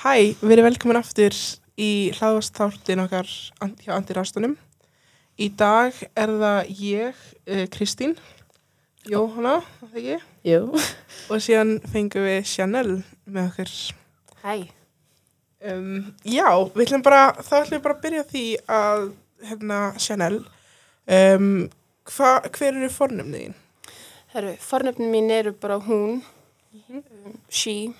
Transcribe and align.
Hæ, 0.00 0.32
við 0.40 0.54
erum 0.54 0.64
velkomin 0.64 0.96
aftur 0.96 1.34
í 1.76 2.08
hlaðvastáttin 2.16 3.02
okkar 3.02 3.28
hjá 3.82 3.90
Andirástunum. 3.92 4.54
Í 5.36 5.50
dag 5.60 5.92
er 6.16 6.32
það 6.40 6.70
ég, 6.78 7.20
uh, 7.44 7.66
Kristín, 7.74 8.14
Jóhanna, 9.04 9.58
það 9.82 10.00
ekki, 10.00 10.16
Jú. 10.48 10.62
og 11.28 11.44
síðan 11.44 11.74
fengum 11.92 12.24
við 12.24 12.48
Chanel 12.48 12.96
með 13.28 13.50
okkur. 13.50 13.76
Hæ. 14.40 14.56
Um, 15.68 15.94
já, 16.24 16.48
við 16.48 16.86
ætlum 16.86 17.04
bara, 17.04 17.22
þá 17.36 17.54
ætlum 17.60 17.76
við 17.76 17.86
bara 17.90 18.00
að 18.00 18.02
byrja 18.08 18.24
á 18.24 18.30
því 18.32 18.48
að, 18.80 19.06
hérna, 19.52 19.84
Chanel, 20.00 20.42
um, 21.20 21.48
hva, 22.16 22.36
hver 22.48 22.70
eru 22.72 22.94
fornumni 22.96 23.46
þín? 23.50 23.58
Herru, 24.32 24.60
fornöfnin 24.64 25.12
mín 25.12 25.34
eru 25.42 25.52
bara 25.60 25.76
hún, 25.84 26.22
um, 26.88 27.42
she, 27.52 27.90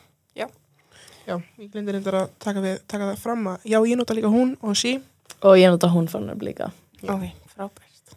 Já, 1.26 1.36
ég 1.60 1.70
glindir 1.70 1.96
reyndar 1.96 2.16
að 2.22 2.30
taka, 2.42 2.62
við, 2.64 2.78
taka 2.90 3.10
það 3.10 3.22
fram 3.22 3.48
að, 3.52 3.66
já, 3.72 3.78
ég 3.90 3.98
nota 4.00 4.16
líka 4.16 4.32
hún 4.32 4.54
og 4.64 4.78
sí. 4.78 4.96
Og 5.40 5.56
ég 5.60 5.72
nota 5.72 5.90
hún 5.92 6.08
fannar 6.10 6.40
líka. 6.42 6.70
Já. 7.00 7.14
ok, 7.14 7.26
frábært. 7.54 8.16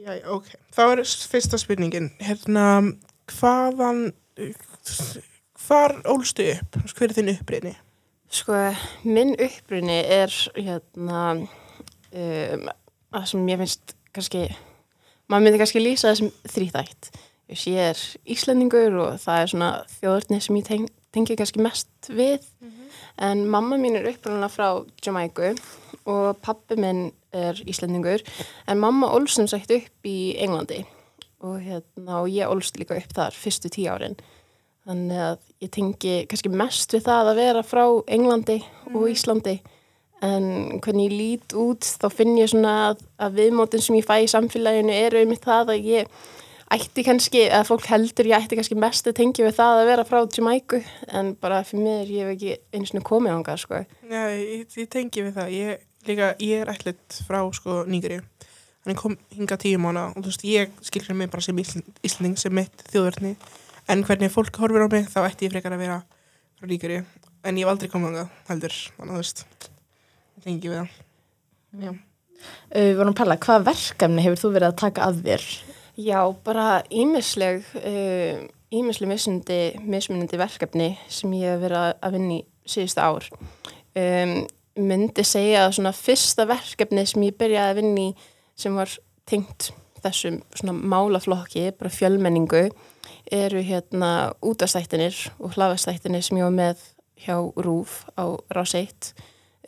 Já, 0.00 0.16
ok. 0.32 0.50
Þá 0.74 0.82
er 0.86 1.04
fyrsta 1.32 1.60
spurningin, 1.60 2.10
hérna, 2.22 2.66
hvaðan, 3.34 4.10
hvar 5.66 5.96
ólstu 6.08 6.46
upp? 6.54 6.78
Hver 6.94 7.10
er 7.10 7.16
þinn 7.18 7.32
upprýni? 7.34 7.74
Sko, 8.30 8.58
minn 9.06 9.34
upprunni 9.34 9.98
er, 10.06 10.34
hérna, 10.54 11.22
um, 12.14 12.68
það 13.10 13.26
sem 13.32 13.50
ég 13.50 13.60
finnst 13.64 13.96
kannski, 14.14 14.44
maður 15.30 15.46
myndi 15.46 15.60
kannski 15.62 15.82
lýsa 15.82 16.12
þessum 16.12 16.30
þrýþætt. 16.52 17.10
Ég 17.50 17.90
er 17.90 18.00
Íslendingur 18.30 18.94
og 19.02 19.16
það 19.18 19.42
er 19.42 19.50
svona 19.50 19.70
þjóðurni 19.96 20.38
sem 20.44 20.58
ég 20.60 20.68
teng, 20.68 20.90
tengi 21.14 21.36
kannski 21.38 21.62
mest 21.62 22.10
við. 22.10 22.44
En 23.20 23.44
mamma 23.50 23.76
mín 23.80 23.98
er 23.98 24.08
upprunna 24.12 24.48
frá 24.48 24.84
Jamaiku 25.04 25.52
og 26.08 26.38
pappi 26.42 26.78
minn 26.80 27.10
er 27.36 27.58
Íslendingur. 27.68 28.22
En 28.66 28.80
mamma 28.80 29.10
ólst 29.14 29.38
sem 29.38 29.48
sagt 29.50 29.70
upp 29.74 30.08
í 30.08 30.34
Englandi 30.40 30.84
og, 31.40 31.60
hérna, 31.64 32.20
og 32.20 32.28
ég 32.28 32.48
ólst 32.50 32.78
líka 32.80 32.98
upp 32.98 33.12
þar 33.16 33.36
fyrstu 33.36 33.70
tíu 33.72 33.90
árin. 33.92 34.16
Þannig 34.88 35.20
að 35.26 35.42
ég 35.60 35.72
tengi 35.74 36.14
kannski 36.28 36.52
mest 36.52 36.94
við 36.96 37.04
það 37.08 37.30
að 37.32 37.40
vera 37.42 37.62
frá 37.66 37.84
Englandi 38.08 38.58
og 38.94 39.06
Íslandi. 39.10 39.60
En 40.24 40.80
hvernig 40.84 41.08
ég 41.08 41.16
lít 41.16 41.54
út 41.56 41.86
þá 42.00 42.10
finn 42.12 42.36
ég 42.36 42.50
svona 42.52 42.74
að, 42.90 43.04
að 43.20 43.38
viðmótin 43.40 43.84
sem 43.84 43.96
ég 43.96 44.04
fæ 44.08 44.18
í 44.20 44.28
samfélaginu 44.28 44.92
eru 44.92 45.22
einmitt 45.22 45.46
það 45.46 45.74
að 45.76 45.88
ég 45.88 46.10
ætti 46.70 47.02
kannski, 47.06 47.40
eða 47.48 47.64
fólk 47.66 47.86
heldur 47.90 48.28
ég 48.30 48.44
ætti 48.44 48.56
kannski 48.58 48.76
mest 48.78 49.08
að 49.10 49.16
tengja 49.18 49.46
við 49.46 49.56
það 49.58 49.80
að 49.80 49.88
vera 49.90 50.04
frá 50.06 50.18
Jamaiku 50.36 50.80
en 51.18 51.32
bara 51.42 51.62
fyrir 51.66 51.82
mér 51.86 52.10
ég 52.12 52.26
hef 52.26 52.34
ekki 52.36 52.52
einu 52.76 52.90
svona 52.90 53.06
komið 53.08 53.34
ánga 53.36 53.56
sko. 53.58 53.80
Já, 54.10 54.20
ég, 54.38 54.66
ég 54.78 54.90
tengi 54.92 55.24
við 55.26 55.34
það. 55.38 55.54
Ég, 55.56 55.82
líka, 56.08 56.28
ég 56.38 56.62
er 56.64 56.70
ætlit 56.74 57.18
frá, 57.26 57.40
sko, 57.56 57.80
Nýgri. 57.90 58.20
Hann 58.86 58.96
kom 58.96 59.16
hinga 59.34 59.58
tíu 59.60 59.80
mánu 59.82 60.06
og 60.14 60.22
þú 60.22 60.30
veist, 60.30 60.44
ég 60.48 60.70
skilur 60.86 61.18
mig 61.18 61.28
bara 61.32 61.42
sem 61.44 61.58
Ísl- 61.60 61.82
Íslending, 62.06 62.38
sem 62.40 62.54
mitt 62.54 62.86
þjóðverðni. 62.92 63.34
En 63.90 64.04
hvernig 64.06 64.30
fólk 64.32 64.56
horfir 64.62 64.86
á 64.86 64.88
mig, 64.92 65.10
þá 65.10 65.26
ætti 65.26 65.48
ég 65.48 65.52
frekar 65.56 65.74
að 65.76 65.82
vera 65.84 65.98
frá 66.60 66.70
Nýgri. 66.70 67.02
En 67.44 67.58
ég 67.58 67.66
hef 67.66 67.72
aldrei 67.74 67.90
komið 67.92 68.14
ánga, 68.14 68.24
heldur. 68.48 68.78
Þannig 68.96 69.10
að 69.10 69.18
þú 69.18 69.24
veist, 69.24 69.44
ég 70.38 70.46
tengi 70.46 70.70
við 70.70 70.78
það. 70.80 70.96
Já. 71.82 71.92
Uh, 72.70 72.86
við 72.86 72.96
vorum 72.96 73.12
að 73.12 73.18
pæla, 73.20 73.36
hvað 73.44 73.66
verkefni 73.68 74.22
hefur 74.24 74.40
þú 74.40 74.50
verið 74.54 74.70
að 74.70 74.78
taka 74.80 75.10
að 75.10 75.20
þér? 75.26 75.46
Já, 76.00 76.22
bara 76.44 76.82
ímisleg, 76.90 77.64
uh, 77.76 78.44
ímisleg 78.72 79.10
mismundi, 79.10 79.58
mismunandi 79.84 80.38
verkefni 80.40 80.94
sem 81.12 81.32
ég 81.36 81.50
hef 81.50 81.60
verið 81.64 81.80
að- 82.00 82.16
í 82.30 82.38
síðustu 82.64 83.02
ár. 83.02 83.26
Um, 83.96 84.46
myndi 84.78 85.24
segja 85.26 85.66
að 85.66 85.74
svona 85.76 85.92
fyrsta 85.92 86.46
verkefni 86.46 87.04
sem 87.06 87.22
ég 87.26 87.36
byrjaði 87.36 87.70
að 87.72 87.78
vinna 87.80 88.00
í 88.00 88.14
sem 88.56 88.74
var 88.74 88.88
tengt 89.26 89.72
þessum 90.00 90.40
svona 90.54 90.72
málaflokki, 90.72 91.72
bara 91.76 91.90
fjölmenningu, 91.90 92.70
eru 93.30 93.60
hérna 93.62 94.32
útastættinir 94.42 95.30
og 95.40 95.52
hlafastættinir 95.54 96.22
sem 96.22 96.38
ég 96.38 96.46
var 96.46 96.56
með 96.56 96.76
hjá 97.20 97.36
RÚF 97.56 98.06
á 98.16 98.24
Rás 98.54 98.74
1 98.74 99.12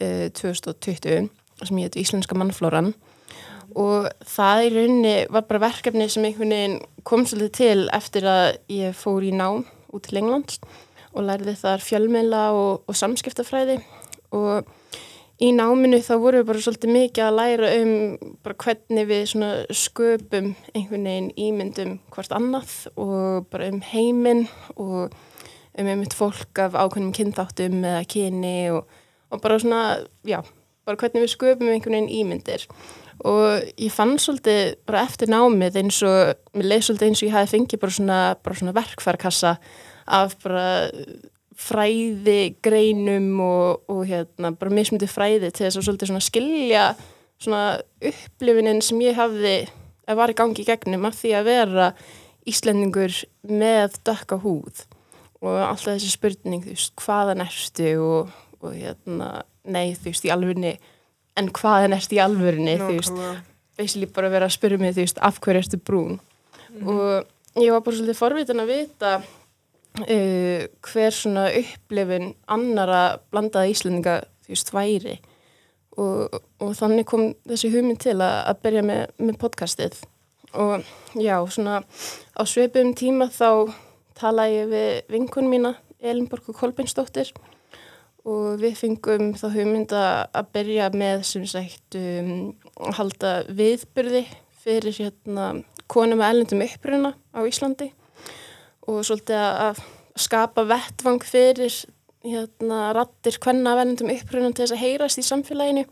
uh, 0.01 0.29
2020 0.31 1.29
sem 1.63 1.79
ég 1.79 1.91
heit 1.91 1.97
Íslenska 2.01 2.35
mannflóran 2.35 2.95
og 3.79 4.09
það 4.29 4.65
í 4.67 4.71
rauninni 4.77 5.15
var 5.33 5.47
bara 5.49 5.67
verkefni 5.69 6.09
sem 6.11 6.25
einhvern 6.27 6.55
veginn 6.55 6.79
kom 7.09 7.25
svolítið 7.27 7.57
til 7.59 7.89
eftir 7.95 8.27
að 8.29 8.47
ég 8.73 8.97
fór 8.97 9.25
í 9.27 9.33
nám 9.35 9.65
út 9.93 10.07
til 10.09 10.21
England 10.23 10.59
og 11.13 11.27
lærði 11.27 11.57
þar 11.61 11.85
fjölmiðla 11.85 12.45
og, 12.57 12.85
og 12.89 12.97
samskiptafræði. 12.97 13.81
Og 14.33 14.69
í 15.43 15.51
náminu 15.57 16.01
þá 16.05 16.15
vorum 16.23 16.43
við 16.43 16.49
bara 16.49 16.63
svolítið 16.65 16.95
mikið 16.97 17.27
að 17.27 17.37
læra 17.41 17.73
um 17.83 17.93
bara 18.45 18.59
hvernig 18.65 19.11
við 19.11 19.35
sköpum 19.83 20.55
einhvern 20.73 21.11
veginn 21.11 21.31
ímyndum 21.37 21.99
hvort 22.15 22.33
annað 22.37 22.75
og 22.95 23.51
bara 23.53 23.69
um 23.73 23.83
heiminn 23.93 24.47
og 24.77 25.13
um 25.13 25.87
einmitt 25.89 26.17
fólk 26.17 26.63
af 26.63 26.77
ákveðnum 26.77 27.15
kynþáttum 27.17 27.81
eða 27.81 28.09
kyni 28.09 28.57
og, 28.73 28.89
og 29.33 29.45
bara 29.45 29.61
svona, 29.61 29.85
já, 30.29 30.41
bara 30.87 31.01
hvernig 31.01 31.27
við 31.27 31.35
sköpum 31.35 31.73
einhvern 31.73 31.99
veginn 31.99 32.13
ímyndir. 32.23 32.69
og 32.69 33.02
ég 33.23 33.93
fann 33.95 34.17
svolítið 34.19 34.77
bara 34.89 35.05
eftir 35.07 35.31
námið 35.31 35.79
eins 35.83 36.01
og, 36.07 36.39
mér 36.57 36.71
leið 36.73 36.87
svolítið 36.89 37.09
eins 37.09 37.21
og 37.23 37.29
ég 37.29 37.37
hafi 37.37 37.53
fengið 37.53 37.83
bara 37.85 37.97
svona, 37.99 38.21
bara 38.43 38.59
svona 38.59 38.75
verkfærkassa 38.77 39.53
af 40.13 40.35
bara 40.43 40.67
fræði 41.63 42.57
greinum 42.65 43.29
og, 43.45 43.85
og 43.93 44.03
hérna 44.09 44.51
bara 44.59 44.75
mismundi 44.75 45.07
fræði 45.07 45.53
til 45.53 45.69
þess 45.69 45.79
að 45.79 45.87
svolítið 45.87 46.11
svona 46.11 46.25
skilja 46.25 46.87
svona 47.43 47.63
upplifinin 48.11 48.83
sem 48.85 49.01
ég 49.05 49.19
hafði 49.19 49.57
að 50.09 50.19
var 50.19 50.33
í 50.33 50.37
gangi 50.39 50.65
í 50.65 50.67
gegnum 50.67 51.07
af 51.09 51.19
því 51.21 51.37
að 51.39 51.49
vera 51.51 51.93
Íslendingur 52.49 53.15
með 53.47 54.01
dökka 54.03 54.41
húð. 54.43 54.83
Og 55.43 55.59
alltaf 55.63 55.93
þessi 55.93 56.11
spurning, 56.11 56.65
þú 56.65 56.75
veist, 56.75 56.95
hvaðan 56.99 57.45
ertu 57.45 57.93
og, 58.03 58.33
og 58.63 58.75
hérna, 58.75 59.29
nei, 59.63 59.93
þú 59.95 60.11
veist, 60.11 60.27
í 60.27 60.33
alvörni 60.35 60.73
en 61.39 61.49
hvaðan 61.57 61.97
ertu 61.97 62.19
í 62.19 62.23
alvörni, 62.23 62.77
þú 62.81 62.91
veist, 62.97 63.23
basically 63.79 64.09
bara 64.13 64.31
vera 64.33 64.49
að 64.49 64.57
spyrja 64.57 64.81
mig, 64.81 64.95
þú 64.97 65.07
veist, 65.07 65.21
af 65.25 65.41
hverju 65.43 65.63
ertu 65.63 65.81
brún? 65.81 66.19
Og 66.83 67.61
ég 67.61 67.73
var 67.73 67.85
bara 67.85 67.97
svolítið 67.97 68.19
forvitin 68.19 68.63
að 68.63 68.73
vita 68.73 69.13
uh, 69.21 70.65
hver 70.89 71.17
svona 71.17 71.49
upplifin 71.61 72.33
annara 72.53 73.03
blandaða 73.33 73.73
Íslendinga, 73.73 74.17
þú 74.45 74.55
veist, 74.55 74.73
væri. 74.75 75.19
Og, 76.01 76.41
og 76.65 76.73
þannig 76.77 77.09
kom 77.09 77.31
þessi 77.49 77.69
hugmynd 77.73 78.01
til 78.01 78.17
að, 78.17 78.37
að 78.49 78.61
byrja 78.65 78.85
með, 78.89 79.03
með 79.21 79.41
podcastið. 79.43 79.99
Og 80.53 80.85
já, 81.17 81.37
svona 81.49 81.81
á 82.37 82.43
sveipum 82.49 82.93
tíma 82.97 83.29
þá 83.33 83.73
talaði 84.17 84.59
ég 84.59 84.71
við 84.73 85.13
vinkunum 85.13 85.53
mína 85.53 85.75
Elinborg 86.03 86.49
og 86.51 86.59
Kolbeinsdóttir 86.59 87.33
og 88.29 88.61
við 88.63 88.77
fengum 88.79 89.33
þá 89.39 89.47
hugmynd 89.57 89.95
að 89.97 90.19
að 90.39 90.51
byrja 90.55 90.91
með 90.95 91.25
sem 91.27 91.47
sagt 91.51 91.97
um, 91.99 92.53
að 92.79 92.99
halda 93.01 93.33
viðbyrði 93.51 94.23
fyrir 94.63 94.99
hérna 94.99 95.49
konum 95.91 96.23
með 96.23 96.35
ellendum 96.35 96.63
uppruna 96.65 97.15
á 97.35 97.41
Íslandi. 97.43 97.91
Og 98.87 99.03
svolítið 99.07 99.39
að 99.39 99.59
að 99.67 99.83
skapa 100.23 100.65
vettvang 100.69 101.25
fyrir 101.25 101.75
hérna 102.23 102.93
rattir 102.95 103.39
hvenna 103.43 103.75
af 103.75 103.83
ellendum 103.83 104.13
uppruna 104.13 104.53
til 104.53 104.67
þess 104.67 104.77
að 104.77 104.85
heyrast 104.85 105.21
í 105.21 105.27
samfélaginu. 105.27 105.85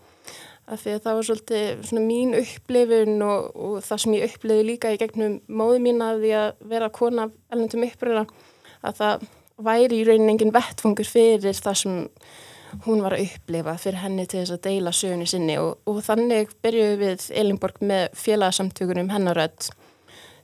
Af 0.70 0.84
því 0.84 0.92
að 0.94 1.02
það 1.02 1.16
var 1.18 1.26
svolítið 1.26 1.92
mín 2.06 2.36
upplifun 2.38 3.24
og, 3.26 3.46
og 3.58 3.76
það 3.82 4.02
sem 4.04 4.14
ég 4.14 4.30
upplifi 4.30 4.66
líka 4.68 4.92
í 4.94 5.00
gegnum 5.00 5.40
móðu 5.50 5.80
mín 5.82 6.04
af 6.06 6.20
því 6.22 6.32
að 6.38 6.50
vera 6.70 6.92
kona 6.94 7.26
af 7.26 7.34
ellendum 7.50 7.86
uppruna 7.88 8.26
að 8.86 9.00
það 9.00 9.24
væri 9.64 10.00
í 10.00 10.06
raunin 10.08 10.34
engin 10.34 10.54
vettfangur 10.54 11.08
fyrir 11.08 11.56
það 11.56 11.76
sem 11.82 11.98
hún 12.86 13.02
var 13.02 13.16
að 13.16 13.26
upplifa 13.26 13.74
fyrir 13.80 14.02
henni 14.04 14.26
til 14.30 14.42
þess 14.42 14.54
að 14.54 14.64
deila 14.68 14.92
sögunni 14.94 15.26
sinni 15.28 15.56
og, 15.60 15.78
og 15.90 16.00
þannig 16.06 16.52
byrjuðum 16.62 17.00
við 17.02 17.24
Elinborg 17.42 17.80
með 17.82 18.04
félagsamtökunum 18.18 19.10
hennarödd 19.10 19.70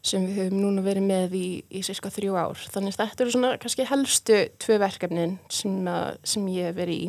sem 0.06 0.26
við 0.26 0.40
höfum 0.40 0.62
núna 0.62 0.84
verið 0.86 1.06
með 1.06 1.36
í, 1.38 1.46
í 1.66 1.82
cirka 1.86 2.12
þrjú 2.14 2.36
ár. 2.38 2.60
Þannig 2.70 2.94
að 2.94 3.00
þetta 3.00 3.24
eru 3.24 3.34
svona 3.34 3.52
kannski 3.62 3.86
helstu 3.88 4.40
tvö 4.62 4.78
verkefnin 4.82 5.38
sem, 5.50 5.80
að, 5.90 6.20
sem 6.26 6.46
ég 6.54 6.70
hef 6.70 6.78
verið 6.78 7.06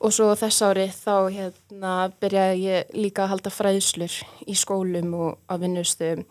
Og 0.00 0.14
svo 0.16 0.30
þess 0.36 0.64
ári 0.64 0.86
þá 0.92 1.14
hérna 1.32 1.94
byrjaði 2.20 2.62
ég 2.64 2.94
líka 2.96 3.24
að 3.24 3.34
halda 3.34 3.52
fræðslur 3.52 4.20
í 4.48 4.56
skólum 4.56 5.12
og 5.16 5.40
á 5.48 5.54
vinnustöðum 5.60 6.24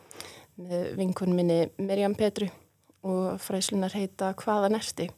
með 0.59 0.89
vinkunum 0.99 1.37
minni 1.39 1.59
Mirjam 1.77 2.17
Petru 2.17 2.49
og 3.03 3.39
fræðslunar 3.43 3.95
heita 3.95 4.33
Hvaðan 4.39 4.77
erti? 4.79 5.09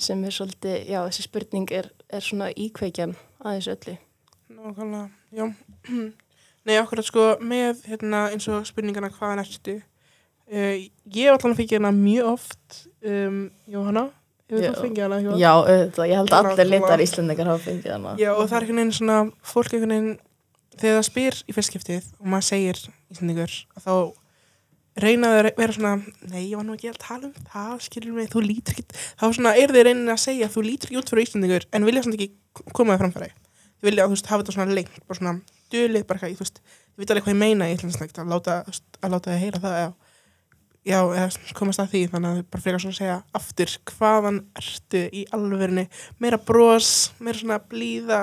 sem 0.00 0.22
er 0.24 0.34
svolítið, 0.34 0.76
já 0.88 1.00
þessi 1.04 1.26
spurning 1.26 1.72
er, 1.76 1.90
er 2.10 2.24
svona 2.24 2.50
íkveikjan 2.56 3.14
að 3.40 3.58
þessu 3.58 3.74
öllu. 3.74 3.96
Nákvæmlega, 4.56 5.04
já. 5.36 5.44
Nei, 6.68 6.76
okkur 6.80 7.02
að 7.02 7.08
sko 7.08 7.26
með 7.40 7.84
hérna, 7.88 8.26
eins 8.34 8.48
og 8.52 8.66
spurningana 8.68 9.10
hvaðan 9.14 9.42
ertu. 9.44 9.76
Uh, 10.50 10.88
ég 11.14 11.28
hef 11.28 11.36
allan 11.36 11.56
fengið 11.58 11.76
hérna 11.78 11.92
mjög 11.94 12.32
oft, 12.32 12.80
um, 13.06 13.44
Jóhanna, 13.70 14.08
Já. 14.50 14.72
hana? 14.74 15.36
Já, 15.38 15.50
auðvitað, 15.54 16.08
ég 16.10 16.18
held 16.18 16.32
að 16.34 16.48
allir 16.50 16.70
litar 16.72 17.02
íslendingar 17.04 17.50
hafa 17.52 17.62
fengið 17.68 17.92
hana. 17.94 18.16
Já, 18.18 18.32
og 18.34 18.48
það 18.48 18.56
er 18.56 18.64
einhvern 18.66 18.80
veginn 18.80 18.96
svona, 18.96 19.18
fólk 19.46 19.76
einhvern 19.76 19.94
veginn, 19.94 20.16
þegar 20.74 20.96
það 20.96 21.06
spyr 21.06 21.38
í 21.46 21.54
fyrstskiptið 21.54 22.08
og 22.18 22.32
maður 22.32 22.48
segir 22.48 22.80
íslendingur, 23.14 23.54
þá 23.78 23.92
reyna 24.98 25.30
að 25.30 25.50
vera 25.58 25.74
svona, 25.74 25.92
nei, 26.30 26.48
ég 26.48 26.58
var 26.58 26.66
nú 26.66 26.74
ekki 26.74 26.90
að 26.90 26.98
tala 27.02 27.28
um 27.28 27.46
það, 27.52 27.74
skilur 27.86 28.16
mig, 28.16 28.30
þú 28.32 28.42
lítur 28.42 28.74
ekki, 28.74 28.98
þá 29.20 29.24
svona 29.28 29.54
er 29.58 29.72
þið 29.74 29.86
reynin 29.86 30.12
að 30.12 30.20
segja, 30.24 30.50
þú 30.50 30.64
lítur 30.66 30.90
ekki 30.90 31.00
út 31.00 31.12
fyrir 31.12 31.26
íslendingur, 31.28 31.66
en 31.70 31.86
vilja 31.86 32.02
svona 32.06 32.18
ekki 32.18 32.30
koma 32.74 32.96
þið 32.96 33.04
framfæri. 33.04 33.30
Þið 33.80 33.88
vilja 33.88 34.04
að, 34.04 34.10
þú 34.10 34.16
veist, 34.16 34.30
hafa 34.30 34.42
þetta 34.42 34.56
svona 34.56 34.76
lengt, 34.78 35.00
bara 35.06 35.20
svona 35.20 35.34
dulið, 35.70 36.06
bara 36.08 36.20
eitthvað, 36.20 36.36
þú 36.40 36.44
veist, 36.44 36.62
þið 36.66 37.04
veit 37.04 37.14
alveg 37.14 37.26
hvað 37.26 37.34
ég 37.34 37.40
meina 37.44 37.68
í 37.70 37.76
íslensnægt, 37.76 38.18
að 38.18 38.32
láta, 38.34 38.56
þið 39.28 39.44
heyra 39.44 39.62
það, 39.62 39.76
já, 39.78 39.88
já, 40.90 40.98
eða 41.20 41.56
komast 41.60 41.84
að 41.84 41.94
því, 41.94 42.02
þannig 42.10 42.30
að 42.30 42.40
þið 42.40 42.50
bara 42.50 42.64
frekar 42.66 42.84
svona 42.84 42.96
að 42.96 43.00
segja 43.00 43.18
aftur, 43.40 43.76
hvaðan 43.94 44.42
ertu 44.58 45.04
í 45.14 45.24
alvörinu, 45.36 45.86
meira 46.18 46.40
bros, 46.50 46.92
meira 47.22 47.38
svona 47.38 47.60
blíða 47.70 48.20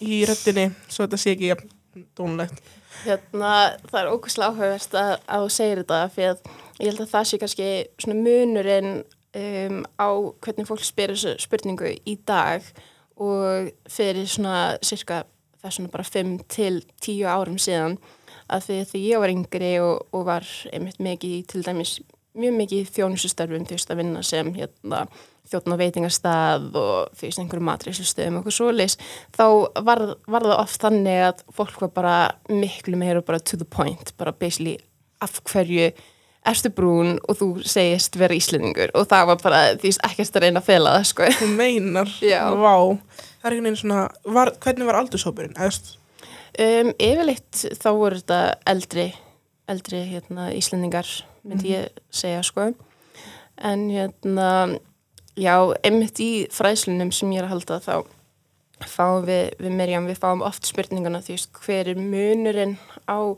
í 0.00 0.22
röddinni, 0.28 0.70
svo 0.88 1.06
þetta 1.06 1.20
sé 1.20 1.36
ekki 1.36 1.52
jafn 1.52 1.72
dónlegt. 2.18 2.60
Hérna, 3.04 3.54
það 3.88 4.00
er 4.00 4.12
ókvæslega 4.12 4.50
áhugavert 4.50 4.94
að, 4.98 5.12
að 5.24 5.44
þú 5.44 5.54
segir 5.54 5.82
þetta 5.82 6.00
fyrir 6.14 6.30
að 6.34 6.40
ég 6.80 6.90
held 6.90 7.02
að 7.04 7.12
það 7.14 7.26
sé 7.28 7.40
kannski 7.40 7.68
svona 8.02 8.16
munurinn 8.20 8.92
um, 9.40 9.82
á 10.00 10.08
hvernig 10.42 10.68
fólk 10.68 10.84
spyrir 10.84 11.16
þessu 11.16 11.46
spurningu 11.46 11.92
í 12.04 12.16
dag 12.28 12.66
og 13.20 13.70
fyrir 13.90 14.28
svona 14.28 14.78
cirka 14.84 15.22
þessuna 15.60 15.92
bara 15.92 16.06
5 16.06 16.38
til 16.50 16.80
10 17.04 17.28
árum 17.28 17.58
síðan 17.60 17.98
að 18.50 18.66
því 18.66 18.78
því 18.90 19.02
ég 19.06 19.22
var 19.22 19.34
yngri 19.34 19.74
og, 19.84 20.06
og 20.16 20.24
var 20.26 20.48
einmitt 20.72 21.02
mikið 21.02 21.44
til 21.52 21.64
dæmis 21.66 21.98
mjög 22.38 22.56
mikið 22.56 22.80
í 22.82 22.88
þjónusustörfum 22.96 23.66
veist 23.68 23.90
að 23.90 24.02
vinna 24.02 24.22
sem 24.26 24.52
hérna 24.56 25.04
þjóttn 25.50 25.74
á 25.74 25.80
veitingastað 25.80 26.68
og 26.78 27.10
þú 27.16 27.26
veist 27.26 27.42
einhverju 27.42 27.66
matríslustöðum 27.68 28.38
og 28.38 28.44
eitthvað 28.44 28.56
svoleiðis 28.58 28.96
þá 29.36 29.44
var, 29.88 30.04
var 30.30 30.46
það 30.46 30.56
oft 30.58 30.86
þannig 30.86 31.20
að 31.26 31.44
fólk 31.58 31.82
var 31.84 31.92
bara 31.98 32.16
miklu 32.48 33.00
meira 33.00 33.24
bara 33.26 33.42
to 33.42 33.60
the 33.60 33.68
point, 33.68 34.14
bara 34.20 34.32
basically 34.32 34.78
af 35.20 35.40
hverju 35.50 35.90
erstu 36.50 36.70
brún 36.72 37.18
og 37.28 37.36
þú 37.36 37.48
segist 37.68 38.16
vera 38.16 38.36
íslendingur? 38.36 38.94
Og 38.96 39.08
það 39.10 39.26
var 39.28 39.40
bara 39.42 39.62
því 39.74 39.90
veist 39.90 40.04
ekkert 40.08 40.38
að 40.38 40.46
reyna 40.46 40.62
að 40.62 40.68
fela 40.70 40.94
það 40.96 41.08
sko. 41.10 41.26
Þú 41.36 41.48
meinar, 41.52 42.12
vá, 42.16 42.74
það 43.42 43.50
er 43.50 43.56
einhvern 43.56 43.66
veginn 43.68 43.80
svona, 43.82 44.04
var, 44.24 44.54
hvernig 44.64 44.88
var 44.88 45.00
aldurshópurinn? 45.02 45.58
Eða, 45.58 45.66
þú 45.66 45.74
veist, 45.74 45.96
Um, 46.58 46.90
yfirleitt 46.98 47.60
þá 47.78 47.88
voru 47.94 48.18
þetta 48.18 48.38
eldri, 48.68 49.04
eldri 49.70 50.00
hérna, 50.10 50.48
Íslendingar, 50.52 51.06
myndi 51.46 51.76
ég 51.76 52.00
segja 52.10 52.40
sko. 52.44 52.72
En 53.54 53.84
hérna, 53.92 54.48
já, 55.38 55.54
einmitt 55.86 56.20
í 56.22 56.30
fræðslunum 56.54 57.12
sem 57.14 57.32
ég 57.34 57.42
er 57.42 57.48
að 57.48 57.54
halda 57.54 57.80
þá 57.84 57.94
fáum 58.88 59.26
við, 59.26 59.50
við 59.60 59.74
Mirjam, 59.76 60.06
við 60.08 60.20
fáum 60.22 60.44
oft 60.46 60.68
spurninguna 60.68 61.20
því 61.24 61.36
hver 61.60 61.90
er 61.92 62.00
munurinn 62.00 62.78
á 63.04 63.36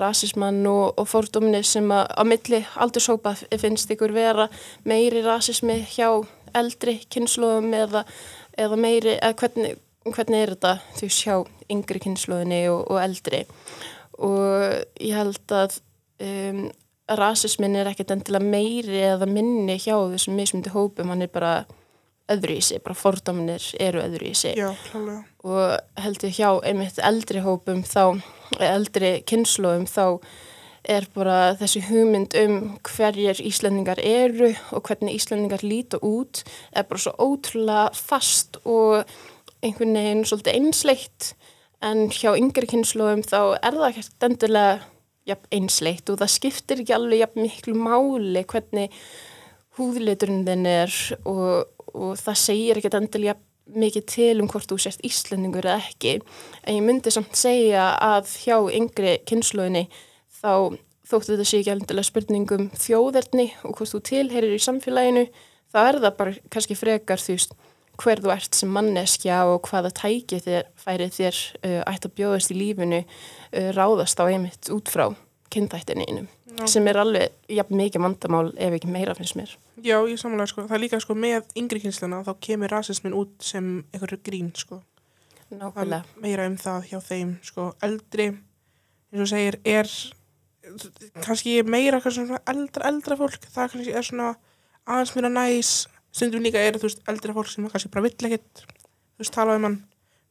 rasismann 0.00 0.64
og, 0.68 0.98
og 1.00 1.08
fordóminni 1.08 1.62
sem 1.64 1.88
að 1.92 2.08
á 2.12 2.22
milli 2.28 2.62
aldurshópa 2.80 3.34
finnst 3.60 3.92
ykkur 3.92 4.12
vera 4.16 4.48
meiri 4.88 5.22
rasismi 5.24 5.80
hjá 5.94 6.10
eldri 6.56 6.98
kynnslóðum 7.12 7.72
eða, 7.76 8.04
eða 8.56 8.80
meiri, 8.80 9.16
eða 9.16 9.36
hvernig, 9.42 9.78
hvernig 10.08 10.44
er 10.44 10.54
þetta 10.54 10.74
þú 10.96 11.06
veist 11.08 11.24
hjá 11.24 11.36
yngri 11.72 12.02
kynnslóðinni 12.04 12.62
og, 12.72 12.84
og 12.88 13.00
eldri? 13.02 13.44
Og 14.24 15.04
ég 15.04 15.16
held 15.16 15.56
að 15.56 15.78
um, 16.24 16.62
rasismin 17.16 17.76
er 17.78 17.90
ekkert 17.90 18.12
endilega 18.14 18.44
meiri 18.44 19.02
eða 19.14 19.28
minni 19.30 19.78
hjá 19.80 19.96
þessum 20.12 20.36
mismundi 20.38 20.72
hópum, 20.74 21.12
hann 21.12 21.24
er 21.24 21.32
bara 21.32 21.52
öðru 22.28 22.58
í 22.58 22.64
sig, 22.64 22.82
bara 22.84 22.98
fordóminir 22.98 23.64
eru 23.80 24.02
öðru 24.04 24.28
í 24.28 24.34
sig 24.36 24.58
já, 24.58 24.68
og 25.48 26.02
heldur 26.02 26.34
hjá 26.34 26.50
einmitt 26.60 27.00
eldri 27.00 27.40
hópum 27.44 27.80
þá, 27.88 28.20
eldri 28.60 29.18
kynnslóðum 29.28 29.88
þá 29.88 30.20
er 30.88 31.06
bara 31.12 31.54
þessi 31.58 31.82
hugmynd 31.88 32.34
um 32.40 32.58
hverjir 32.86 33.40
Íslendingar 33.44 34.00
eru 34.00 34.52
og 34.72 34.88
hvernig 34.88 35.18
Íslendingar 35.18 35.64
líta 35.66 36.00
út 36.04 36.44
er 36.72 36.86
bara 36.88 37.02
svo 37.02 37.12
ótrúlega 37.20 37.90
fast 37.96 38.60
og 38.64 39.04
einhvern 39.64 39.96
veginn 39.98 40.24
svolítið 40.28 40.56
einsleitt. 40.56 41.32
En 41.84 42.08
hjá 42.10 42.32
yngri 42.34 42.66
kynnslóðum 42.70 43.22
þá 43.26 43.58
er 43.60 43.76
það 43.76 43.88
ekkert 43.90 44.28
endilega 44.28 44.78
jafn 45.28 45.50
einsleitt 45.54 46.10
og 46.12 46.20
það 46.22 46.34
skiptir 46.34 46.82
ekki 46.82 46.96
alveg 46.96 47.22
jafn 47.22 47.44
miklu 47.44 47.74
máli 47.78 48.44
hvernig 48.48 48.94
húðliturinn 49.78 50.46
þinn 50.46 50.66
er 50.70 50.96
og, 51.28 51.68
og 51.94 52.16
það 52.18 52.40
segir 52.42 52.80
ekkert 52.80 52.98
endilega 52.98 53.38
mikið 53.68 54.04
til 54.08 54.34
um 54.40 54.48
hvort 54.48 54.68
þú 54.70 54.78
sért 54.80 55.02
Íslendingur 55.04 55.66
eða 55.68 55.84
ekki. 55.90 56.18
En 56.64 56.78
ég 56.78 56.84
myndi 56.86 57.12
samt 57.12 57.36
segja 57.36 57.90
að 58.00 58.30
hjá 58.40 58.56
yngri 58.72 59.18
kynnslóðinni 59.28 59.84
þá 60.40 60.74
þóttu 61.08 61.34
þetta 61.34 61.48
sé 61.48 61.60
ekki 61.62 61.74
endilega 61.74 62.08
spurningum 62.08 62.68
þjóðerni 62.76 63.48
og 63.64 63.76
hvort 63.78 63.92
þú 63.94 64.02
tilherir 64.08 64.56
í 64.56 64.62
samfélaginu 64.62 65.26
þá 65.72 65.78
er 65.84 66.00
það 66.02 66.16
bara 66.18 66.36
kannski 66.52 66.76
frekar 66.78 67.22
þú 67.22 67.36
veist 67.36 67.56
hver 67.98 68.22
þú 68.22 68.32
ert 68.34 68.54
sem 68.58 68.70
manneskja 68.72 69.42
og 69.50 69.68
hvaða 69.68 69.92
tæki 69.96 70.40
þér 70.44 70.68
færið 70.78 71.14
þér 71.18 71.38
uh, 71.62 71.80
ætti 71.90 72.10
að 72.10 72.16
bjóðast 72.20 72.52
í 72.54 72.58
lífinu 72.58 73.00
uh, 73.04 73.70
ráðast 73.76 74.20
á 74.22 74.24
einmitt 74.28 74.70
út 74.74 74.90
frá 74.92 75.08
kynþættinu 75.52 76.04
einum 76.06 76.28
Já. 76.58 76.66
sem 76.66 76.88
er 76.90 76.98
alveg 76.98 77.54
jafn 77.54 77.78
mikið 77.78 78.02
vandamál 78.02 78.48
ef 78.56 78.76
ekki 78.78 78.90
meira 78.90 79.14
finnst 79.14 79.36
mér. 79.38 79.50
Já, 79.78 79.96
ég 80.10 80.18
samanlega, 80.18 80.50
sko, 80.50 80.64
það 80.66 80.74
er 80.74 80.82
líka, 80.82 80.98
sko, 81.04 81.14
með 81.14 81.52
yngri 81.60 81.82
kynsluna, 81.84 82.24
þá 82.26 82.32
kemur 82.42 82.72
rasismin 82.72 83.14
út 83.14 83.34
sem 83.46 83.68
einhverju 83.94 84.18
grín, 84.26 84.48
sko. 84.58 84.80
Það 85.38 85.52
er 85.54 85.60
Nákvæmlega. 85.62 86.16
meira 86.24 86.48
um 86.50 86.56
það 86.58 86.88
hjá 86.90 86.98
þeim, 87.04 87.30
sko, 87.46 87.68
eldri, 87.86 88.26
eins 89.12 89.22
og 89.22 89.30
segir, 89.30 89.60
er 89.62 89.92
kannski 91.22 91.54
meira 91.62 92.02
kannski 92.02 92.26
svona 92.26 92.42
eldra, 92.50 92.88
eldra 92.90 93.18
fólk, 93.20 93.46
það 93.54 93.72
kannski 93.76 93.94
er 93.94 94.08
svona 94.08 94.32
aðeins 94.88 95.14
mér 95.14 95.28
að 95.30 95.36
næs, 95.38 95.72
stundum 96.14 96.44
líka 96.44 96.60
er, 96.62 96.78
þú 96.78 96.88
veist, 96.88 97.02
eldra 97.10 97.34
fólk 97.36 97.50
sem 97.52 97.66
kannski 97.68 97.90
bara 97.92 98.06
vill 98.06 98.28
ekkit, 98.28 98.62
þú 98.64 99.24
veist, 99.24 99.34
tala 99.34 99.56
um 99.58 99.66
hann, 99.68 99.78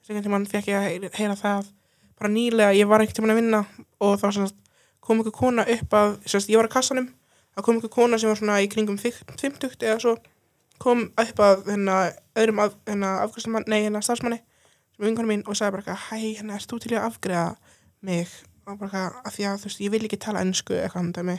þess 0.06 0.24
að 0.24 0.32
mann 0.34 0.48
fekk 0.50 0.72
ég 0.72 0.78
að 0.78 1.20
heyra, 1.20 1.38
það, 1.40 1.70
bara 2.18 2.34
nýlega, 2.34 2.74
ég 2.78 2.90
var 2.90 3.04
ekkert 3.04 3.20
tímann 3.20 3.36
að 3.36 3.42
vinna 3.42 3.62
og 4.04 4.18
þá 4.22 4.28
sem 4.28 4.48
sagt, 4.48 4.74
kom 5.04 5.22
einhver 5.22 5.36
kona 5.36 5.68
upp 5.78 5.96
að, 5.96 6.18
sagt, 6.26 6.50
ég 6.52 6.60
var 6.60 6.70
að 6.70 6.76
kassanum, 6.76 7.12
þá 7.56 7.64
kom 7.64 7.78
einhver 7.78 7.94
kona 7.94 8.20
sem 8.20 8.32
var 8.32 8.40
svona 8.40 8.60
í 8.64 8.70
kringum 8.72 8.98
50 9.00 9.78
eða 9.86 10.00
svo, 10.04 10.18
kom 10.82 11.08
upp 11.18 11.42
að 11.42 11.70
hérna 11.72 11.98
öðrum 12.38 12.62
af, 12.66 12.78
hérna 12.90 13.18
afgræslumann, 13.24 13.68
nei 13.70 13.82
hérna 13.86 14.04
starfsmanni 14.06 14.42
sem 14.98 15.06
er 15.06 15.12
vinkonum 15.12 15.30
mín 15.30 15.44
og 15.46 15.58
sagði 15.58 15.76
bara 15.76 15.84
eitthvað, 15.84 16.04
hæ, 16.10 16.18
hérna, 16.38 16.58
erst 16.58 16.72
þú 16.72 16.80
til 16.82 16.96
að 16.96 17.06
afgræða 17.06 17.50
mig? 18.08 18.32
Og 18.66 18.80
bara 18.80 18.90
eitthvað, 18.90 19.20
af 19.30 19.36
því 19.36 19.46
að 19.46 19.60
þú 19.62 19.70
veist, 19.70 19.82
ég 19.86 19.94
vil 19.94 20.06
ekki 20.08 20.20
tala 20.22 20.42
ennsku 20.42 20.74
eitthvað 20.74 21.04
hann 21.04 21.12
dæmi 21.14 21.38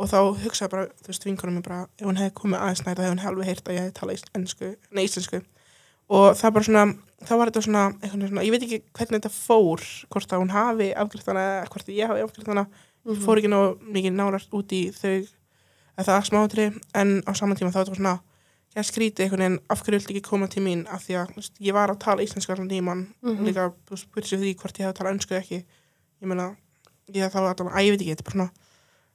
og 0.00 0.08
þá 0.08 0.18
hugsaði 0.44 0.72
bara, 0.72 0.86
þú 1.04 1.10
veist, 1.12 1.24
vinkonum 1.28 1.58
mín 1.58 1.64
bara 1.66 1.80
ef 2.00 2.06
hún 2.08 2.16
hefði 2.20 2.34
komið 2.40 2.62
aðeins 2.64 2.82
næta, 2.86 3.02
hefði 3.04 3.14
hún 3.14 3.24
alveg 3.30 3.50
heyrt 3.50 3.66
að 3.68 3.74
ég 3.76 3.82
hefði 3.84 3.96
talað 4.00 4.22
ennsku, 4.40 4.70
nei, 4.96 5.02
íslensku. 5.04 5.40
Og 6.10 6.32
það 6.40 6.54
bara 6.56 6.66
svona, 6.66 6.84
þá 7.28 7.32
var 7.38 7.50
þetta 7.50 7.62
svona, 7.66 7.82
eitthvað 8.00 8.28
svona, 8.30 8.44
ég 8.46 8.54
veit 8.54 8.64
ekki 8.66 8.78
hvernig 8.96 9.20
þetta 9.20 9.32
fór 9.34 9.84
hvort 10.10 10.32
að 10.32 10.40
hún 10.42 10.54
hafi 10.56 10.88
afgræðtana 11.04 11.44
eða 11.50 11.68
hvort 11.74 11.92
ég 11.94 12.08
hafi 12.10 12.24
afgræðtana 12.24 12.64
ég 13.10 13.20
fór 13.26 13.38
ekki 13.40 13.50
ná 13.52 13.60
mikið 13.94 14.16
nárast 14.16 14.56
út 14.56 14.72
í 14.76 14.80
þau 14.96 15.20
það 16.00 16.24
smátri 16.30 16.66
en 16.96 17.12
á 17.28 17.32
saman 17.36 17.56
tíma 17.60 17.70
þá 17.70 17.78
var 17.80 17.86
þetta 17.90 18.00
svona 18.00 18.16
ég 18.76 18.86
skríti 18.86 19.24
einhvern 19.24 19.42
veginn 19.44 19.60
af 19.70 19.80
hverju 19.84 19.98
vildi 20.00 20.14
ekki 20.16 20.24
koma 20.30 20.48
til 20.50 20.62
mín 20.64 20.82
af 20.88 21.02
því 21.06 21.16
að 21.20 21.32
veist, 21.36 21.54
ég 21.60 21.74
var 21.76 21.90
að 21.92 21.98
tala 22.04 22.22
íslenska 22.24 22.54
allan 22.54 22.68
tíman 22.70 23.06
Mhm. 23.22 23.44
líka 23.46 23.68
þú 23.86 23.94
veist, 23.94 24.08
hvort 24.10 24.32
ég 24.32 24.86
hefði 24.86 24.94
talað 24.98 25.14
önsku 25.14 25.34
ekki. 25.36 25.64
Ég 26.22 26.28
meina, 26.28 26.56
ég 27.12 27.30
þá 27.32 27.38
allan 27.40 27.72
að 27.74 27.84
ég 27.84 27.90
veit 27.94 28.00
ekki, 28.00 28.14
þetta 28.14 28.20
er 28.20 28.28
bara 28.30 28.36
svona 28.38 28.50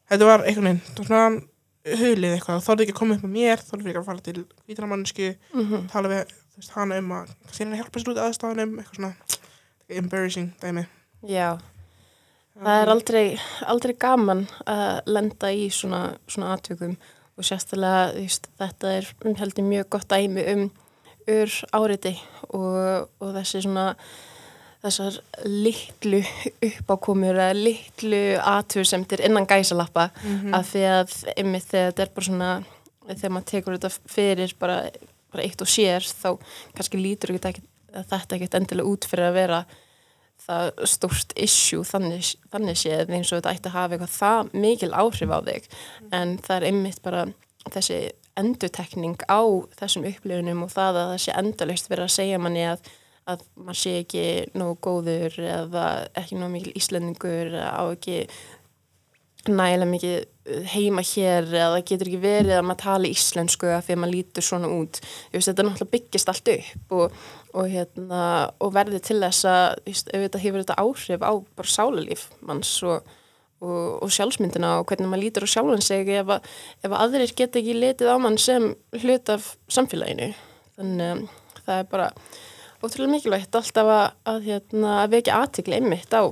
þetta 0.10 0.30
var 0.30 0.46
einhvern 0.46 0.70
veginn, 0.70 0.82
þetta 0.88 1.04
var 1.04 1.12
svona 1.12 2.00
hulið 2.02 2.34
eitthvað, 2.34 2.64
þorði 2.66 2.86
ekki 2.86 2.96
að 2.96 3.00
koma 3.00 3.16
upp 3.16 3.26
með 3.26 3.36
mér 3.36 3.62
þorði 3.62 3.92
ekki 3.92 4.02
að 4.02 4.08
fara 4.10 4.26
til 4.26 4.46
vítramannsku 4.66 5.28
Mm 5.54 5.88
tala 5.92 6.12
við 6.12 6.34
veist, 6.56 6.74
hana 6.76 7.00
um 7.02 7.14
að 7.16 7.34
henni 7.60 7.80
hjálpa 7.80 8.02
sér 8.02 8.12
út 8.14 8.22
aðstæðunum 8.24 8.78
eitthvað 8.80 9.00
svona 9.00 10.00
embarrassing 10.00 10.54
dæmi. 10.62 10.86
Já, 11.30 11.58
það 12.58 12.82
er 12.82 12.92
aldrei, 12.94 13.26
aldrei 13.66 13.94
gaman 14.00 14.46
að 14.66 15.12
lenda 15.12 15.52
í 15.54 15.68
svona, 15.74 16.16
svona 16.32 16.54
atvikum 16.56 16.96
og 17.36 17.48
sérstaklega 17.48 18.14
þú 18.16 18.24
veist, 18.24 18.50
þetta 18.62 18.94
er 18.96 19.12
um, 19.26 19.36
heldur 19.42 19.68
mjög 19.68 19.90
gott 19.98 20.10
dæmi 20.10 20.46
um 20.54 20.66
ur 21.26 21.58
áriti 21.74 22.14
og, 22.54 23.10
og 23.20 23.34
þessi 23.36 23.66
svona 23.66 23.96
þessar 24.86 25.18
litlu 25.50 26.22
uppákomur 26.70 27.36
eða 27.36 27.56
litlu 27.58 28.22
atvursemtir 28.40 29.24
innan 29.26 29.48
gæsalappa 29.50 30.10
Mhm. 30.24 30.54
af 30.54 30.72
því 30.74 30.84
að 30.92 31.16
einmitt 31.38 31.68
þegar 31.72 31.92
þetta 31.92 32.04
er 32.06 32.14
bara 32.16 32.26
svona 32.30 32.52
þegar 33.10 33.32
maður 33.36 33.50
tekur 33.52 33.78
þetta 33.78 33.92
fyrir 34.10 34.54
bara, 34.60 34.78
bara 35.34 35.44
eitt 35.44 35.62
og 35.62 35.68
sér 35.68 36.02
þá 36.02 36.30
kannski 36.76 36.98
lítur 37.02 37.36
ekki, 37.38 37.62
þetta 37.94 38.36
ekkert 38.38 38.56
endilega 38.60 38.88
út 38.90 39.06
fyrir 39.10 39.30
að 39.30 39.34
vera 39.34 39.66
það 40.46 40.72
stórt 40.86 41.32
issue 41.38 41.84
þannig, 41.88 42.36
þannig 42.52 42.78
séð 42.78 43.10
eins 43.10 43.32
og 43.34 43.40
þetta 43.42 43.54
ætti 43.56 43.70
að 43.72 43.78
hafa 43.78 43.96
eitthvað 43.96 44.18
það 44.20 44.54
mikil 44.66 44.92
áhrif 44.94 45.32
á 45.32 45.40
þig 45.48 45.64
en 46.12 46.38
það 46.38 46.56
er 46.58 46.66
einmitt 46.70 47.02
bara 47.02 47.26
þessi 47.72 48.00
endutekning 48.38 49.16
á 49.32 49.42
þessum 49.80 50.06
upplifunum 50.10 50.64
og 50.66 50.70
það 50.76 51.00
að 51.00 51.10
það 51.14 51.22
sé 51.24 51.32
endalust 51.40 51.88
verið 51.90 52.04
að 52.10 52.16
segja 52.18 52.38
manni 52.44 52.66
að, 52.68 52.80
að 53.26 53.42
maður 53.58 53.80
sé 53.82 53.96
ekki 54.04 54.26
nógu 54.58 54.78
góður 54.86 55.40
eða 55.42 55.86
ekki 56.18 56.38
nógu 56.38 56.54
mikil 56.54 56.76
íslendingur 56.78 57.56
eða 57.56 57.72
á 57.74 57.84
ekki 57.90 58.20
nægilega 59.50 59.90
mikið 59.90 60.16
uh, 60.22 60.62
heima 60.74 61.04
hér 61.06 61.50
eða 61.50 61.82
getur 61.86 62.10
ekki 62.10 62.22
verið 62.22 62.56
að 62.58 62.68
maður 62.70 62.82
tala 62.84 63.12
íslensku 63.12 63.70
að 63.70 63.84
því 63.88 63.96
að 63.96 64.00
maður 64.02 64.16
lítur 64.16 64.46
svona 64.46 64.72
út. 64.74 65.02
Veist, 65.34 65.50
þetta 65.50 65.66
náttúrulega 65.68 65.94
byggist 65.96 66.32
allt 66.32 66.54
upp 66.56 66.96
og, 67.00 67.20
og, 67.54 67.68
hérna, 67.74 68.24
og 68.62 68.74
verði 68.76 69.02
til 69.06 69.20
þess 69.22 69.50
að 69.50 69.94
þetta 70.14 70.42
hefur 70.46 70.64
þetta 70.64 70.80
áhrif 70.82 71.26
á 71.26 71.34
bara 71.58 71.76
sálalíf 71.76 72.26
manns 72.46 72.74
og, 72.86 73.14
og, 73.62 74.10
sjálfsmyndina 74.14 74.80
og 74.80 74.90
hvernig 74.90 75.12
maður 75.12 75.26
lítur 75.26 75.48
á 75.50 75.54
sjálfan 75.54 75.86
sig 75.86 76.10
ef, 76.18 76.34
að, 76.38 76.50
ef 76.82 76.92
að 76.92 77.00
aðrir 77.04 77.38
geta 77.38 77.62
ekki 77.62 77.78
litið 77.78 78.14
á 78.14 78.18
mann 78.22 78.42
sem 78.42 78.74
hlut 79.02 79.34
af 79.34 79.54
samfélaginu. 79.70 80.34
Þannig 80.76 81.10
að 81.12 81.64
það 81.66 81.80
er 81.80 81.90
bara 81.94 82.12
ótrúlega 82.86 83.14
mikilvægt 83.16 83.58
alltaf 83.58 83.92
að, 83.92 84.06
að, 84.32 84.42
hérna, 84.50 84.96
að 85.04 85.14
vekja 85.18 85.40
aðtikli 85.42 85.80
einmitt 85.80 86.16
á 86.16 86.24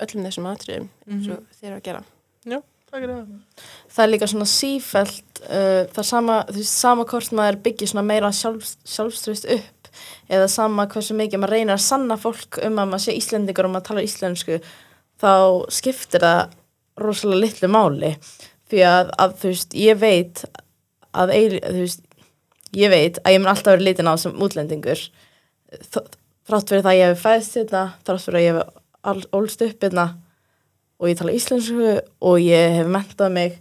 öllum 0.00 0.26
þessum 0.26 0.48
atriðum 0.50 0.88
eins 1.06 1.30
og 1.30 1.42
þeir 1.58 1.70
eru 1.70 1.78
að 1.78 1.86
gera. 1.88 2.02
Já, 2.48 2.58
takk 2.90 2.96
fyrir 2.96 3.12
það. 3.14 3.64
það 3.94 4.04
er 4.04 4.12
líka 4.14 4.30
svona 4.32 4.48
sífælt 4.50 5.42
uh, 5.44 5.82
það 5.90 6.02
er 6.02 6.08
sama, 6.10 6.38
þú 6.48 6.60
veist, 6.60 6.78
sama 6.86 7.06
hvort 7.10 7.36
maður 7.36 7.60
byggir 7.66 7.92
svona 7.92 8.06
meira 8.08 8.32
sjálf, 8.36 8.72
sjálfströst 8.88 9.50
upp 9.56 9.90
eða 10.30 10.46
sama 10.50 10.86
hversu 10.90 11.16
mikið 11.18 11.42
maður 11.42 11.56
reynir 11.56 11.76
að 11.76 11.84
sanna 11.84 12.16
fólk 12.20 12.60
um 12.64 12.78
að 12.78 12.92
maður 12.92 13.04
sé 13.06 13.16
íslendingur 13.18 13.68
og 13.68 13.74
maður 13.74 13.88
tala 13.90 14.06
íslensku 14.06 14.60
þá 15.20 15.34
skiptir 15.74 16.24
það 16.24 16.56
rosalega 17.00 17.44
litlu 17.44 17.68
máli. 17.72 18.14
Því 18.70 18.84
að, 18.86 19.10
að 19.18 19.34
þú 19.40 19.50
veist, 19.50 19.74
ég 19.74 19.98
veit 19.98 20.44
að 21.10 21.32
eil, 21.34 21.58
þú 21.58 21.80
veist 21.80 22.06
ég 22.76 22.92
veit 22.92 23.18
að 23.24 23.34
ég 23.34 23.42
mun 23.42 23.50
alltaf 23.50 23.74
verið 23.74 23.88
litin 23.88 24.10
á 24.10 24.14
sem 24.20 24.36
útlendingur 24.38 25.02
þrátt 26.48 26.72
fyrir 26.72 26.84
það 26.84 26.92
að 26.92 27.00
ég 27.00 27.10
hef 27.12 27.24
fæðst 27.24 27.58
hérna 27.60 27.84
þrátt 28.06 28.26
fyrir 28.26 28.40
að 28.40 28.46
ég 28.46 28.60
hef 28.60 29.26
ólst 29.36 29.64
upp 29.66 29.84
hérna 29.86 30.06
og 31.00 31.08
ég 31.08 31.18
tala 31.18 31.34
íslensku 31.36 31.96
og 32.20 32.40
ég 32.44 32.78
hef 32.78 32.90
mentað 32.90 33.36
mig 33.36 33.58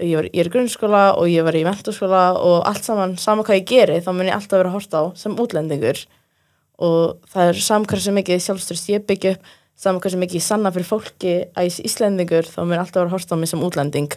ég, 0.00 0.16
var, 0.16 0.28
ég 0.30 0.42
er 0.42 0.48
í 0.48 0.52
grunnskóla 0.52 1.02
og 1.18 1.28
ég 1.30 1.44
var 1.46 1.56
í 1.56 1.64
mentaskóla 1.66 2.22
og 2.38 2.64
allt 2.68 2.86
saman, 2.86 3.16
sama 3.20 3.44
hvað 3.46 3.60
ég 3.60 3.68
geri 3.68 4.00
þá 4.04 4.10
mun 4.14 4.28
ég 4.28 4.36
alltaf 4.36 4.60
vera 4.60 4.72
hort 4.72 4.96
á 4.96 5.02
sem 5.18 5.36
útlendingur. 5.36 6.00
Og 6.80 7.20
það 7.32 7.50
er 7.50 7.62
saman 7.64 7.88
hversu 7.90 8.14
mikið 8.16 8.44
sjálfstyrst 8.44 8.92
ég 8.94 9.04
byggja 9.08 9.36
upp 9.36 9.50
saman 9.80 10.02
hversu 10.04 10.20
mikið 10.20 10.40
ég 10.40 10.44
sanna 10.44 10.72
fyrir 10.74 10.88
fólki 10.88 11.34
að 11.56 11.68
ég 11.68 11.76
sé 11.76 11.84
íslendingur 11.88 12.48
þá 12.48 12.58
mun 12.62 12.76
ég 12.76 12.82
alltaf 12.82 13.02
vera 13.02 13.14
hort 13.14 13.32
á 13.32 13.36
mig 13.40 13.52
sem 13.52 13.62
útlending. 13.64 14.16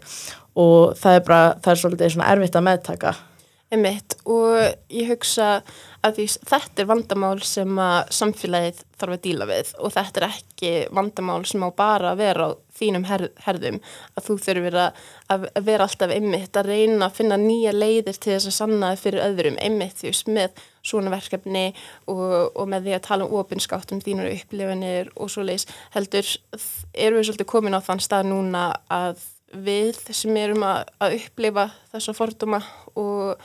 Og 0.60 0.96
það 1.00 1.20
er 1.20 1.28
bara, 1.28 1.44
það 1.64 1.74
er 1.74 1.84
svolítið 1.84 2.16
svona 2.16 2.32
erfitt 2.34 2.60
að 2.60 2.68
meðtaka 2.70 3.14
Einmitt. 3.74 4.18
Og 4.30 4.60
ég 4.94 5.10
hugsa 5.10 5.64
að 6.04 6.20
því 6.20 6.26
þetta 6.50 6.84
er 6.84 6.90
vandamál 6.90 7.38
sem 7.48 7.80
samfélagið 8.14 8.84
þarf 9.00 9.16
að 9.16 9.24
díla 9.24 9.48
við 9.50 9.72
og 9.80 9.94
þetta 9.96 10.22
er 10.22 10.26
ekki 10.28 10.74
vandamál 10.94 11.42
sem 11.48 11.64
á 11.64 11.70
bara 11.74 12.12
að 12.12 12.22
vera 12.22 12.48
á 12.48 12.50
þínum 12.78 13.08
her 13.08 13.26
herðum. 13.46 13.80
Að 14.14 14.28
þú 14.28 14.38
þurfir 14.46 14.78
að, 14.84 15.02
að 15.34 15.48
vera 15.66 15.88
alltaf 15.88 16.14
einmitt 16.14 16.60
að 16.60 16.70
reyna 16.70 17.08
að 17.08 17.18
finna 17.18 17.40
nýja 17.40 17.74
leiðir 17.74 18.20
til 18.20 18.36
þess 18.36 18.52
að 18.52 18.58
sanna 18.60 18.94
fyrir 19.00 19.26
öðrum. 19.26 19.60
Einmitt 19.64 20.02
því 20.02 20.14
með 20.36 20.64
svona 20.84 21.14
verkefni 21.14 21.66
og, 22.12 22.52
og 22.54 22.70
með 22.70 22.90
því 22.90 22.98
að 22.98 23.06
tala 23.08 23.28
um 23.28 23.38
opinskátt 23.40 23.94
um 23.96 24.02
þínur 24.04 24.34
upplifinir 24.34 25.14
og 25.16 25.32
svo 25.32 25.46
leis 25.48 25.66
heldur 25.96 26.28
erum 26.94 27.22
við 27.22 27.30
svolítið 27.30 27.50
komin 27.54 27.78
á 27.78 27.82
þann 27.86 28.04
stað 28.04 28.30
núna 28.30 28.66
að 28.92 29.24
við 29.54 30.00
sem 30.12 30.36
erum 30.38 30.66
að, 30.66 30.90
að 31.00 31.20
upplifa 31.22 31.68
þessa 31.94 32.16
forduma 32.18 32.60
og 33.00 33.42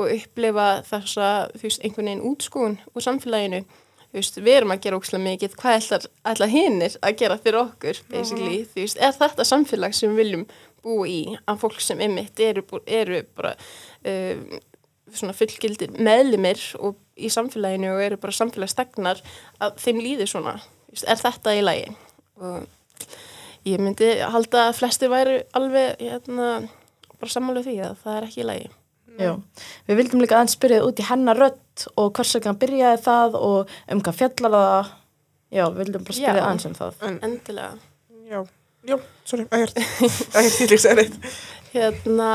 og 0.00 0.10
upplifa 0.14 0.66
þessa 0.88 1.28
veist, 1.60 1.82
einhvern 1.84 2.10
veginn 2.10 2.26
útskúin 2.30 2.80
úr 2.94 3.04
samfélaginu. 3.04 3.62
Veist, 4.10 4.40
við 4.42 4.56
erum 4.58 4.74
að 4.74 4.80
gera 4.86 4.98
ókslega 4.98 5.22
mikið. 5.22 5.52
Hvað 5.60 5.76
ætlar, 5.76 6.06
ætlar 6.32 6.50
hinnir 6.50 6.96
að 6.98 7.20
gera 7.20 7.36
fyrir 7.38 7.60
okkur 7.60 8.00
basically, 8.10 8.64
þú 8.72 8.82
veist, 8.82 8.98
er 8.98 9.14
þetta 9.14 9.46
samfélag 9.46 9.94
sem 9.94 10.10
við 10.10 10.24
viljum 10.24 10.48
búa 10.82 11.06
í 11.06 11.20
að 11.44 11.60
fólk 11.62 11.78
sem 11.84 12.00
ymmit 12.02 12.42
eru, 12.42 12.64
eru 12.88 13.20
bara 13.36 13.52
uh, 13.54 14.58
svona 15.14 15.36
fullgildir 15.36 15.94
meðlimir 16.00 16.64
og 16.80 16.98
í 17.20 17.30
samfélaginu 17.30 17.92
og 17.94 18.02
eru 18.02 18.18
bara 18.20 18.34
samfélagstegnar 18.40 19.22
að 19.62 19.78
þeim 19.84 20.02
líður 20.02 20.32
svona? 20.34 20.56
Veist, 20.90 21.06
er 21.06 21.20
þetta 21.20 21.54
í 21.54 21.62
lagi? 21.62 21.94
Og 22.40 22.66
ég 23.68 23.82
myndi 23.82 24.10
halda 24.24 24.70
að 24.70 24.76
flestir 24.80 25.12
væri 25.12 25.40
alveg 25.54 26.02
hérna, 26.02 26.50
bara 27.20 27.34
sammálu 27.36 27.62
því 27.66 27.78
að 27.86 27.98
það 28.02 28.16
er 28.16 28.30
ekki 28.30 28.42
í 28.42 28.50
lagi 28.50 28.70
Já, 29.18 29.34
við 29.88 29.98
vildum 29.98 30.22
líka 30.22 30.38
aðeins 30.38 30.54
spyrja 30.56 30.84
út 30.86 31.00
í 31.02 31.06
hennar 31.08 31.38
rödd 31.40 31.86
og 31.98 32.12
hvers 32.16 32.34
vegna 32.36 32.54
byrjaði 32.60 33.02
það 33.04 33.36
og 33.40 33.74
um 33.90 34.02
hvað 34.06 34.18
fjallar 34.20 34.56
það? 34.56 34.90
Já, 35.50 35.64
við 35.66 35.78
vildum 35.82 36.06
bara 36.06 36.16
spyrja 36.16 36.36
Já. 36.38 36.44
aðeins 36.46 36.66
um 36.68 36.76
það. 36.78 36.98
En, 37.08 37.18
endilega. 37.26 37.70
Já, 38.30 38.40
já, 38.86 38.96
sorry, 39.26 39.46
ægert, 39.50 39.80
ægert, 40.38 40.60
ég 40.62 40.70
líks 40.70 40.86
að 40.86 41.00
reitt. 41.00 41.16
Hérna, 41.74 42.30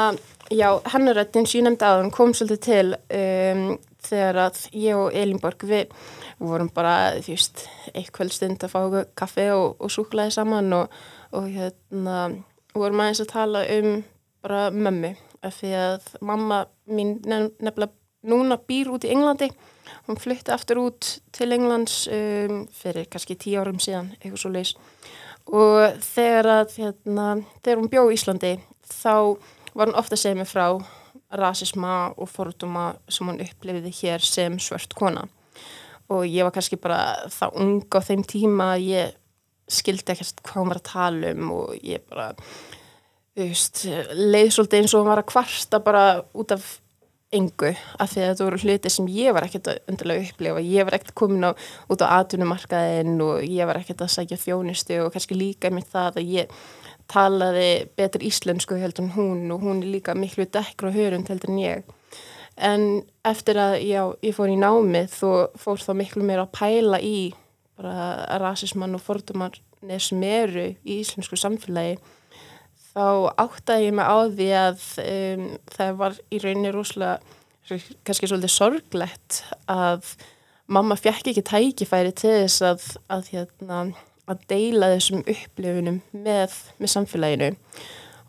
já, 0.51 0.67
hennurrættin 0.91 1.47
sem 1.47 1.61
ég 1.61 1.67
nefndi 1.69 1.87
aðan 1.87 2.11
kom 2.13 2.33
svolítið 2.35 2.63
til 2.67 2.95
um, 3.19 3.63
þegar 4.05 4.41
að 4.49 4.59
ég 4.75 4.99
og 4.99 5.15
Elinborg 5.15 5.65
við 5.69 5.95
vorum 6.43 6.69
bara, 6.75 7.15
þú 7.23 7.31
veist, 7.31 7.63
eitt 7.93 8.11
kvöldstund 8.15 8.65
að 8.67 8.73
fá 8.75 8.81
kaffi 9.17 9.47
og, 9.55 9.77
og 9.79 9.93
súklaði 9.93 10.35
saman 10.35 10.73
og, 10.75 10.99
og 11.31 11.47
hérna 11.47 12.17
vorum 12.75 12.99
aðeins 13.05 13.23
að 13.23 13.31
tala 13.31 13.63
um 13.77 14.03
bara 14.43 14.67
mömmu 14.75 15.15
af 15.47 15.59
því 15.61 15.71
að 15.79 16.09
mamma 16.25 16.63
mín 16.89 17.15
nef- 17.25 17.53
nefnilega 17.61 17.93
núna 18.25 18.57
býr 18.57 18.89
út 18.93 19.05
í 19.05 19.11
Englandi. 19.13 19.51
Hún 20.07 20.17
flutti 20.17 20.49
aftur 20.53 20.79
út 20.81 21.09
til 21.35 21.51
Englands 21.53 22.07
um, 22.09 22.63
fyrir 22.73 23.05
kannski 23.11 23.35
tíu 23.37 23.59
árum 23.61 23.77
síðan 23.81 24.11
eitthvað 24.17 24.41
svo 24.41 24.49
leis 24.55 24.71
og 25.45 25.99
þegar 26.01 26.47
að 26.55 26.71
hérna, 26.79 27.25
þegar 27.61 27.77
hún 27.83 27.89
bjó 27.93 28.01
í 28.09 28.15
Íslandi 28.17 28.53
þá 28.89 29.37
var 29.77 29.91
hún 29.91 29.99
ofta 29.99 30.17
segja 30.17 30.39
mig 30.39 30.49
frá 30.49 30.71
rasisma 31.37 32.13
og 32.17 32.29
forduma 32.31 32.95
sem 33.09 33.29
hún 33.29 33.41
upplifiði 33.45 33.91
hér 33.99 34.25
sem 34.25 34.57
svört 34.57 34.95
kona. 34.97 35.27
Og 36.09 36.25
ég 36.25 36.45
var 36.45 36.53
kannski 36.55 36.77
bara 36.81 37.27
það 37.33 37.61
ung 37.61 37.85
á 37.93 37.99
þeim 38.09 38.23
tíma 38.25 38.71
að 38.75 38.87
ég 38.89 39.13
skildi 39.69 40.13
ekkert 40.13 40.41
hvað 40.45 40.59
hún 40.63 40.71
var 40.73 40.81
að 40.81 40.89
tala 40.89 41.31
um 41.37 41.51
og 41.59 41.77
ég 41.85 42.03
bara 42.09 42.31
leið 43.35 44.49
svolítið 44.55 44.79
eins 44.79 44.93
og 44.95 45.03
hún 45.03 45.11
var 45.11 45.21
að 45.21 45.31
kvarta 45.33 45.81
bara 45.83 46.03
út 46.37 46.53
af 46.55 46.77
engu, 47.35 47.71
af 47.99 48.11
því 48.11 48.21
að 48.21 48.29
þetta 48.29 48.45
voru 48.47 48.59
hluti 48.61 48.91
sem 48.93 49.07
ég 49.11 49.35
var 49.35 49.45
ekkert 49.47 49.69
að 49.71 49.91
undirlega 49.91 50.29
upplifa. 50.29 50.63
Ég 50.63 50.87
var 50.87 50.97
ekkert 50.97 51.15
komin 51.19 51.47
á, 51.47 51.51
út 51.91 52.03
á 52.05 52.07
atvinnumarkaðin 52.21 53.19
og 53.25 53.43
ég 53.43 53.67
var 53.67 53.81
ekkert 53.81 54.05
að 54.05 54.13
sækja 54.13 54.39
þjónustu 54.39 55.01
og 55.03 55.11
kannski 55.15 55.37
líka 55.37 55.71
með 55.73 55.89
það 55.91 56.21
að 56.21 56.31
ég 56.35 56.55
talaði 57.11 57.69
betur 57.97 58.25
íslensku 58.25 58.79
heldur 58.79 59.05
en 59.05 59.13
hún 59.17 59.51
og 59.53 59.65
hún 59.65 59.83
er 59.83 59.91
líka 59.97 60.15
miklu 60.17 60.47
dekkra 60.49 60.89
og 60.89 60.97
hörund 60.97 61.29
heldur 61.29 61.51
en 61.51 61.61
ég. 61.61 61.95
En 62.55 62.85
eftir 63.27 63.59
að 63.59 63.81
já, 63.83 64.01
ég 64.23 64.35
fór 64.37 64.53
í 64.53 64.59
námið 64.59 65.19
og 65.27 65.59
fór 65.59 65.81
þá 65.83 65.91
miklu 65.99 66.23
meira 66.23 66.47
að 66.47 66.55
pæla 66.55 67.01
í 67.03 67.33
bara 67.75 68.39
rasismann 68.39 68.95
og 68.95 69.03
fordumarnir 69.03 69.99
sem 70.01 70.23
eru 70.23 70.69
í 70.71 71.01
íslensku 71.01 71.35
samfélagi 71.35 71.97
þá 72.95 73.07
áttaði 73.43 73.89
ég 73.89 73.97
mig 73.97 74.07
á 74.07 74.17
því 74.31 74.47
að 74.59 74.85
um, 75.03 75.47
það 75.75 75.97
var 75.99 76.19
í 76.31 76.39
rauninni 76.43 76.71
rosalega 76.73 77.17
kannski 78.05 78.29
svolítið 78.29 78.53
sorglegt 78.53 79.41
að 79.71 80.13
mamma 80.71 80.97
fjekk 80.97 81.31
ekki 81.31 81.43
tækifæri 81.45 82.13
til 82.15 82.33
þess 82.43 82.63
að, 82.65 82.85
að, 83.11 83.29
hérna, 83.33 83.79
að 84.29 84.45
deila 84.51 84.91
þessum 84.93 85.23
upplifunum 85.25 85.99
með, 86.13 86.55
með 86.79 86.93
samfélaginu. 86.93 87.51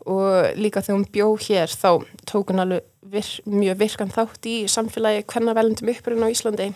Og 0.07 0.57
líka 0.57 0.81
þegar 0.81 0.97
hún 0.97 1.09
bjó 1.13 1.29
hér 1.43 1.73
þá 1.73 1.89
tók 2.29 2.51
hún 2.51 2.63
alveg 2.63 2.85
vir, 3.11 3.29
mjög 3.45 3.79
virkan 3.81 4.13
þátt 4.13 4.49
í 4.49 4.57
samfélagi 4.71 5.25
hvernig 5.29 5.57
velundum 5.57 5.91
uppruna 5.93 6.29
á 6.29 6.33
Íslandi 6.33 6.71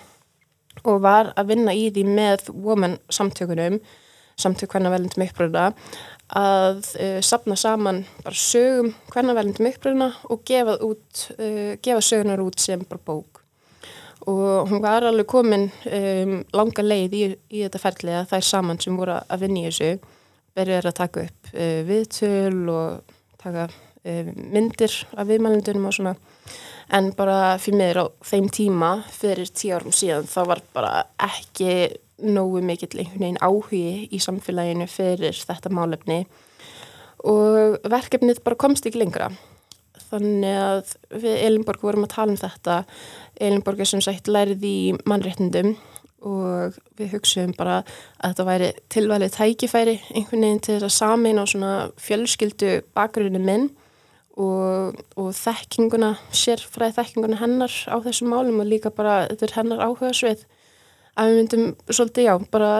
og 0.87 1.01
var 1.03 1.31
að 1.39 1.51
vinna 1.51 1.73
í 1.75 1.89
því 1.91 2.05
með 2.07 2.49
woman 2.53 2.97
samtökunum 3.11 3.79
samtök 4.41 4.73
hvernig 4.73 4.93
velundum 4.93 5.25
uppruna 5.25 5.69
að 6.31 6.85
uh, 6.95 7.19
sapna 7.25 7.57
saman 7.59 8.05
bara 8.23 8.37
sögum 8.37 8.93
hvernig 9.11 9.35
velundum 9.35 9.67
uppruna 9.67 10.09
og 10.31 10.43
gefa, 10.47 10.77
út, 10.85 11.27
uh, 11.37 11.75
gefa 11.83 12.01
sögunar 12.05 12.43
út 12.43 12.59
sem 12.61 12.83
bara 12.87 13.03
bók. 13.05 13.41
Og 14.29 14.69
hún 14.69 14.83
var 14.83 15.03
alveg 15.03 15.25
komin 15.27 15.71
um, 15.89 16.35
langa 16.53 16.85
leið 16.85 17.15
í, 17.17 17.23
í 17.57 17.63
þetta 17.65 17.81
ferli 17.81 18.13
að 18.13 18.27
það 18.29 18.37
er 18.37 18.49
saman 18.51 18.81
sem 18.83 18.99
voru 18.99 19.17
að 19.17 19.41
vinna 19.41 19.63
í 19.63 19.69
þessu 19.69 19.95
verður 20.55 20.91
að 20.91 20.99
taka 20.99 21.23
upp 21.25 21.53
uh, 21.55 21.79
viðtöl 21.87 22.59
og 22.69 23.17
taka 23.41 23.69
myndir 24.01 24.93
af 25.13 25.27
viðmælindunum 25.29 25.83
og 25.85 25.93
svona. 25.93 26.15
En 26.89 27.11
bara 27.13 27.59
fyrir 27.61 27.77
mér 27.77 27.99
á 28.01 28.05
þeim 28.25 28.47
tíma 28.49 28.89
fyrir 29.13 29.51
tíu 29.53 29.75
árum 29.77 29.93
síðan 29.93 30.25
þá 30.25 30.39
var 30.49 30.61
bara 30.73 30.93
ekki 31.21 31.75
nógu 32.23 32.61
mikill 32.65 33.01
einhvern 33.01 33.23
veginn 33.25 33.41
áhugi 33.41 34.07
í 34.11 34.19
samfélaginu 34.21 34.87
fyrir 34.91 35.37
þetta 35.37 35.71
málefni. 35.73 36.25
Og 37.27 37.79
verkefnið 37.91 38.41
bara 38.45 38.59
komst 38.59 38.87
ekki 38.87 39.01
lengra. 39.01 39.29
Þannig 40.11 40.57
að 40.59 40.95
við 41.23 41.37
Elinborg 41.45 41.83
vorum 41.85 42.07
að 42.07 42.13
tala 42.15 42.33
um 42.33 42.39
þetta. 42.41 42.81
Elinborg 43.39 43.83
er 43.83 43.91
sem 43.91 44.03
sagt 44.03 44.31
lærið 44.31 44.65
í 44.67 44.77
mannréttindum 45.07 45.75
og 46.21 46.77
við 46.99 47.15
hugsaum 47.15 47.53
bara 47.57 47.79
að 48.21 48.31
þetta 48.31 48.45
væri 48.45 48.71
tilvalið 48.93 49.37
tækifæri 49.37 49.95
einhvern 50.13 50.45
veginn 50.45 50.61
til 50.61 50.75
þess 50.75 50.87
að 50.87 50.97
samin 50.97 51.41
á 51.41 51.45
svona 51.49 51.71
fjölskyldu 51.97 52.73
bakgrunni 52.93 53.41
minn 53.41 53.71
og, 54.37 54.99
og 55.17 55.31
þekkinguna, 55.35 56.13
sérfræði 56.29 56.97
þekkinguna 56.99 57.41
hennar 57.41 57.73
á 57.89 57.97
þessum 58.05 58.31
málum 58.35 58.61
og 58.61 58.69
líka 58.69 58.93
bara 58.93 59.23
þetta 59.31 59.47
er 59.47 59.55
hennar 59.57 59.83
áhuga 59.87 60.13
svið 60.15 60.45
að 61.19 61.29
við 61.29 61.39
myndum 61.39 61.67
svolítið 61.89 62.27
já, 62.27 62.33
bara 62.53 62.71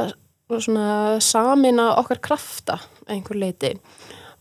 svona 0.52 1.20
samina 1.24 1.94
okkar 2.00 2.20
krafta 2.24 2.80
einhver 3.10 3.40
leiti 3.40 3.76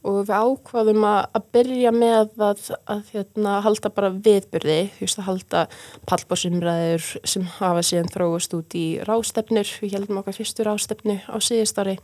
og 0.01 0.23
við 0.25 0.31
ákvaðum 0.33 1.05
að, 1.05 1.19
að 1.37 1.49
byrja 1.55 1.91
með 1.93 2.31
að, 2.41 2.63
að 2.89 3.11
hérna, 3.13 3.59
halda 3.67 3.91
bara 3.93 4.13
viðbyrði, 4.15 4.79
þú 4.97 5.05
veist 5.05 5.21
að 5.21 5.29
halda 5.29 5.65
pallbásimræður 6.09 7.09
sem 7.29 7.45
hafa 7.59 7.85
síðan 7.85 8.09
þróast 8.15 8.57
út 8.57 8.77
í 8.79 8.87
rástefnur, 9.05 9.75
við 9.83 9.99
heldum 9.99 10.23
okkar 10.23 10.39
fyrstu 10.39 10.65
rástefnu 10.67 11.19
á 11.29 11.37
síðustári 11.45 11.99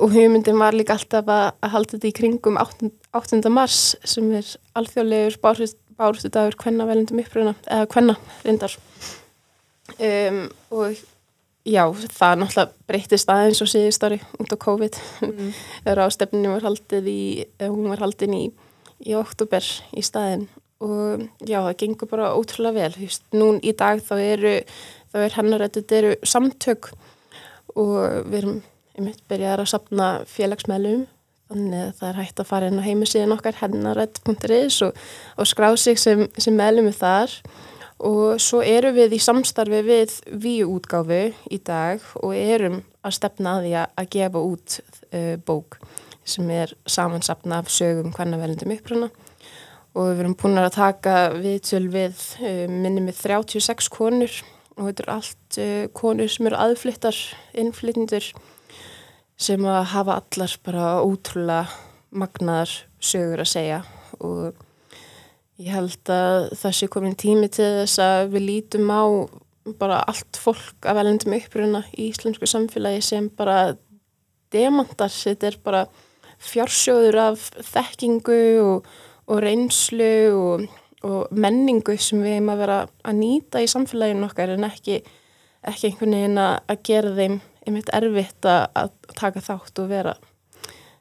og 0.00 0.12
hugmyndin 0.12 0.60
var 0.60 0.76
líka 0.76 0.96
alltaf 0.96 1.28
að, 1.28 1.46
að 1.64 1.74
halda 1.74 1.96
þetta 1.96 2.10
í 2.10 2.16
kringum 2.20 2.60
8. 2.60 2.92
8. 3.16 3.40
mars 3.52 3.80
sem 4.04 4.28
er 4.36 4.52
alþjóðlegur 4.76 5.40
bárhustu 5.40 6.32
dagur 6.32 6.56
hvenna 6.60 6.86
velundum 6.88 7.24
uppröðuna, 7.24 7.56
eða 7.64 7.88
hvenna 7.94 8.16
reyndar 8.44 8.76
um, 9.98 10.44
og 10.76 11.00
Já, 11.68 11.82
það 11.92 12.38
náttúrulega 12.40 12.88
breytist 12.88 13.28
aðeins 13.28 13.58
og 13.60 13.68
síðust 13.68 14.04
ári 14.06 14.16
út 14.40 14.48
á 14.48 14.56
COVID. 14.64 14.96
Mm. 15.26 15.50
rástefninu 15.98 16.54
var 16.54 16.64
haldið 16.64 17.10
í 17.12 17.20
hún 17.60 17.90
var 17.92 18.00
haldið 18.00 18.32
í, 18.38 18.44
í 19.04 19.16
oktober 19.18 19.66
í 19.92 20.04
staðin 20.04 20.48
og 20.80 21.26
já, 21.44 21.60
það 21.60 21.76
gengur 21.82 22.08
bara 22.08 22.32
ótrúlega 22.32 22.86
vel. 22.88 23.04
Just, 23.04 23.26
nún 23.36 23.60
í 23.60 23.74
dag 23.76 24.00
þá 24.00 24.14
eru 24.16 24.54
þá 25.12 25.20
er 25.20 25.36
hennar 25.36 25.66
að 25.66 25.76
þetta 25.76 25.98
eru 25.98 26.12
samtök. 26.32 26.90
Og 27.76 27.96
við 28.30 28.38
erum 28.40 28.60
einmitt 28.96 29.22
byrjaðar 29.28 29.64
að 29.66 29.72
sapna 29.74 30.10
félagsmeðlum. 30.32 31.04
Þannig 31.50 31.82
að 31.82 31.92
það 31.98 32.08
er 32.08 32.20
hægt 32.22 32.40
að 32.40 32.48
fara 32.48 32.70
inn 32.70 32.80
á 32.80 32.86
heimisíðin 32.86 33.34
okkar 33.34 33.58
hennarætt.is 33.60 34.80
og, 34.86 34.98
og 35.36 35.50
skrá 35.50 35.68
sig 35.76 36.00
sem, 36.00 36.24
sem 36.38 36.56
meðlum 36.56 36.88
þar 36.94 37.34
og 38.00 38.40
svo 38.40 38.62
erum 38.64 38.94
við 38.96 39.16
í 39.18 39.22
samstarfi 39.22 39.80
við 39.84 40.14
víuútgáfu 40.40 41.22
í 41.52 41.58
dag 41.64 42.04
og 42.22 42.36
erum 42.36 42.80
að 43.04 43.16
stefna 43.16 43.56
að 43.58 43.66
því 43.66 43.72
að 43.82 44.08
gefa 44.14 44.44
út 44.50 44.76
uh, 44.80 45.34
bók 45.44 45.80
sem 46.24 46.48
er 46.54 46.72
samansapna 46.88 47.60
af 47.60 47.70
sögum 47.72 48.14
hvernig 48.14 48.40
verðindum 48.40 48.74
uppruna. 48.76 49.10
Og 49.96 50.12
við 50.12 50.22
erum 50.22 50.36
búin 50.38 50.60
að 50.60 50.76
taka 50.76 51.14
viðtöl 51.34 51.86
við 51.92 52.24
uh, 52.40 52.64
minni 52.70 53.04
með 53.04 53.20
36 53.20 53.90
konur 53.92 54.40
og 54.78 54.86
þetta 54.86 55.04
er 55.04 55.12
allt 55.16 55.60
uh, 55.60 55.84
konur 55.96 56.32
sem 56.32 56.48
eru 56.48 56.60
aðflyttar, 56.60 57.20
innflytjendur 57.58 58.32
sem 59.40 59.64
að 59.68 59.92
hafa 59.94 60.18
allar 60.20 60.56
bara 60.64 60.88
ótrúlega 61.04 61.68
magnaðar 62.10 62.72
sögur 63.00 63.44
að 63.44 63.52
segja 63.52 63.80
og 64.20 64.56
Ég 65.60 65.74
held 65.76 66.08
að 66.08 66.50
það 66.56 66.76
sé 66.78 66.86
komin 66.88 67.16
tími 67.20 67.48
til 67.52 67.66
þess 67.82 68.00
að 68.00 68.30
við 68.32 68.44
lítum 68.46 68.88
á 68.88 69.04
bara 69.80 69.98
allt 70.08 70.38
fólk 70.40 70.86
af 70.88 70.96
velendum 70.96 71.34
uppruna 71.36 71.82
í 71.92 72.06
íslensku 72.08 72.48
samfélagi 72.48 73.02
sem 73.04 73.26
bara 73.36 73.74
demantar, 74.54 75.12
þetta 75.12 75.50
er 75.50 75.58
bara 75.62 75.82
fjársjóður 76.40 77.18
af 77.26 77.42
þekkingu 77.68 78.40
og, 78.64 78.88
og 79.28 79.42
reynslu 79.44 80.14
og, 80.32 80.64
og 81.04 81.28
menningu 81.36 81.98
sem 82.00 82.22
við 82.24 82.38
hefum 82.38 82.54
að 82.54 82.62
vera 82.64 82.78
að 83.04 83.20
nýta 83.20 83.60
í 83.60 83.68
samfélaginu 83.68 84.30
okkar 84.30 84.54
en 84.56 84.64
ekki, 84.70 85.02
ekki 85.68 85.90
einhvern 85.90 86.16
veginn 86.16 86.40
að 86.40 86.80
gera 86.88 87.12
þeim 87.18 87.36
einmitt 87.66 87.92
erfitt 87.92 88.48
að 88.48 88.96
taka 89.12 89.44
þátt 89.44 89.84
og 89.84 89.92
vera 89.92 90.16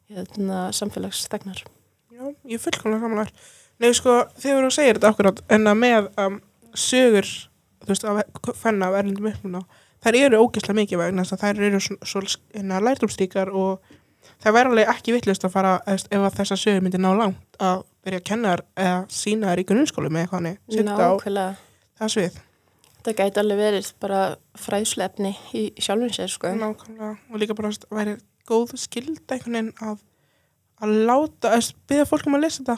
hérna, 0.09 0.67
samfélagsþegnar. 0.75 1.63
Já, 2.11 2.27
ég 2.51 2.59
fullkomlega 2.59 3.07
samanlega 3.07 3.31
Nei, 3.79 3.93
sko, 3.95 4.15
þið 4.39 4.57
voru 4.57 4.69
að 4.69 4.75
segja 4.75 4.95
þetta 4.97 5.11
okkur 5.13 5.29
átt, 5.29 5.45
en 5.55 5.69
að 5.71 5.77
með 5.79 6.07
um, 6.19 6.33
sögur, 6.75 7.29
þú 7.85 7.93
veist, 7.93 8.07
að 8.09 8.57
fenn 8.59 8.83
af 8.83 8.97
erlendum 8.99 9.29
uppluna, 9.29 9.61
þær 10.03 10.17
eru 10.19 10.41
ógeðslega 10.43 10.79
mikið 10.81 10.99
vegna 10.99 11.23
þess 11.23 11.37
að 11.37 11.45
þær 11.45 11.61
eru 11.69 11.79
svona 12.11 12.81
lærtumstíkar 12.83 13.53
og 13.55 13.95
það 14.43 14.57
væri 14.57 14.73
alveg 14.73 14.91
ekki 14.95 15.15
vittlust 15.15 15.47
að 15.47 15.55
fara, 15.55 15.77
ef 15.87 16.11
að 16.11 16.35
þessa 16.41 16.57
sögur 16.59 16.83
myndi 16.83 16.99
ná 16.99 17.07
langt 17.15 17.63
að 17.63 17.85
byrja 18.03 18.19
að 18.19 18.27
kenna 18.27 18.51
þær 18.51 18.65
eða 18.83 18.99
sína 19.15 19.53
þær 19.53 19.63
í 19.63 19.65
grunnskólu 19.71 20.11
með 20.11 20.25
eitthvað 20.25 20.39
hannig, 20.41 20.59
sitta 20.75 20.99
á 20.99 21.11
það 21.99 22.13
svið. 22.15 22.43
Það 22.99 23.15
gæti 23.15 23.39
alveg 23.39 23.59
verið 23.63 23.89
bara 24.03 24.19
fræðslefni 24.59 25.33
í 25.55 25.63
sjálfinsir, 25.79 26.27
sko. 26.31 26.51
Nákvæmlega, 26.51 27.13
og 27.31 27.39
líka 27.39 27.55
bara 27.55 27.71
að 27.71 27.87
væri 27.95 28.19
góð 28.49 28.75
skilda 28.81 29.37
einhvern 29.37 29.55
veginn 29.55 29.71
að, 29.87 30.01
að 30.83 30.95
láta, 31.07 31.55
að 31.55 31.71
byrja 31.87 32.07
fólkum 32.09 32.35
að 32.35 32.43
lesa 32.43 32.59
þetta 32.59 32.77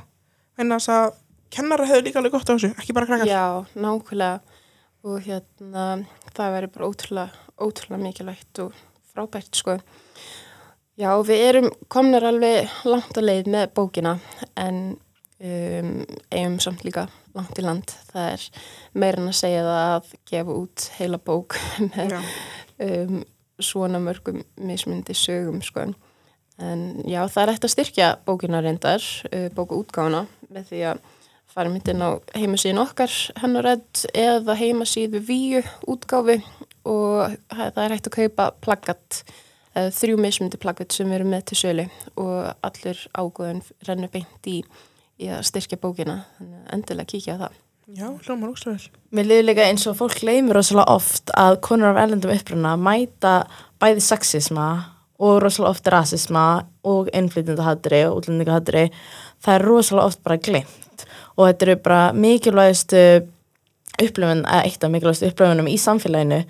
en 0.59 0.75
þess 0.75 0.91
að 0.93 1.07
kennara 1.51 1.87
hefur 1.89 2.05
líka 2.05 2.21
alveg 2.21 2.35
gott 2.35 2.49
á 2.49 2.53
þessu, 2.55 2.71
ekki 2.79 2.95
bara 2.95 3.09
krakkar. 3.09 3.29
Já, 3.29 3.45
nákvæmlega. 3.75 4.57
Og 5.01 5.23
hérna 5.25 5.85
það 6.35 6.55
verður 6.55 6.73
bara 6.75 6.89
ótrúlega, 6.91 7.45
ótrúlega 7.57 8.03
mikilvægt 8.03 8.59
og 8.61 8.75
frábært 9.11 9.57
sko. 9.57 9.79
Já, 10.99 11.09
við 11.25 11.45
erum 11.47 11.69
komnir 11.89 12.25
alveg 12.27 12.69
langt 12.85 13.17
að 13.17 13.25
leið 13.25 13.49
með 13.49 13.71
bókina 13.77 14.17
en 14.59 14.81
um, 15.41 15.91
eigum 16.29 16.59
samt 16.61 16.85
líka 16.85 17.07
langt 17.33 17.57
í 17.57 17.65
land. 17.65 17.95
Það 18.11 18.27
er 18.35 18.45
meirinn 19.01 19.31
að 19.31 19.39
segja 19.39 19.65
það 19.65 19.81
að 19.87 20.13
gefa 20.31 20.57
út 20.61 20.87
heila 20.99 21.21
bók 21.31 21.57
með 21.95 22.17
um, 22.85 23.21
svona 23.61 24.01
mörgum 24.03 24.43
mismundi 24.61 25.15
sögum 25.17 25.61
sko. 25.65 25.87
en 25.87 25.95
já, 27.09 27.21
það 27.25 27.41
er 27.43 27.53
eftir 27.53 27.69
að 27.69 27.73
styrkja 27.75 28.09
bókina 28.27 28.61
reyndar, 28.63 29.05
uh, 29.31 29.47
bóku 29.55 29.81
útgána 29.81 30.25
með 30.51 30.71
því 30.71 30.81
að 30.91 31.01
fara 31.51 31.71
myndin 31.71 32.03
á 32.03 32.09
heimasíðin 32.37 32.79
okkar 32.79 33.13
hennarætt 33.41 34.05
eða 34.15 34.55
heimasíðu 34.55 35.19
víu 35.27 35.63
útgáfi 35.89 36.37
og 36.87 37.33
það 37.51 37.81
er 37.83 37.95
hægt 37.95 38.07
að 38.07 38.15
kaupa 38.15 38.45
plaggat, 38.63 39.17
þrjú 39.75 40.15
mismundi 40.23 40.59
plaggat 40.61 40.95
sem 40.95 41.11
eru 41.11 41.27
með 41.27 41.49
til 41.51 41.59
sölu 41.59 41.85
og 42.15 42.53
allir 42.63 43.03
ágóðun 43.11 43.59
rennur 43.87 44.11
beint 44.13 44.47
í, 44.47 44.61
í 45.19 45.27
að 45.27 45.43
styrkja 45.51 45.79
bókina. 45.83 46.21
Endilega 46.71 47.11
kíkja 47.11 47.35
á 47.35 47.41
það. 47.43 47.59
Já, 47.91 48.07
hljómar 48.23 48.53
óstöðul 48.53 48.87
Mér 49.11 49.27
liður 49.27 49.47
líka 49.49 49.63
eins 49.67 49.83
og 49.89 49.97
fólk 49.99 50.21
leimur 50.23 50.55
rosalega 50.55 50.93
oft 50.93 51.31
að 51.35 51.57
konur 51.65 51.91
af 51.91 51.99
erlendum 52.05 52.31
uppruna 52.31 52.77
mæta 52.79 53.41
bæði 53.81 54.03
sexisma 54.05 54.67
og 55.21 55.41
rosalega 55.43 55.75
oft 55.75 55.89
rasisma 55.93 56.45
og 56.87 57.11
innflytjandahadri 57.13 58.05
og 58.07 58.21
útlendingahadri 58.21 58.87
það 59.43 59.53
er 59.55 59.67
rosalega 59.67 60.07
oft 60.09 60.23
bara 60.25 60.39
glemt 60.41 61.05
og 61.37 61.45
þetta 61.47 61.67
eru 61.67 61.77
bara 61.85 62.01
mikilvægastu 62.17 63.03
upplifun, 64.01 64.43
eða 64.45 64.65
eitt 64.65 64.83
af 64.83 64.91
mikilvægastu 64.93 65.29
upplifunum 65.29 65.69
í 65.69 65.77
samfélaginu 65.81 66.41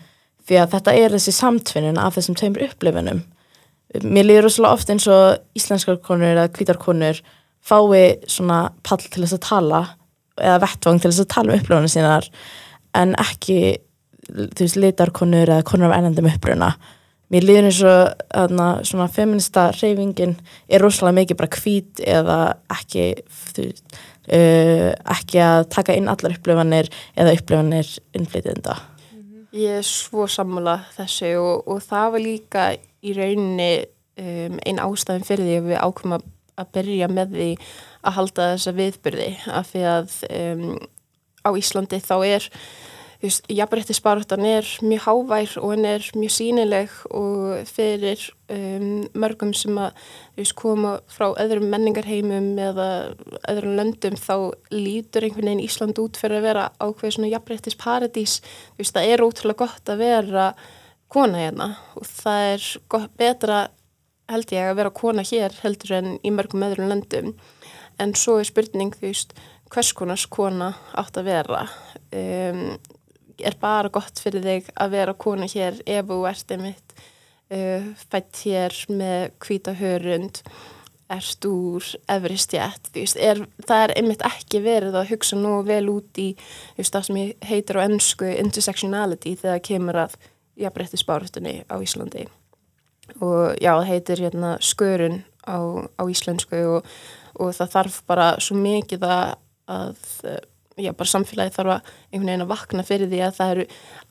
því 0.47 0.57
að 0.61 0.73
þetta 0.75 0.95
er 0.97 1.15
þessi 1.15 1.35
samtvinnin 1.35 1.99
af 2.01 2.15
þessum 2.17 2.37
tveimur 2.37 2.65
upplifunum. 2.65 3.21
Mér 4.01 4.27
líður 4.27 4.47
rosalega 4.47 4.77
oft 4.77 4.89
eins 4.91 5.07
og 5.11 5.57
íslenskar 5.57 5.99
konur 6.03 6.31
eða 6.31 6.49
kvítarkonur 6.55 7.21
fái 7.61 8.03
svona 8.31 8.63
pall 8.87 9.03
til 9.03 9.25
þess 9.25 9.37
að 9.37 9.45
tala 9.49 9.81
eða 10.39 10.61
vettvang 10.63 11.01
til 11.01 11.11
þess 11.11 11.25
að 11.25 11.33
tala 11.35 11.51
um 11.51 11.59
upplifunum 11.59 11.91
sínar 11.91 12.29
en 12.97 13.13
ekki 13.19 13.59
þú 14.31 14.63
veist, 14.63 14.79
litarkonur 14.79 15.49
eða 15.49 15.67
konur 15.67 15.91
af 15.91 15.99
ennandum 15.99 16.29
uppruna 16.31 16.71
mér 17.31 17.47
líður 17.47 17.69
eins 17.69 17.81
og 17.87 18.23
aðna, 18.43 18.67
svona 18.87 19.07
feminista 19.11 19.69
reyfingin 19.75 20.35
er 20.69 20.83
rosalega 20.83 21.21
mikið 21.21 21.39
bara 21.39 21.59
hvít 21.61 22.01
eða 22.03 22.39
ekki 22.75 23.05
þú, 23.51 23.67
uh, 23.71 24.89
ekki 25.15 25.41
að 25.45 25.67
taka 25.77 25.95
inn 25.97 26.11
allar 26.11 26.35
upplifanir 26.35 26.91
eða 27.15 27.35
upplifanir 27.37 27.93
innflytjenda. 28.17 28.77
Ég 29.51 29.81
er 29.81 29.87
svo 29.87 30.27
sammála 30.31 30.77
þessu 30.95 31.33
og, 31.39 31.65
og 31.67 31.81
það 31.83 32.13
var 32.13 32.23
líka 32.23 32.67
í 33.03 33.15
rauninni 33.17 33.71
um, 33.81 34.59
einn 34.63 34.79
ástæðin 34.83 35.27
fyrir 35.27 35.47
því 35.47 35.57
að 35.57 35.67
við 35.71 35.81
ákveðum 35.81 36.15
að, 36.17 36.29
að 36.61 36.71
byrja 36.77 37.09
með 37.11 37.35
því 37.35 37.49
að 38.01 38.15
halda 38.17 38.47
þessa 38.53 38.73
viðbyrði 38.77 39.29
af 39.59 39.71
því 39.71 39.83
að 39.91 40.15
um, 40.29 40.65
á 41.41 41.49
Íslandi 41.57 41.99
þá 42.03 42.15
er 42.27 42.47
jafnrættisbarötan 43.21 44.45
er 44.45 44.65
mjög 44.81 45.03
hávær 45.05 45.51
og 45.61 45.73
henn 45.75 45.85
er 45.85 46.05
mjög 46.17 46.33
sínileg 46.33 46.93
og 47.13 47.67
fyrir 47.69 48.23
um, 48.49 49.03
mörgum 49.13 49.53
sem 49.53 49.77
að 49.77 49.99
veist, 50.39 50.55
koma 50.57 50.95
frá 51.11 51.29
öðrum 51.29 51.69
menningarheimum 51.69 52.57
eða 52.57 52.87
öðrum 53.51 53.75
löndum 53.77 54.17
þá 54.17 54.57
lítur 54.73 55.27
einhvern 55.27 55.51
veginn 55.51 55.65
Ísland 55.67 56.01
út 56.01 56.17
fyrir 56.17 56.39
að 56.39 56.47
vera 56.49 56.69
ákveð 56.81 57.17
svona 57.17 57.33
jafnrættisparadís 57.35 58.39
það 58.81 59.13
er 59.13 59.25
ótrúlega 59.25 59.67
gott 59.67 59.93
að 59.93 60.01
vera 60.01 60.47
kona 61.11 61.43
hérna 61.43 61.69
og 61.99 62.07
það 62.07 62.47
er 62.55 62.67
gott, 62.89 63.13
betra 63.19 63.61
held 64.31 64.53
ég 64.55 64.69
að 64.71 64.77
vera 64.79 64.93
kona 64.95 65.25
hér 65.27 65.55
heldur 65.61 65.97
en 65.99 66.13
í 66.23 66.31
mörgum 66.33 66.65
öðrum 66.65 66.89
löndum. 66.89 67.33
En 67.99 68.15
svo 68.17 68.39
er 68.39 68.47
spurning 68.49 68.95
þú 68.95 69.09
veist 69.09 69.35
hvers 69.71 69.91
konars 69.95 70.25
kona 70.31 70.73
átt 70.97 71.19
að 71.19 71.29
vera? 71.29 71.65
Um, 72.11 72.79
er 73.45 73.57
bara 73.61 73.91
gott 73.93 74.21
fyrir 74.21 74.43
þig 74.45 74.69
að 74.75 74.93
vera 74.97 75.17
kona 75.17 75.47
hér 75.51 75.79
ef 75.85 76.05
þú 76.09 76.19
ert 76.29 76.53
einmitt 76.55 76.93
uh, 77.51 77.89
fætt 78.11 78.43
hér 78.45 78.77
með 78.89 79.31
hvíta 79.45 79.75
hörund 79.79 80.43
ert 81.11 81.45
úr 81.45 81.85
efri 82.07 82.37
stjætt, 82.39 82.91
þú 82.93 83.01
veist, 83.03 83.17
er, 83.19 83.41
það 83.67 83.81
er 83.85 83.93
einmitt 83.99 84.21
ekki 84.23 84.61
verið 84.63 84.95
að 84.95 85.09
hugsa 85.11 85.39
nú 85.39 85.57
vel 85.67 85.83
út 85.91 86.21
í 86.21 86.29
veist, 86.77 86.93
það 86.93 87.07
sem 87.09 87.19
heitir 87.49 87.79
á 87.79 87.85
ennsku 87.85 88.29
intersectionality 88.31 89.35
þegar 89.41 89.65
kemur 89.67 89.99
að 90.05 90.15
jafnbretti 90.61 90.99
spárhættunni 90.99 91.55
á 91.67 91.75
Íslandi. 91.83 92.27
Og 93.19 93.57
já, 93.59 93.73
það 93.73 93.89
heitir 93.89 94.23
hérna 94.23 94.53
skörun 94.63 95.19
á, 95.43 95.57
á 95.99 96.03
íslensku 96.07 96.59
og, 96.77 96.87
og 97.39 97.53
það 97.57 97.73
þarf 97.75 97.99
bara 98.07 98.27
svo 98.39 98.57
mikið 98.61 99.05
að, 99.07 99.33
að 99.71 100.01
já, 100.81 100.91
bara 100.97 101.11
samfélagi 101.11 101.53
þarf 101.55 101.73
að 101.75 101.89
einhvern 102.11 102.29
veginn 102.29 102.45
að 102.45 102.51
vakna 102.51 102.85
fyrir 102.87 103.11
því 103.11 103.21
að 103.25 103.35
það 103.37 103.53
eru 103.55 103.65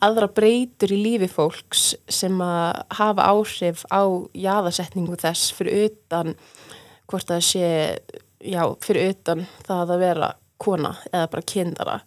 aðra 0.07 0.29
breytur 0.39 0.95
í 0.95 0.99
lífi 1.01 1.29
fólks 1.31 1.85
sem 2.11 2.43
að 2.45 2.83
hafa 2.99 3.29
áhrif 3.33 3.85
á 3.91 4.03
jáðasetningu 4.35 5.19
þess 5.21 5.55
fyrir 5.57 5.91
utan 5.91 6.35
hvort 7.11 7.31
það 7.31 7.43
sé, 7.49 7.71
já, 8.45 8.63
fyrir 8.85 9.15
utan 9.15 9.45
það 9.67 9.95
að 9.97 10.05
vera 10.05 10.31
kona 10.61 10.95
eða 11.11 11.31
bara 11.33 11.49
kindara. 11.55 11.99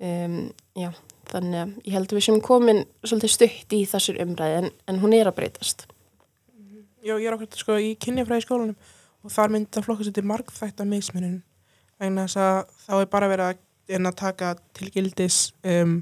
Um, 0.00 0.38
já, 0.78 0.90
þannig 1.30 1.60
að 1.60 1.74
ég 1.84 1.96
held 1.96 2.10
að 2.10 2.18
við 2.18 2.26
sem 2.26 2.40
komin 2.44 2.84
svolítið 3.04 3.34
stutt 3.34 3.76
í 3.76 3.82
þessur 3.88 4.20
umræði 4.24 4.62
en, 4.62 4.72
en 4.88 5.02
hún 5.02 5.14
er 5.16 5.30
að 5.30 5.36
breytast. 5.38 5.86
Já, 7.00 7.14
ég 7.14 7.28
er 7.28 7.36
okkur 7.36 7.60
sko 7.60 7.78
í 7.80 7.94
kynjafræði 8.00 8.44
skólanum 8.44 8.76
og 9.24 9.32
þar 9.32 9.52
myndi 9.52 9.78
að 9.78 9.86
flokka 9.86 10.06
sér 10.06 10.16
til 10.16 10.26
margþætt 10.28 10.82
að 10.82 10.90
mismunum 10.90 11.38
vegna 12.00 12.24
þess 12.26 12.40
að 12.40 12.58
þá 12.86 12.94
er 12.96 13.10
bara 13.12 13.28
verið 13.30 13.50
að, 13.50 13.60
að 13.98 14.18
taka 14.20 14.54
til 14.76 14.90
gildis 14.94 15.52
um, 15.66 16.00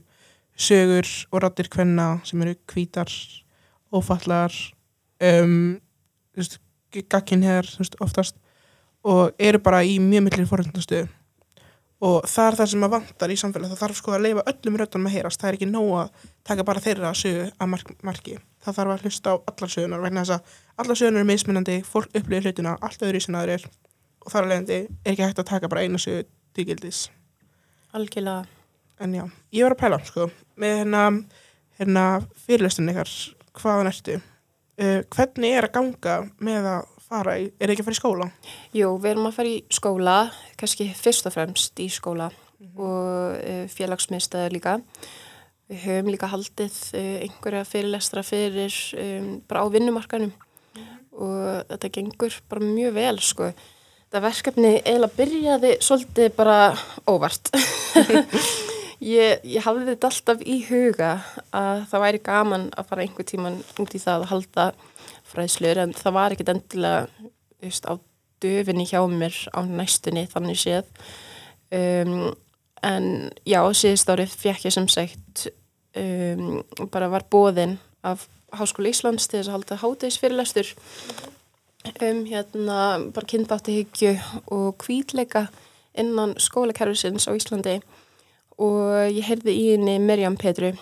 sögur 0.59 1.09
og 1.33 1.43
rattir 1.45 1.69
hvenna 1.73 2.19
sem 2.29 2.43
eru 2.43 2.57
kvítar, 2.69 3.11
ófallar 3.95 4.55
um, 5.23 5.79
gagginheðar 6.93 7.69
oftast 8.01 8.37
og 9.07 9.33
eru 9.39 9.61
bara 9.63 9.85
í 9.87 9.99
mjög 10.03 10.27
millir 10.27 10.51
forhundastuðu 10.51 11.09
og 12.05 12.29
það 12.31 12.49
er 12.49 12.57
það 12.61 12.71
sem 12.73 12.85
að 12.87 12.93
vantar 12.95 13.33
í 13.33 13.37
samfélag 13.41 13.73
það 13.73 13.81
þarf 13.83 13.99
sko 13.99 14.15
að 14.15 14.25
leifa 14.27 14.45
öllum 14.53 14.79
röttunum 14.79 15.09
að 15.09 15.17
heyrast. 15.17 15.41
Það 15.41 15.49
er 15.49 15.59
ekki 15.59 15.71
nóg 15.71 15.89
að 15.99 16.27
taka 16.47 16.67
bara 16.69 16.83
þeirra 16.85 17.13
sögu 17.19 17.49
að 17.51 17.71
mark, 17.73 17.93
marki, 18.07 18.39
það 18.63 18.79
þarf 18.79 18.95
að 18.95 19.05
hlusta 19.07 19.35
á 19.35 19.37
allar 19.51 19.75
sögunar 19.75 20.05
vegna 20.05 20.25
þess 20.25 20.37
að 20.37 20.83
allar 20.85 21.01
sögunar 21.01 21.25
er 21.25 21.31
mismunandi 21.33 21.79
fólk 21.87 22.15
upplýðir 22.15 22.51
hlutina, 22.53 22.77
allt 22.79 23.03
öðru 23.03 23.19
í 23.19 23.27
sem 23.27 23.39
aður 23.39 23.55
er 23.57 23.69
og 24.23 24.35
þar 24.35 24.47
alveg 24.47 24.75
er 24.77 24.89
ekki 25.11 25.27
hægt 25.27 25.43
að 25.43 25.51
taka 25.51 25.73
bara 25.73 25.87
eina 25.87 26.03
sögu 26.03 26.29
til 26.55 26.69
gildis 26.71 27.09
Algjörlega 27.93 28.47
En 28.99 29.15
já, 29.15 29.23
ég 29.55 29.63
var 29.63 29.77
að 29.77 29.81
pæla 29.83 29.99
sko 30.03 30.25
með 30.59 30.81
hérna, 30.81 31.03
hérna 31.79 32.05
fyrirlestunni 32.35 32.91
ykkar, 32.91 33.13
hvaðan 33.61 33.91
ertu 33.93 34.17
uh, 34.79 35.03
hvernig 35.15 35.55
er 35.55 35.69
að 35.69 35.75
ganga 35.77 36.17
með 36.45 36.69
að 36.73 36.91
fara 37.09 37.37
í, 37.41 37.47
er 37.57 37.73
ekki 37.73 37.85
að 37.85 37.89
fara 37.89 37.97
í 37.97 38.01
skóla? 38.01 38.29
Jú, 38.77 38.91
við 39.01 39.13
erum 39.13 39.31
að 39.31 39.39
fara 39.39 39.53
í 39.53 39.61
skóla, 39.73 40.17
kannski 40.61 40.89
fyrst 40.99 41.31
og 41.31 41.35
fremst 41.37 41.81
í 41.81 41.89
skóla 41.93 42.29
mm 42.33 42.67
-hmm. 42.67 42.83
og 42.89 43.39
uh, 43.39 43.65
félagsmiðstæðar 43.73 44.53
líka. 44.53 44.77
Við 45.69 45.83
höfum 45.85 46.13
líka 46.13 46.33
haldið 46.33 46.77
uh, 46.97 47.17
einhverja 47.25 47.65
fyrirlestra 47.65 48.23
fyrir 48.23 48.75
um, 48.99 49.43
bara 49.49 49.65
á 49.65 49.67
vinnumarkanum 49.73 50.33
mm 50.33 50.83
-hmm. 50.83 50.99
og 51.13 51.65
þetta 51.69 51.89
gengur 51.89 52.41
bara 52.49 52.61
mjög 52.61 52.95
vel 52.95 53.21
sko. 53.21 53.53
Það 54.09 54.25
verkefni 54.25 54.73
eiginlega 54.79 55.17
byrjaði 55.19 55.71
svolítið 55.85 56.31
bara 56.39 56.59
óvart. 57.11 57.51
ég, 59.05 59.45
ég 59.45 59.65
hafði 59.65 59.91
þetta 59.93 60.11
alltaf 60.11 60.45
í 60.49 60.59
huga 60.69 61.11
að 61.55 61.83
það 61.91 62.05
væri 62.05 62.23
gaman 62.25 62.69
að 62.73 62.89
fara 62.91 63.05
einhver 63.05 63.29
tíman 63.29 63.59
út 63.79 63.95
í 63.95 64.01
það 64.03 64.25
að 64.25 64.31
halda 64.33 64.67
fræðslur 65.29 65.83
en 65.85 65.95
það 65.97 66.17
var 66.17 66.35
ekkit 66.35 66.53
endilega 66.55 67.29
just, 67.65 67.85
á 67.85 67.95
döfinni 68.43 68.87
hjá 68.89 69.01
mér 69.11 69.37
á 69.53 69.61
næstunni 69.67 70.25
þannig 70.31 70.61
séð 70.63 70.89
um, 71.75 72.31
en 72.87 73.07
já, 73.45 73.61
síðust 73.75 74.11
árið 74.13 74.35
fekk 74.39 74.69
ég 74.69 74.75
sem 74.75 74.89
sagt 74.91 75.49
um, 75.99 76.63
bara 76.93 77.11
var 77.13 77.27
bóðinn 77.31 77.79
af 78.07 78.29
Háskóla 78.57 78.89
Íslands 78.89 79.29
til 79.29 79.43
þess 79.43 79.51
að 79.51 79.57
halda 79.59 79.81
hátegisfyrirlestur 79.83 80.71
um 82.09 82.25
hérna 82.29 82.79
bara 83.15 83.31
kynntáttihyggju 83.33 84.15
og 84.55 84.77
kvítleika 84.83 85.47
innan 85.99 86.35
skólakerfisins 86.39 87.29
á 87.29 87.33
Íslandi 87.35 87.79
og 88.59 89.13
ég 89.15 89.23
heyrði 89.27 89.55
í 89.55 89.67
henni 89.73 89.99
Mirjam 90.03 90.37
Petru 90.39 90.73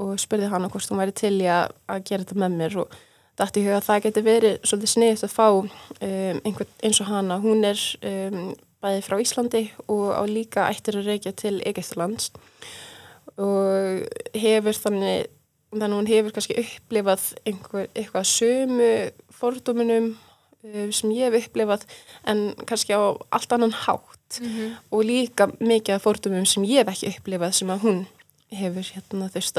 og 0.00 0.16
spurði 0.20 0.48
hana 0.52 0.70
hvort 0.72 0.88
hún 0.90 1.00
væri 1.00 1.14
til 1.16 1.34
að, 1.44 1.74
gera 2.04 2.24
þetta 2.24 2.40
með 2.40 2.56
mér 2.60 2.78
og 2.82 2.96
dætt 3.36 3.58
í 3.60 3.64
huga 3.66 3.80
að 3.80 3.88
það 3.88 4.02
getur 4.06 4.26
verið 4.26 4.54
svolítið 4.64 4.92
sniðist 4.92 5.26
að 5.26 5.34
fá 5.34 5.46
um, 5.52 5.68
einhvern 6.00 6.70
eins 6.88 7.00
og 7.04 7.10
hana. 7.10 7.38
Hún 7.42 7.64
er 7.68 7.82
um, 8.08 8.54
bæði 8.84 9.02
frá 9.04 9.16
Íslandi 9.20 9.62
og 9.92 10.06
á 10.16 10.22
líka 10.28 10.68
ættir 10.70 11.00
að 11.00 11.10
reykja 11.10 11.34
til 11.36 11.58
Egeðslands 11.60 12.30
og 13.36 14.06
hefur 14.32 14.78
þannig, 14.80 15.26
þannig 15.74 15.98
hún 15.98 16.08
hefur 16.08 16.36
kannski 16.36 16.56
upplifað 16.62 17.26
einhver, 17.44 17.90
eitthvað 17.92 18.30
sömu 18.30 18.92
fordóminum 19.36 20.14
um, 20.14 20.16
sem 20.90 21.14
ég 21.16 21.30
hef 21.30 21.46
upplifað 21.46 21.86
en 22.26 22.54
kannski 22.66 22.96
á 22.96 23.14
allt 23.30 23.52
annan 23.52 23.72
hátt 23.72 24.40
mm 24.40 24.46
-hmm. 24.46 24.70
og 24.90 25.04
líka 25.04 25.46
mikið 25.60 26.02
fordómum 26.02 26.46
sem 26.46 26.64
ég 26.64 26.84
hef 26.84 26.88
ekki 26.88 27.14
upplifað 27.16 27.52
sem 27.52 27.70
að 27.70 27.82
hún 27.82 28.06
hefur 28.50 28.86
hérna 28.94 29.28
þurft 29.28 29.56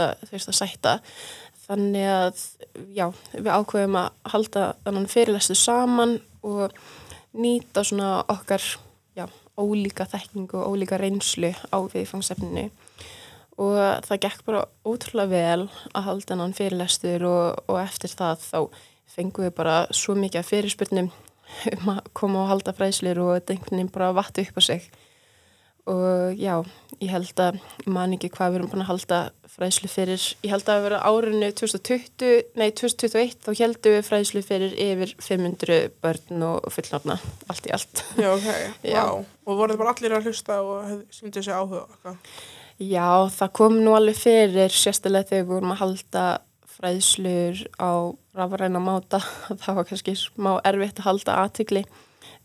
að 0.47 0.55
sætta 0.55 1.01
Þannig 1.67 2.05
að, 2.07 2.41
já, 2.95 3.05
við 3.33 3.49
ákveðum 3.51 3.97
að 3.99 4.11
halda 4.31 4.67
þannig 4.85 5.09
fyrirlestu 5.11 5.55
saman 5.59 6.13
og 6.47 6.75
nýta 7.35 7.83
svona 7.83 8.21
okkar, 8.31 8.63
já, 9.17 9.25
ólíka 9.59 10.07
þekkingu 10.07 10.61
og 10.61 10.77
ólíka 10.77 10.99
reynslu 11.01 11.51
á 11.51 11.77
viðfangsefninu. 11.91 12.69
Og 13.59 13.75
það 14.07 14.21
gekk 14.23 14.45
bara 14.47 14.63
ótrúlega 14.87 15.33
vel 15.33 15.67
að 15.91 16.07
halda 16.07 16.37
þannig 16.37 16.59
fyrirlestur 16.61 17.27
og, 17.27 17.59
og 17.67 17.81
eftir 17.81 18.15
það 18.15 18.45
þá 18.45 18.59
fengum 19.11 19.47
við 19.47 19.55
bara 19.57 19.79
svo 19.95 20.15
mikið 20.19 20.47
fyrirspurnum 20.47 21.11
um 21.73 21.91
að 21.95 22.07
koma 22.17 22.43
og 22.43 22.53
halda 22.53 22.75
fræðslir 22.75 23.21
og 23.23 23.35
þetta 23.37 23.55
einhvern 23.55 23.79
veginn 23.79 23.93
bara 23.93 24.15
vattu 24.15 24.43
upp 24.43 24.59
á 24.59 24.63
sig 24.67 24.89
og 25.87 26.35
já, 26.35 26.59
ég 26.99 27.11
held 27.13 27.39
að 27.39 27.59
man 27.87 28.13
ekki 28.15 28.29
hvað 28.33 28.51
við 28.51 28.59
erum 28.59 28.71
búin 28.73 28.83
að 28.83 28.89
halda 28.91 29.19
fræðslu 29.57 29.89
fyrir, 29.89 30.23
ég 30.43 30.51
held 30.51 30.65
að 30.65 30.67
það 30.67 30.77
að 30.79 30.85
vera 30.85 30.99
árinu 31.07 31.49
2020, 31.61 32.33
nei 32.59 32.67
2021 32.75 33.37
þá 33.45 33.49
heldum 33.61 33.95
við 33.95 34.03
fræðslu 34.09 34.43
fyrir 34.45 34.75
yfir 34.83 35.13
500 35.23 35.79
börn 36.03 36.43
og 36.49 36.67
fullnáfna 36.75 37.17
allt 37.47 37.69
í 37.69 37.73
allt. 37.77 38.03
Já, 38.19 38.29
ok, 38.33 38.49
já. 38.93 38.99
Wow. 38.99 39.23
og 39.47 39.61
voruð 39.61 39.81
bara 39.81 39.95
allir 39.95 40.17
að 40.17 40.29
hlusta 40.29 40.59
og 40.61 40.91
syndi 41.15 41.39
þessi 41.39 41.55
áhuga? 41.55 42.11
Já, 42.77 43.07
það 43.33 43.55
kom 43.57 43.79
nú 43.81 43.95
alveg 43.97 44.19
fyrir 44.19 44.75
sérstilega 44.75 45.31
þegar 45.31 45.45
við 45.45 45.53
vorum 45.55 45.73
að 45.73 45.81
halda 45.85 46.25
fræðslur 46.77 47.63
á 47.81 48.13
rafaræna 48.37 48.81
máta, 48.81 49.21
það 49.63 49.79
var 49.79 49.87
kannski 49.89 50.17
smá 50.17 50.51
erfitt 50.67 51.01
að 51.01 51.09
halda 51.09 51.39
aðtykli 51.43 51.83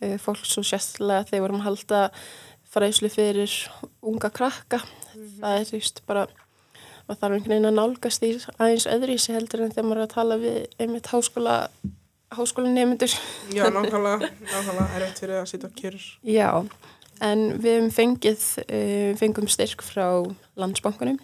eh, 0.01 0.17
fólk 0.21 0.45
svo 0.49 0.65
sérstilega 0.67 1.29
þegar 1.29 1.47
vorum 1.47 1.63
að 1.63 1.69
halda 1.71 2.03
fræðslu 2.73 3.11
fyrir 3.13 3.57
unga 4.01 4.31
krakka. 4.33 4.81
Mm 4.81 5.21
-hmm. 5.21 5.41
það 5.41 5.59
er 5.59 5.75
just 5.77 6.07
bara 6.07 6.27
maður 7.07 7.21
þarf 7.21 7.35
einhvern 7.37 7.53
veginn 7.53 7.71
að 7.71 7.79
nálgast 7.79 8.23
í 8.25 8.31
aðeins 8.59 8.87
öðru 8.87 9.17
í 9.17 9.19
sig 9.19 9.37
heldur 9.37 9.65
en 9.65 9.75
þegar 9.75 9.89
maður 9.89 10.01
er 10.01 10.07
að 10.07 10.15
tala 10.15 10.39
við 10.41 10.59
einmitt 10.79 11.11
háskóla 11.13 11.57
háskólanemundur 12.37 13.13
Já, 13.53 13.67
nákvæmlega, 13.69 14.31
nákvæmlega 14.41 14.87
er 14.97 15.07
eitt 15.07 15.21
fyrir 15.21 15.41
að 15.41 15.51
sitja 15.51 15.69
á 15.69 15.77
kjörur 15.77 16.07
Já, 16.25 16.49
en 17.21 17.45
við 17.59 17.77
hefum 17.77 17.91
fengið 17.97 18.47
uh, 18.63 19.11
fengum 19.21 19.51
styrk 19.51 19.85
frá 19.85 20.07
landsbankunum 20.57 21.21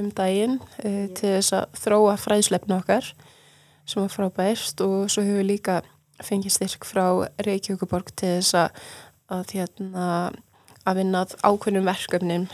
um 0.00 0.10
daginn 0.16 0.58
uh, 0.60 1.06
til 1.16 1.36
þess 1.36 1.54
að 1.58 1.80
þróa 1.84 2.16
fræðslefnu 2.20 2.78
okkar 2.80 3.12
sem 3.88 4.02
var 4.02 4.12
frábært. 4.12 4.84
Og 4.84 5.10
svo 5.10 5.24
hefur 5.26 5.42
við 5.42 5.50
líka 5.54 5.80
fengið 6.24 6.56
styrk 6.56 6.86
frá 6.88 7.06
Reykjavíkuborg 7.46 8.12
til 8.14 8.36
þess 8.38 8.56
að, 8.60 8.84
að 9.32 9.56
hérna 9.56 10.06
að 10.88 11.00
vinna 11.00 11.24
ákveðnum 11.44 11.88
verkefnin 11.88 12.48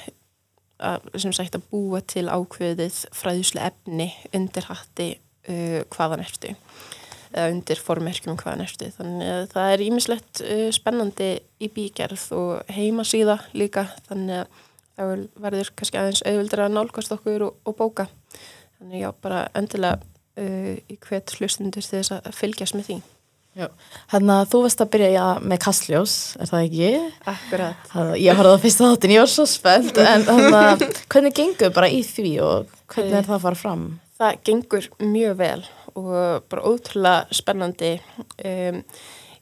að, 0.82 1.06
sem 1.16 1.34
sagt 1.34 1.56
að 1.56 1.66
búa 1.70 2.02
til 2.04 2.26
ákveðið 2.28 3.00
fræðusle 3.16 3.64
efni 3.70 4.10
undir 4.36 4.68
hatti 4.70 5.10
uh, 5.48 5.82
hvaðan 5.94 6.24
ertu 6.26 6.54
eða 7.36 7.50
undir 7.52 7.80
formerkjum 7.82 8.38
hvaðan 8.40 8.64
ertu. 8.64 8.90
Þannig 8.96 9.32
að 9.32 9.42
það 9.52 9.72
er 9.72 9.84
ímislegt 9.86 10.42
uh, 10.44 10.68
spennandi 10.74 11.30
í 11.62 11.70
bígerð 11.72 12.26
og 12.36 12.72
heimasíða 12.76 13.40
líka. 13.56 13.88
Þannig 14.08 14.44
að 14.44 14.64
það 14.96 15.26
verður 15.46 15.72
kannski 15.76 16.00
aðeins 16.00 16.24
auðvildur 16.26 16.64
að 16.66 16.76
nálgast 16.76 17.16
okkur 17.16 17.48
og, 17.48 17.58
og 17.64 17.76
bóka 17.78 18.08
þannig 18.78 19.04
já 19.04 19.10
bara 19.24 19.44
endilega 19.56 20.00
uh, 20.00 20.72
í 20.76 20.96
hvert 21.00 21.36
hlustundur 21.36 21.84
þess 21.84 22.16
að 22.16 22.32
fylgjast 22.36 22.78
með 22.78 22.90
því 22.90 23.02
Þannig 23.56 24.32
að 24.34 24.48
þú 24.52 24.58
veist 24.66 24.82
að 24.84 24.90
byrja 24.92 25.26
með 25.40 25.60
Kastljós, 25.64 26.14
er 26.36 26.50
það 26.50 26.64
ekki? 26.66 26.88
Akkurat. 27.32 27.86
Það, 27.88 28.10
ég 28.20 28.36
horfði 28.36 28.52
á 28.52 28.62
fyrsta 28.64 28.90
þáttin, 28.90 29.14
ég 29.14 29.22
var 29.22 29.30
svo 29.32 29.46
spennt, 29.48 30.00
en 30.02 30.26
að 30.28 30.84
hvernig 31.12 31.36
gengur 31.38 31.72
bara 31.78 31.88
í 31.88 32.02
því 32.04 32.32
og 32.44 32.74
hvernig 32.92 33.16
er 33.16 33.28
það 33.30 33.38
að 33.38 33.46
fara 33.46 33.60
fram? 33.62 33.86
Það 34.20 34.42
gengur 34.48 34.90
mjög 35.00 35.38
vel 35.40 35.62
og 35.96 36.44
bara 36.52 36.68
ótrúlega 36.68 37.38
spennandi. 37.38 37.94
Um, 38.44 38.82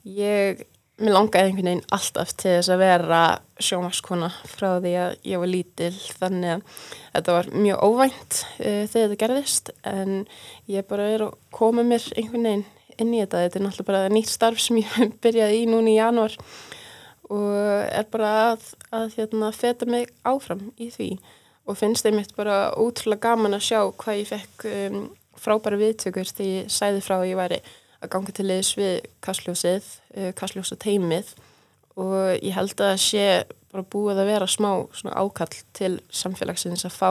ég, 0.07 0.63
mér 1.01 1.17
langaði 1.17 1.51
einhvern 1.51 1.69
veginn 1.71 1.89
alltaf 1.95 2.35
til 2.39 2.53
þess 2.53 2.71
að 2.71 2.83
vera 2.85 3.23
sjómaskona 3.63 4.29
frá 4.47 4.69
því 4.83 4.93
að 5.01 5.17
ég 5.27 5.43
var 5.43 5.51
lítil 5.51 5.91
þannig 6.21 6.53
að 6.53 6.85
þetta 7.17 7.37
var 7.39 7.51
mjög 7.65 7.83
óvænt 7.89 8.39
uh, 8.45 8.85
þegar 8.85 8.95
þetta 8.95 9.21
gerðist 9.25 9.73
en 9.91 10.15
ég 10.71 10.87
bara 10.91 11.11
er 11.15 11.27
að 11.27 11.37
koma 11.55 11.87
mér 11.87 12.07
einhvern 12.15 12.49
veginn 12.51 12.67
inn 12.95 13.15
í 13.15 13.21
þetta. 13.23 13.43
Þetta 13.43 13.59
er 13.59 13.65
náttúrulega 13.65 13.91
bara 13.91 14.13
nýtt 14.15 14.31
starf 14.31 14.63
sem 14.63 14.79
ég 14.83 14.95
byrjaði 15.25 15.63
í 15.65 15.69
núni 15.71 15.97
í 15.97 15.99
janúar 15.99 16.37
og 17.33 17.55
er 17.89 18.07
bara 18.13 18.33
að, 18.53 18.69
að 18.95 19.17
hérna, 19.19 19.51
feta 19.57 19.89
mig 19.89 20.11
áfram 20.29 20.69
í 20.77 20.91
því 20.93 21.15
og 21.65 21.79
finnst 21.81 22.05
þeim 22.05 22.21
bara 22.37 22.59
ótrúlega 22.77 23.31
gaman 23.31 23.57
að 23.57 23.67
sjá 23.71 23.79
hvað 23.97 24.21
ég 24.21 24.29
fekk 24.29 24.67
um, 24.71 24.99
frábæra 25.41 25.81
viðtökur 25.81 26.29
því 26.29 26.51
ég 26.51 26.73
sæði 26.73 27.01
frá 27.05 27.17
að 27.17 27.31
ég 27.31 27.41
væri 27.41 27.61
að 28.05 28.13
ganga 28.15 28.35
til 28.37 28.47
liðs 28.49 28.75
við 28.79 28.95
kastljósið, 29.25 29.91
uh, 30.17 30.31
kastljósa 30.39 30.79
teimið 30.81 31.35
og 32.01 32.15
ég 32.41 32.55
held 32.57 32.81
að 32.83 32.97
sé 33.03 33.27
bara 33.75 33.87
búið 33.91 34.23
að 34.23 34.31
vera 34.31 34.51
smá 34.51 34.71
ákall 35.15 35.55
til 35.75 35.97
samfélagsins 36.15 36.87
að 36.87 36.95
fá 36.95 37.11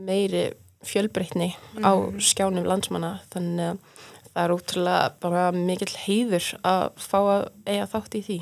meiri 0.00 0.50
fjölbreytni 0.86 1.50
mm. 1.52 1.84
á 1.84 1.92
skjánum 2.24 2.68
landsmanna. 2.68 3.18
Þannig 3.32 3.74
að 3.74 4.00
það 4.30 4.42
er 4.44 4.54
útrúlega 4.54 5.12
bara 5.20 5.44
mikill 5.52 5.92
heiður 6.06 6.48
að 6.64 6.88
fá 7.04 7.18
að 7.20 7.46
eiga 7.68 7.86
þátt 7.92 8.16
í 8.16 8.24
því. 8.26 8.40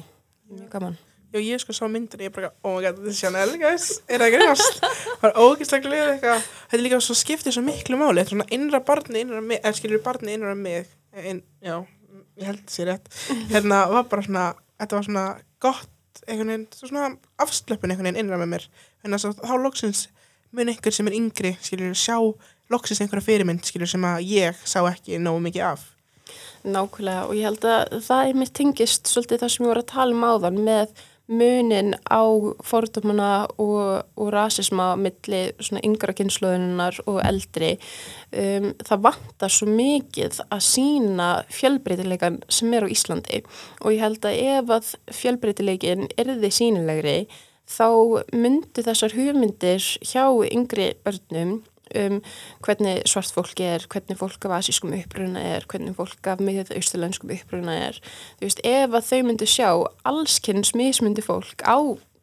Mjög 0.53 0.73
gaman. 0.73 0.99
Já, 1.29 1.41
ég 1.45 1.61
sko 1.61 1.75
sá 1.77 1.83
myndir, 1.93 2.23
ég 2.25 2.33
bara, 2.33 2.49
oh 2.65 2.79
my 2.79 2.85
god, 2.87 3.03
þetta 3.03 3.11
er 3.11 3.17
Chanel, 3.19 3.51
guys, 3.61 3.89
er 4.09 4.23
það 4.23 4.31
greinast? 4.33 4.79
Það 4.81 5.25
var 5.27 5.35
ógeðslega 5.45 5.85
gleðið 5.85 6.23
þetta 6.23 6.79
er 6.79 6.83
líka 6.87 7.01
svo 7.05 7.17
skiptið 7.21 7.53
svo 7.53 7.65
miklu 7.67 7.99
máli, 8.01 8.23
þetta 8.23 8.25
er 8.25 8.33
svona 8.33 8.47
innra 8.57 8.81
barni, 8.89 9.21
innra 9.21 9.43
mig, 9.45 9.61
eða 9.61 9.77
skilur 9.77 10.01
barni 10.07 10.39
innra 10.39 10.55
mig, 10.57 10.89
inn, 11.27 11.43
já, 11.65 11.77
ég 12.39 12.51
held 12.51 12.65
sér 12.73 12.93
rétt, 12.93 13.09
hérna 13.53 13.85
var 13.93 14.07
bara 14.11 14.25
svona, 14.27 14.45
þetta 14.79 14.99
var 14.99 15.09
svona 15.09 15.25
gott, 15.63 16.23
einhvern 16.27 16.53
veginn, 16.53 16.69
svona 16.77 17.11
afslöpun 17.41 17.93
einhvern 17.93 18.11
veginn 18.11 18.23
innra 18.25 18.41
með 18.41 18.53
mér, 18.55 18.69
þess 19.05 19.29
að 19.31 19.43
þá 19.43 19.55
loksins 19.65 20.07
mun 20.55 20.73
einhver 20.73 20.95
sem 20.95 21.11
er 21.11 21.19
yngri, 21.19 21.53
skilur, 21.65 21.95
sjá 21.99 22.17
loksins 22.73 23.03
einhverja 23.03 23.27
fyrirmynd, 23.27 23.65
skilur, 23.67 23.91
sem 23.91 24.05
að 24.05 24.25
ég 24.29 24.65
sá 24.69 24.81
ekki 24.89 25.21
nógu 25.23 25.43
mikið 25.49 25.67
af. 25.73 25.87
Nákvæmlega 26.69 27.29
og 27.29 27.37
ég 27.37 27.47
held 27.49 27.65
að 27.69 28.01
það 28.05 28.31
er 28.31 28.41
mitt 28.41 28.55
tengist 28.57 29.09
svolítið 29.09 29.45
það 29.45 29.53
sem 29.55 29.65
ég 29.65 29.71
voru 29.71 29.85
að 29.85 29.93
tala 29.93 30.17
um 30.17 30.27
áðan 30.27 30.59
með 30.67 31.05
munin 31.29 31.93
á 32.09 32.25
fordómana 32.65 33.47
og, 33.61 34.05
og 34.17 34.31
rasisma 34.33 34.95
millir 34.97 35.53
svona 35.61 35.83
yngra 35.85 36.15
kynsluðunar 36.17 37.03
og 37.05 37.21
eldri 37.21 37.75
um, 38.33 38.71
það 38.81 39.05
vantar 39.05 39.53
svo 39.53 39.69
mikið 39.69 40.41
að 40.49 40.65
sína 40.65 41.29
fjölbreytileikan 41.53 42.41
sem 42.49 42.73
er 42.73 42.89
á 42.89 42.93
Íslandi. 42.93 43.43
Og 43.85 43.93
ég 43.95 44.05
held 44.05 44.25
að 44.25 44.41
ef 44.55 44.75
að 44.79 44.95
fjölbreytileikin 45.21 46.09
er 46.17 46.33
þið 46.33 46.57
sínilegri 46.61 47.19
þá 47.69 47.89
myndi 48.33 48.85
þessar 48.85 49.13
hugmyndir 49.17 49.85
hjá 50.01 50.25
yngri 50.49 50.95
börnum 51.05 51.59
um 51.97 52.21
hvernig 52.65 53.03
svart 53.09 53.33
fólk 53.35 53.61
er, 53.61 53.87
hvernig 53.89 54.19
fólk 54.19 54.45
af 54.49 54.59
asískum 54.59 54.93
uppruna 54.97 55.41
er, 55.57 55.67
hvernig 55.69 55.95
fólk 55.97 56.27
af 56.27 56.43
miðið 56.43 56.75
austurlenskum 56.77 57.33
uppruna 57.35 57.77
er. 57.89 58.01
Þú 58.39 58.49
veist, 58.49 58.61
ef 58.65 58.91
að 58.91 59.09
þau 59.11 59.23
myndi 59.29 59.49
sjá 59.49 59.71
allskynns 60.09 60.75
mismundi 60.75 61.25
fólk 61.25 61.65
á 61.65 61.79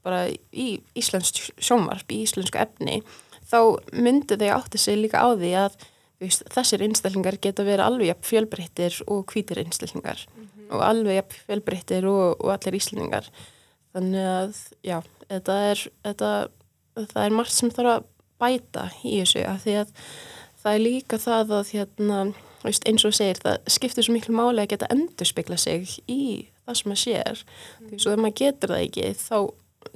bara 0.06 0.28
í 0.54 0.68
íslensk 0.98 1.42
sjónvarp, 1.58 2.12
í 2.14 2.22
íslensku 2.28 2.60
efni, 2.62 3.02
þá 3.50 3.82
myndi 3.94 4.38
þau 4.38 4.52
átti 4.60 4.82
sig 4.82 5.00
líka 5.00 5.24
á 5.26 5.34
því 5.34 5.52
að 5.66 5.78
veist, 6.22 6.46
þessir 6.54 6.86
einstaklingar 6.86 7.40
geta 7.42 7.66
verið 7.66 7.86
alveg 7.88 8.24
fjölbreyttir 8.26 9.02
og 9.12 9.26
hvítir 9.32 9.62
einstaklingar 9.64 10.22
mm 10.28 10.44
-hmm. 10.46 10.68
og 10.76 10.86
alveg 10.86 11.38
fjölbreyttir 11.48 12.06
og, 12.06 12.42
og 12.42 12.54
allir 12.54 12.78
íslendingar. 12.80 13.30
Þannig 13.96 14.26
að, 14.28 14.58
já, 14.84 14.98
þetta 15.30 15.54
er, 15.72 15.88
þetta, 16.04 16.32
það 17.14 17.24
er 17.26 17.38
margt 17.40 17.56
sem 17.56 17.72
þarf 17.72 17.92
að 17.94 18.04
bæta 18.42 18.90
í 19.04 19.20
þessu 19.22 19.46
af 19.50 19.62
því 19.64 19.78
að 19.84 19.94
það 20.64 20.74
er 20.74 20.84
líka 20.84 21.22
það 21.22 21.54
að 21.60 21.72
hérna, 21.76 22.20
eins 22.66 23.06
og 23.06 23.14
segir 23.16 23.42
það 23.44 23.70
skiptir 23.76 24.08
svo 24.08 24.16
miklu 24.16 24.36
máli 24.36 24.64
að 24.64 24.72
geta 24.74 24.90
endur 24.94 25.30
spekla 25.30 25.58
sig 25.62 26.00
í 26.10 26.22
það 26.66 26.80
sem 26.80 26.92
maður 26.92 27.04
sér 27.04 27.44
mm. 27.46 27.94
því 27.94 28.12
að 28.12 28.22
maður 28.24 28.38
getur 28.42 28.74
það 28.74 28.86
ekki 28.88 29.12
þá 29.22 29.38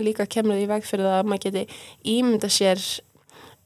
líka 0.05 0.27
kemur 0.29 0.55
það 0.55 0.63
í 0.63 0.69
veg 0.69 0.87
fyrir 0.87 1.09
að 1.09 1.29
maður 1.31 1.45
geti 1.47 1.79
ímynda 2.13 2.51
sér 2.53 2.85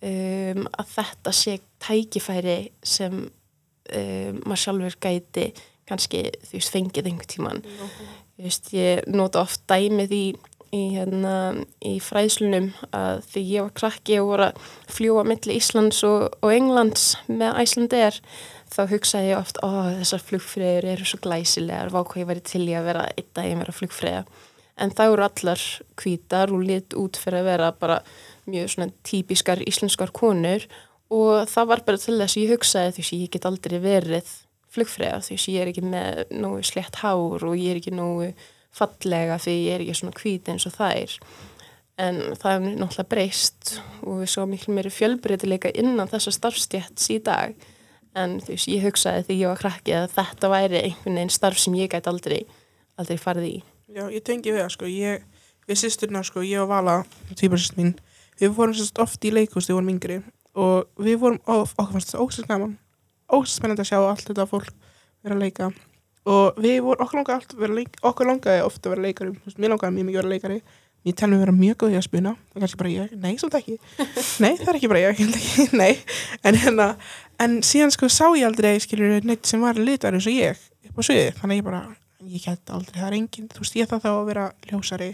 um, 0.08 0.66
að 0.72 0.96
þetta 0.96 1.36
sé 1.36 1.58
tækifæri 1.84 2.58
sem 2.80 3.20
um, 3.28 4.42
maður 4.46 4.64
sjálfur 4.64 5.00
gæti 5.04 5.48
kannski 5.90 6.26
þú 6.46 6.58
veist 6.58 6.74
fengið 6.74 7.10
einhver 7.12 7.30
tíman 7.30 7.60
mm. 7.60 8.12
veist, 8.46 8.72
ég 8.76 9.04
nota 9.12 9.44
oft 9.44 9.66
dæmið 9.68 10.16
í 10.16 10.24
í, 10.74 10.82
hérna, 10.96 11.36
í 11.86 11.98
fræðslunum 12.04 12.72
að 12.96 13.22
því 13.32 13.44
ég 13.52 13.68
var 13.68 13.76
krakki 13.82 14.18
og 14.22 14.32
voru 14.32 14.48
að 14.50 14.72
fljúa 14.98 15.26
millir 15.28 15.60
Íslands 15.60 16.02
og, 16.08 16.34
og 16.42 16.56
Englands 16.56 17.14
með 17.30 17.60
Æslandeir 17.64 18.22
þá 18.74 18.82
hugsaði 18.90 19.30
ég 19.30 19.38
oft, 19.38 19.62
ó 19.62 19.94
þessar 20.00 20.26
flugfræður 20.30 20.90
eru 20.96 21.06
svo 21.06 21.22
glæsilegar, 21.22 21.94
vákvæði 21.94 22.30
væri 22.32 22.48
til 22.50 22.66
ég 22.66 22.80
að 22.80 22.90
vera 22.90 23.06
einn 23.14 23.30
dag 23.38 23.52
ég 23.52 23.62
vera 23.62 23.78
flugfræða 23.78 24.26
en 24.82 24.94
það 24.94 25.12
eru 25.14 25.26
allar 25.28 25.66
kvítar 26.00 26.54
og 26.54 26.64
lit 26.66 26.96
út 26.98 27.20
fyrir 27.20 27.42
að 27.42 27.50
vera 27.52 27.70
bara 27.78 28.00
mjög 28.50 28.74
svona 28.74 28.96
típiskar 29.06 29.62
íslenskar 29.68 30.14
konur. 30.16 30.66
Og 31.14 31.46
það 31.50 31.70
var 31.70 31.84
bara 31.86 32.02
til 32.02 32.18
þess 32.18 32.38
að 32.38 32.42
ég 32.42 32.56
hugsaði 32.56 32.96
því 32.98 33.06
að 33.06 33.22
ég 33.22 33.34
get 33.36 33.48
aldrei 33.50 33.78
verið 33.84 34.34
flugfræða 34.74 35.22
því 35.22 35.38
að 35.38 35.48
ég 35.54 35.62
er 35.62 35.70
ekki 35.70 35.86
með 35.86 36.22
nógu 36.34 36.64
slett 36.66 37.02
hár 37.04 37.46
og 37.46 37.58
ég 37.60 37.76
er 37.76 37.82
ekki 37.82 37.94
nógu 37.94 38.32
fallega 38.74 39.40
því 39.42 39.56
ég 39.56 39.76
er 39.76 39.84
ekki 39.84 39.98
svona 40.00 40.20
hvít 40.20 40.50
eins 40.52 40.68
og 40.70 40.76
það 40.78 41.02
er 41.04 41.18
en 42.04 42.20
það 42.40 42.56
er 42.56 42.64
náttúrulega 42.66 43.10
breyst 43.12 43.76
og 44.02 44.24
við 44.24 44.32
svo 44.34 44.48
miklu 44.50 44.74
meiri 44.74 44.92
fjölbreytileika 44.94 45.72
innan 45.78 46.10
þessa 46.10 46.34
starfstjætts 46.34 47.12
í 47.14 47.20
dag. 47.24 47.54
En 48.18 48.40
þú 48.42 48.54
veist, 48.54 48.70
ég 48.70 48.86
hugsaði 48.86 49.28
því 49.28 49.38
ég 49.40 49.52
var 49.52 49.62
krakki 49.62 49.94
að 49.98 50.08
þetta 50.16 50.50
væri 50.54 50.82
einhvern 50.82 51.20
veginn 51.20 51.34
starf 51.34 51.62
sem 51.62 51.78
ég 51.78 51.90
gæti 51.94 52.10
aldrei, 52.10 52.40
aldrei 52.98 53.18
farið 53.22 53.50
í. 53.50 53.56
Já, 53.94 54.04
ég 54.10 54.26
tengi 54.26 54.54
við 54.54 54.64
það, 54.64 54.74
sko, 54.74 54.90
ég 54.90 55.24
við 55.70 55.82
sýsturna, 55.82 56.22
sko, 56.26 56.46
ég 56.46 56.62
og 56.62 56.70
Vala 56.70 57.00
tvíbarsist 57.38 57.78
mín, 57.78 57.96
við 58.42 58.54
vorum 58.58 58.78
sérst 58.78 59.02
oft 59.02 59.26
í 59.26 59.34
leikust 59.34 59.70
við 59.70 59.80
vorum 59.80 59.94
yngri. 59.94 60.22
Og 60.54 60.90
við 61.02 61.20
vorum 61.22 61.42
okkur 61.46 61.94
fannst 61.96 62.14
þetta 62.14 62.26
ósast 62.26 62.50
gaman 62.50 62.78
ósast 63.34 63.60
spennandi 63.60 63.84
að 63.84 63.90
sjá 63.90 64.00
allt 64.02 64.28
þetta 64.28 64.46
fólk 64.50 64.70
vera 65.24 65.38
að 65.38 65.44
leika 65.46 65.70
og 66.30 66.62
við 66.64 66.80
vorum, 66.86 67.04
okkur 67.04 67.20
langaði 67.20 67.40
alltaf 67.40 67.58
að 67.58 67.66
vera 67.66 67.78
leikari 67.80 68.08
okkur 68.10 68.30
langaði 68.30 68.64
ofta 68.64 68.90
að 68.90 68.96
vera 68.96 69.06
leikari 69.08 69.36
mér 69.60 69.74
langaði 69.74 69.96
mjög 69.98 70.08
mikið 70.08 70.20
að 70.20 70.24
vera 70.24 70.34
leikari. 70.36 70.62
Ég 71.04 71.18
telum 71.20 71.36
að 71.36 71.42
vera 71.44 71.54
mjög 71.58 71.80
góð 71.82 71.92
í 71.92 71.98
að 72.00 72.06
spuna 72.06 72.32
það 72.32 72.56
er 72.56 72.64
kannski 72.64 72.80
bara 72.80 72.92
ég, 72.94 73.16
nei, 73.20 73.34
svolítið 73.42 73.58
ekki. 73.60 73.74
Nei, 74.44 74.54
það 74.56 74.70
er 74.72 74.78
ekki 74.80 74.92
bara 74.94 75.02
ég, 75.04 75.18
nei. 75.82 75.90
En 76.48 76.60
hérna, 76.62 76.86
en 77.44 77.58
síðan 77.68 77.92
sko 77.92 78.08
sá 78.08 78.24
ég 78.40 78.48
aldrei 78.48 78.78
skiljur, 78.80 79.18
neitt 79.28 79.50
sem 79.50 79.60
var 79.60 79.76
litar 79.76 80.16
eins 80.16 80.30
og 80.32 80.38
ég 80.38 80.62
upp 80.88 81.02
á 81.02 81.04
sviði, 81.04 81.34
þannig 81.42 81.60
ég 81.60 81.68
bara 81.68 81.82
ég 82.24 82.46
gæti 82.46 82.72
aldrei, 82.72 83.02
það 83.02 83.10
er 83.10 83.18
enginn, 83.18 83.50
þú 83.52 83.66
veist, 83.66 83.78
ég 83.82 83.90
það 83.92 84.04
þá 84.06 84.10
að 84.14 84.28
vera 84.30 84.46
ljósari, 84.70 85.10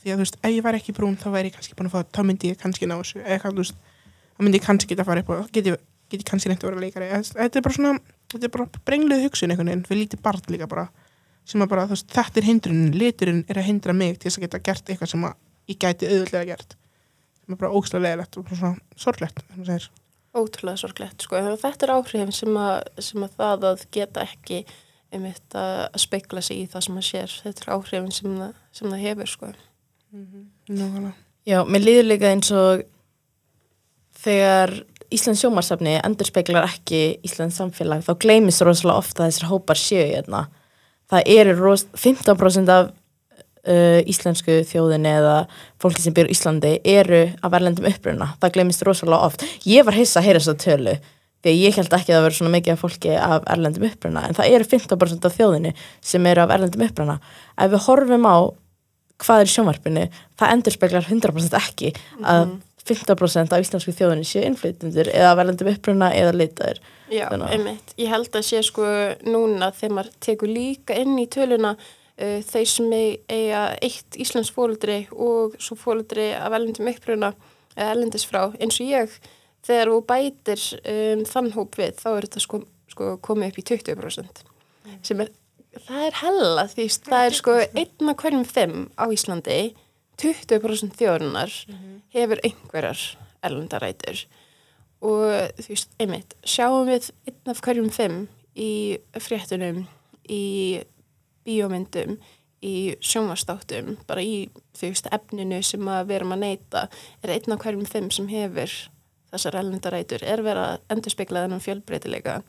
því 0.00 0.12
að 0.12 0.14
þú 0.14 0.22
veist 0.22 0.38
ef 0.40 0.54
ég 0.54 0.66
var 0.66 0.78
ekki 0.78 0.94
brún, 0.96 1.18
þá 1.18 1.28
væri 1.34 1.50
ég 1.50 1.56
kannski 1.56 1.78
búin 1.78 1.90
að 1.90 1.96
fá 1.96 2.14
þá 2.14 2.22
myndi 2.28 2.52
ég 2.52 2.60
kannski 2.60 2.86
ná 2.86 2.96
þessu, 3.00 3.22
eða 3.24 3.50
þá 3.50 4.44
myndi 4.44 4.60
ég 4.60 4.66
kannski 4.66 4.94
geta 4.94 5.06
fara 5.08 5.24
upp 5.24 5.32
og 5.34 5.50
geti, 5.54 5.74
geti 6.12 6.28
kannski 6.28 6.52
neitt 6.52 6.62
að 6.62 6.70
vera 6.70 6.84
leikari, 6.84 7.10
þetta 7.34 7.60
er 7.60 7.66
bara 7.66 7.76
svona 7.76 7.96
þetta 8.30 8.46
er 8.46 8.54
bara 8.56 8.82
brengluð 8.86 9.24
hugsun 9.26 9.52
einhvern 9.52 9.72
veginn 9.72 9.86
við 9.88 10.02
lítið 10.02 10.22
barn 10.24 10.52
líka 10.52 10.68
bara 10.70 10.88
sem 11.48 11.62
að 11.64 11.72
bara 11.72 11.86
veist, 11.90 12.10
þetta 12.12 12.40
er 12.40 12.46
hindrunin, 12.46 12.92
liturinn 12.96 13.40
er 13.50 13.58
að 13.60 13.66
hindra 13.70 13.94
mig 13.96 14.18
til 14.18 14.28
þess 14.28 14.38
að 14.38 14.44
geta 14.46 14.60
gert 14.68 14.92
eitthvað 14.92 15.12
sem 15.14 15.24
ég 15.70 15.80
gæti 15.80 16.10
auðvitað 16.10 16.46
gert. 16.50 16.76
Sem 17.40 17.54
er 17.54 17.60
bara 17.62 17.72
ógslag 17.74 18.04
leðilegt 18.04 18.38
og 18.38 18.52
svona 18.52 18.74
sorglegt 19.00 19.42
Ótrúlega 20.30 20.78
sorglegt 20.78 21.24
sko. 21.24 21.40
Þetta 21.58 21.86
er 21.86 21.92
áhrifin 21.96 22.30
sem 22.34 22.54
að, 22.60 22.76
sem 23.02 23.24
að 23.26 23.32
það 23.40 23.64
að 23.72 23.80
geta 23.96 24.26
ekki 24.28 24.60
um 25.10 25.24
þetta 25.26 25.64
að 25.88 26.04
speikla 26.04 26.42
sig 26.46 26.60
í 26.60 26.68
það 26.70 26.84
sem 26.86 27.00
að 27.00 27.06
sér? 27.08 27.34
Þetta 27.46 27.64
er 27.64 27.72
áhrifin 27.74 28.14
sem 28.14 28.36
það, 28.36 28.60
sem 28.78 28.92
það 28.92 29.02
hefur 29.08 29.32
sko. 29.32 29.50
Mm 30.14 30.26
-hmm. 30.68 31.10
Já, 31.46 31.64
mér 31.66 31.82
líður 31.82 32.06
líka 32.06 32.30
eins 32.30 32.50
og 32.54 32.84
þegar 34.22 34.74
Íslands 35.10 35.42
sjómarsafni 35.42 35.96
endur 36.04 36.28
speiklar 36.28 36.68
ekki 36.68 37.20
Íslands 37.26 37.58
samfélag 37.58 38.04
þá 38.06 38.12
gleymist 38.22 38.62
rosalega 38.66 39.02
ofta 39.02 39.26
þessar 39.26 39.50
hópar 39.50 39.78
sjöu 39.80 40.06
hérna. 40.06 40.46
það 41.10 41.30
eru 41.34 41.76
15% 41.98 42.70
af 42.70 42.90
uh, 43.66 44.00
íslensku 44.08 44.60
þjóðinni 44.68 45.14
eða 45.20 45.36
fólki 45.82 46.04
sem 46.04 46.14
byrju 46.14 46.30
í 46.30 46.36
Íslandi 46.36 46.74
eru 46.86 47.24
af 47.42 47.52
verðlendum 47.52 47.88
uppruna, 47.90 48.34
það 48.40 48.54
gleymist 48.56 48.84
rosalega 48.86 49.26
oft. 49.26 49.44
Ég 49.66 49.86
var 49.86 49.98
heissa 49.98 50.20
að 50.20 50.28
heyra 50.28 50.42
þess 50.42 50.54
að 50.54 50.62
tölu 50.64 50.94
því 51.40 51.52
að 51.52 51.60
ég 51.64 51.76
held 51.78 51.94
ekki 51.96 52.12
að 52.12 52.18
það 52.18 52.24
veri 52.26 52.36
svona 52.36 52.54
mikið 52.54 52.74
af 52.74 52.82
fólki 52.84 53.12
af 53.16 53.46
erlendum 53.48 53.86
uppruna 53.88 54.24
en 54.28 54.36
það 54.36 54.56
eru 54.56 54.66
15% 54.68 55.28
af 55.28 55.36
þjóðinni 55.38 55.70
sem 56.04 56.26
eru 56.28 56.42
af 56.44 56.52
erlendum 56.56 56.84
uppruna. 56.84 57.16
Ef 57.56 57.72
við 57.72 57.86
horfum 57.86 58.26
á 58.28 58.36
hvað 59.20 59.42
er 59.42 59.48
í 59.48 59.54
sjónvarpinu 59.54 60.04
það 60.40 60.52
endur 60.54 60.76
speklar 60.76 61.08
100% 61.08 61.56
ekki 61.60 61.94
að 62.20 62.52
15% 62.88 63.52
af 63.52 63.60
íslensku 63.64 63.92
þjóðinni 63.94 64.26
séu 64.26 64.42
innflytundur 64.48 65.10
eða 65.12 65.32
af 65.34 65.42
erlendum 65.42 65.68
uppruna 65.72 66.10
eða 66.16 66.32
litaður 66.36 66.80
Já, 67.10 67.26
einmitt. 67.50 67.94
Ég 67.98 68.06
held 68.12 68.30
að 68.38 68.44
sé 68.46 68.60
sko 68.62 68.84
núna 69.26 69.72
þegar 69.74 69.96
maður 69.96 70.12
tekur 70.22 70.48
líka 70.52 70.94
inn 71.00 71.16
í 71.18 71.26
töluna 71.26 71.72
uh, 71.74 72.38
þeir 72.46 72.68
sem 72.70 72.92
ei- 72.94 73.18
eiga 73.28 73.64
eitt 73.82 74.16
Íslands 74.22 74.52
fóruldri 74.54 75.00
og 75.12 75.56
svo 75.58 75.74
fóruldri 75.80 76.30
af 76.38 76.54
erlendum 76.54 76.88
uppruna 76.92 77.32
eða 77.76 77.90
erlendis 77.96 78.24
frá 78.30 78.44
eins 78.60 78.78
og 78.80 78.86
ég 78.94 79.18
þegar 79.66 79.90
þú 79.92 79.98
bætir 80.08 80.62
um, 80.80 81.26
þann 81.28 81.50
hóp 81.58 81.76
við 81.82 81.98
þá 82.00 82.08
er 82.14 82.28
þetta 82.28 82.44
sko, 82.46 82.62
sko 82.94 83.10
komið 83.26 83.50
upp 83.52 83.60
í 83.60 83.66
20% 83.74 84.42
sem 85.06 85.20
er, 85.26 85.28
það 85.86 86.06
er 86.06 86.16
hella 86.22 86.64
því 86.70 86.86
það 87.10 87.26
er 87.26 87.36
sko 87.42 87.58
einn 87.66 88.10
af 88.14 88.16
hverjum 88.22 88.46
fimm 88.48 88.86
á 88.96 89.04
Íslandi 89.12 89.58
20% 90.20 90.98
þjóðunar 91.00 91.54
hefur 92.14 92.42
einhverjar 92.44 93.04
erlendarætur 93.46 94.26
og 95.00 95.22
þú 95.56 95.70
veist, 95.72 95.94
einmitt, 96.00 96.36
sjáum 96.44 96.88
við 96.88 97.08
einn 97.28 97.52
af 97.52 97.62
hverjum 97.64 97.88
fimm 97.94 98.26
í 98.52 98.98
fréttunum, 99.16 99.86
í 100.28 100.82
bíómyndum, 101.46 102.18
í 102.60 102.96
sjónvastáttum, 103.00 103.94
bara 104.08 104.20
í 104.20 104.50
þú 104.76 104.90
veist, 104.90 105.08
efninu 105.14 105.62
sem 105.64 105.88
við 105.88 106.18
erum 106.18 106.34
að 106.36 106.44
neyta 106.44 106.82
er 107.24 107.32
einn 107.36 107.56
af 107.56 107.62
hverjum 107.64 107.88
fimm 107.88 108.10
sem 108.12 108.28
hefur 108.28 108.74
þessar 109.30 109.60
ellendarætur, 109.62 110.24
er 110.26 110.42
verið 110.44 110.66
að 110.66 110.84
endurspegla 110.92 111.46
þennan 111.46 111.64
fjölbreytileika. 111.64 112.40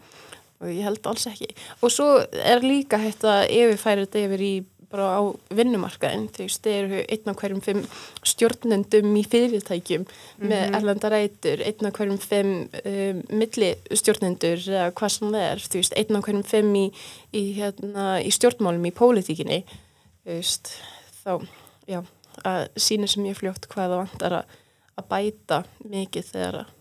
Og 0.61 0.69
ég 0.69 0.85
held 0.85 1.07
alls 1.09 1.25
ekki. 1.29 1.47
Og 1.81 1.93
svo 1.93 2.07
er 2.21 2.61
líka 2.61 2.99
hægt 3.01 3.23
að 3.25 3.47
yfirfæra 3.49 4.05
þetta 4.05 4.25
yfir 4.27 4.43
í 4.45 4.53
bara 4.91 5.07
á 5.15 5.21
vinnumarkaðin, 5.55 6.27
þú 6.35 6.45
veist, 6.45 6.61
þeir 6.65 6.79
eru 6.81 7.01
einn 7.15 7.31
af 7.31 7.37
hverjum 7.39 7.63
fimm 7.63 7.81
stjórnendum 8.27 9.17
í 9.17 9.23
fyrirtækjum 9.31 10.05
með 10.43 10.77
erlendarætur, 10.79 11.63
einn 11.67 11.89
af 11.89 11.95
hverjum 11.97 12.19
fimm 12.21 12.53
um, 12.81 13.21
milli 13.41 13.71
stjórnendur 14.01 14.65
eða 14.67 14.89
hvað 14.99 15.15
sem 15.15 15.31
það 15.31 15.47
er, 15.47 15.65
þú 15.65 15.81
veist, 15.81 15.97
einn 16.01 16.19
af 16.19 16.27
hverjum 16.27 16.45
fimm 16.51 16.75
í, 16.81 16.85
í, 17.31 17.43
hérna, 17.59 18.07
í 18.19 18.33
stjórnmálum 18.35 18.89
í 18.89 18.93
pólitíkinni, 18.99 19.61
þú 20.25 20.37
veist, 20.37 20.75
þá, 21.23 21.33
já, 21.89 22.01
að 22.47 22.67
sína 22.79 23.09
sem 23.11 23.25
ég 23.29 23.39
fljótt 23.39 23.67
hvað 23.71 23.95
það 23.95 24.03
vantar 24.03 24.37
að, 24.41 24.55
að 24.99 25.09
bæta 25.15 25.63
mikið 25.87 26.31
þegar 26.35 26.61
að, 26.63 26.71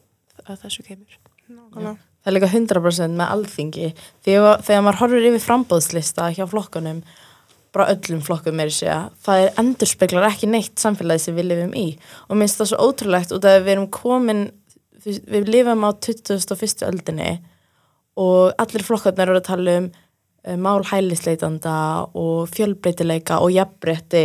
að 0.47 0.63
þessu 0.67 0.87
kemur. 0.87 1.19
Nákvæmlega. 1.51 1.99
Það 2.21 2.31
er 2.31 2.37
líka 2.37 2.51
100% 2.53 3.17
með 3.17 3.31
alþingi 3.33 3.87
þegar, 4.27 4.61
þegar 4.67 4.83
maður 4.85 4.99
horfir 5.01 5.27
yfir 5.31 5.43
frambóðslista 5.45 6.27
hjá 6.37 6.43
flokkunum, 6.51 7.01
bara 7.75 7.91
öllum 7.95 8.23
flokkum 8.25 8.57
meiri 8.59 8.73
segja, 8.75 8.99
það 9.23 9.45
er 9.45 9.59
endurspeglar 9.63 10.27
ekki 10.31 10.49
neitt 10.51 10.81
samfélagi 10.83 11.27
sem 11.27 11.37
við 11.37 11.51
lifum 11.53 11.75
í 11.79 11.87
og 12.29 12.39
minnst 12.41 12.59
það 12.59 12.73
svo 12.73 12.89
ótrúlegt 12.89 13.35
út 13.37 13.47
að 13.47 13.61
við 13.63 13.75
erum 13.77 13.91
komin 13.95 14.45
við, 15.05 15.49
lifum 15.49 15.87
á 15.87 15.91
21. 15.95 16.87
öldinni 16.89 17.33
og 18.21 18.57
allir 18.61 18.85
flokkarnir 18.85 19.31
eru 19.31 19.41
að 19.41 19.49
tala 19.49 19.77
um 19.81 19.91
uh, 19.91 20.57
mál 20.59 20.83
hælisleitanda 20.91 21.77
og 22.19 22.51
fjölbreytileika 22.55 23.39
og 23.45 23.55
jafnbretti 23.55 24.25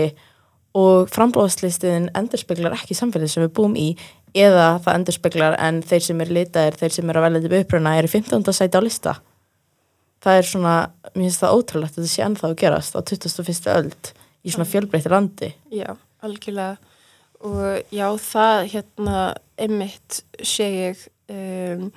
og 0.76 1.12
frambóðslistiðin 1.14 2.10
endurspeglar 2.18 2.76
ekki 2.76 2.98
samfélagi 2.98 3.36
sem 3.36 3.46
við 3.46 3.54
búum 3.56 3.78
í 3.80 3.94
eða 4.36 4.76
það 4.84 4.98
endurspeglar 5.00 5.56
en 5.64 5.80
þeir 5.86 6.04
sem 6.10 6.26
eru 6.26 6.36
litaðir, 6.36 6.76
þeir 6.82 6.98
sem 6.98 7.10
eru 7.12 7.22
að 7.22 7.30
velja 7.30 7.62
uppruna 7.62 7.96
eru 8.02 8.12
15. 8.12 8.44
sæti 8.52 8.82
á 8.82 8.84
lista 8.84 9.16
það 10.26 10.40
er 10.40 10.50
svona, 10.50 10.76
mér 11.14 11.28
finnst 11.28 11.44
það 11.44 11.56
ótrúlegt 11.60 11.96
að 11.96 12.02
þetta 12.02 12.14
sé 12.14 12.26
ennþá 12.26 12.50
að 12.50 12.60
gerast 12.64 12.98
á 12.98 13.00
21. 13.06 13.72
öld 13.76 14.12
í 14.46 14.54
svona 14.54 14.70
fjölbreytti 14.70 15.14
landi 15.14 15.52
Já, 15.74 15.90
algjörlega 16.26 16.76
og 17.46 17.94
já, 17.94 18.08
það 18.22 18.60
hérna 18.72 19.20
einmitt 19.62 20.22
sé 20.42 20.68
ég 20.72 21.04
um, 21.30 21.92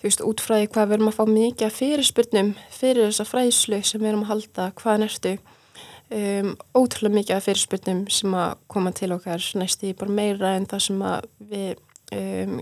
þú 0.00 0.08
veist, 0.08 0.24
út 0.24 0.42
frá 0.42 0.56
því 0.58 0.70
hvað 0.72 0.90
við 0.90 0.96
erum 0.96 1.10
að 1.12 1.18
fá 1.18 1.24
mikið 1.30 1.76
fyrirspurnum 1.76 2.52
fyrir 2.74 3.08
þessa 3.08 3.28
fræðslu 3.28 3.80
sem 3.86 4.02
við 4.02 4.12
erum 4.12 4.24
að 4.26 4.32
halda 4.32 4.68
hvaðan 4.80 5.06
ertu 5.06 5.34
um, 5.36 6.50
ótrúlega 6.74 7.18
mikið 7.18 7.44
fyrirspurnum 7.46 8.02
sem 8.12 8.34
að 8.38 8.56
koma 8.72 8.94
til 8.96 9.12
okkar 9.16 9.46
næstu 9.60 9.94
bara 10.00 10.18
meira 10.20 10.56
en 10.56 10.68
það 10.70 10.86
sem 10.88 11.06
að 11.12 11.30
við 11.52 11.72
um, 12.16 12.60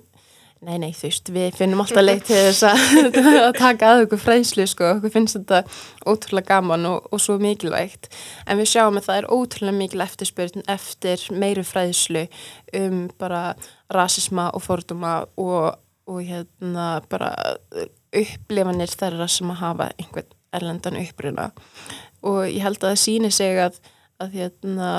Nei, 0.66 0.74
nei, 0.82 0.90
þú 0.90 1.06
veist, 1.06 1.28
við 1.30 1.52
finnum 1.54 1.84
alltaf 1.84 2.02
leið 2.02 2.22
til 2.26 2.38
þess 2.48 2.64
að, 3.46 3.52
taka 3.54 3.92
að 3.92 4.04
okkur 4.06 4.22
fræðslu, 4.24 4.64
sko, 4.66 4.88
okkur 4.96 5.12
finnst 5.14 5.36
þetta 5.38 5.60
ótrúlega 6.02 6.56
gaman 6.56 6.88
og, 6.90 7.06
og 7.14 7.22
svo 7.22 7.36
mikilvægt, 7.42 8.08
en 8.42 8.58
við 8.58 8.72
sjáum 8.72 8.98
að 8.98 9.06
það 9.06 9.20
er 9.20 9.28
ótrúlega 9.36 9.78
mikil 9.78 10.02
eftirspurn 10.02 10.66
eftir 10.74 11.22
meiri 11.30 11.62
fræðslu 11.66 12.24
um 12.80 13.04
bara 13.22 13.42
rasisma 13.94 14.48
og 14.50 14.64
forduma 14.66 15.12
og, 15.38 15.78
og 16.10 16.18
hérna 16.26 16.88
bara 17.12 17.30
upplifanir 18.16 18.90
þeirra 18.98 19.28
sem 19.30 19.54
að 19.54 19.62
hafa 19.62 19.90
einhvern 19.94 20.34
erlendan 20.58 20.98
uppruna. 20.98 21.52
Og 22.26 22.48
ég 22.48 22.64
held 22.64 22.80
að 22.82 22.96
það 22.96 23.02
síni 23.04 23.30
sig 23.30 23.60
að, 23.62 23.78
að 24.18 24.34
hérna 24.40 24.90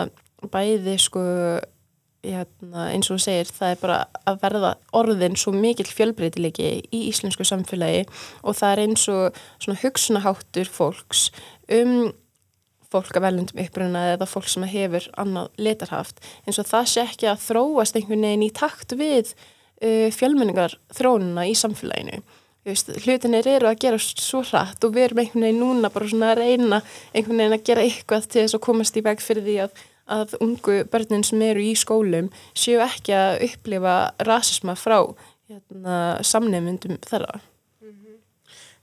bæði 0.53 0.95
sko 1.01 1.25
hérna, 2.25 2.89
eins 2.91 3.09
og 3.09 3.17
þú 3.17 3.23
segir, 3.23 3.51
það 3.55 3.73
er 3.73 3.81
bara 3.81 3.99
að 4.27 4.39
verða 4.43 4.71
orðin 4.99 5.37
svo 5.39 5.53
mikil 5.55 5.87
fjölbreytilegi 5.87 6.71
í 6.91 7.03
íslensku 7.07 7.45
samfélagi 7.47 8.07
og 8.43 8.57
það 8.59 8.71
er 8.71 8.81
eins 8.85 9.05
og 9.11 9.37
svona 9.59 9.79
hugsunaháttur 9.83 10.71
fólks 10.73 11.29
um 11.71 12.11
fólk 12.89 13.15
af 13.19 13.21
velundum 13.21 13.61
uppruna 13.61 14.07
eða 14.15 14.25
fólk 14.25 14.49
sem 14.49 14.65
hefur 14.65 15.05
annað 15.21 15.51
letarhaft. 15.61 16.21
Eins 16.47 16.57
og 16.61 16.67
það 16.69 16.87
sé 16.89 17.05
ekki 17.05 17.29
að 17.29 17.43
þróast 17.45 17.97
einhvern 17.99 18.25
veginn 18.25 18.45
í 18.47 18.53
takt 18.55 18.95
við 18.97 19.33
uh, 19.35 20.09
fjölmenningar 20.15 20.73
þrónuna 20.97 21.45
í 21.45 21.55
samfélaginu. 21.57 22.23
Hlutinir 22.65 23.47
eru 23.49 23.69
að 23.69 23.79
gera 23.85 23.99
svo 24.01 24.41
hratt 24.43 24.83
og 24.83 24.93
við 24.95 25.07
erum 25.07 25.21
einhvern 25.23 25.45
veginn 25.45 25.61
núna 25.63 25.93
bara 25.93 26.09
svona 26.09 26.33
að 26.33 26.41
reyna 26.41 26.81
einhvern 27.13 27.39
veginn 27.39 27.55
að 27.55 27.63
gera 27.69 27.85
eitthvað 27.85 28.27
til 28.27 28.43
þess 28.43 28.57
að 28.57 28.65
komast 28.65 28.99
í 28.99 29.05
veg 29.05 29.23
fyrir 29.23 29.45
því 29.45 29.55
að 29.63 29.85
að 30.09 30.37
ungu 30.43 30.81
börnin 30.91 31.25
sem 31.27 31.41
eru 31.45 31.63
í 31.63 31.75
skólum 31.77 32.31
séu 32.57 32.81
ekki 32.83 33.15
að 33.15 33.45
upplifa 33.49 33.95
rasisma 34.27 34.75
frá 34.79 34.99
hérna, 35.49 36.19
samnefndum 36.25 36.99
þeirra. 37.05 37.39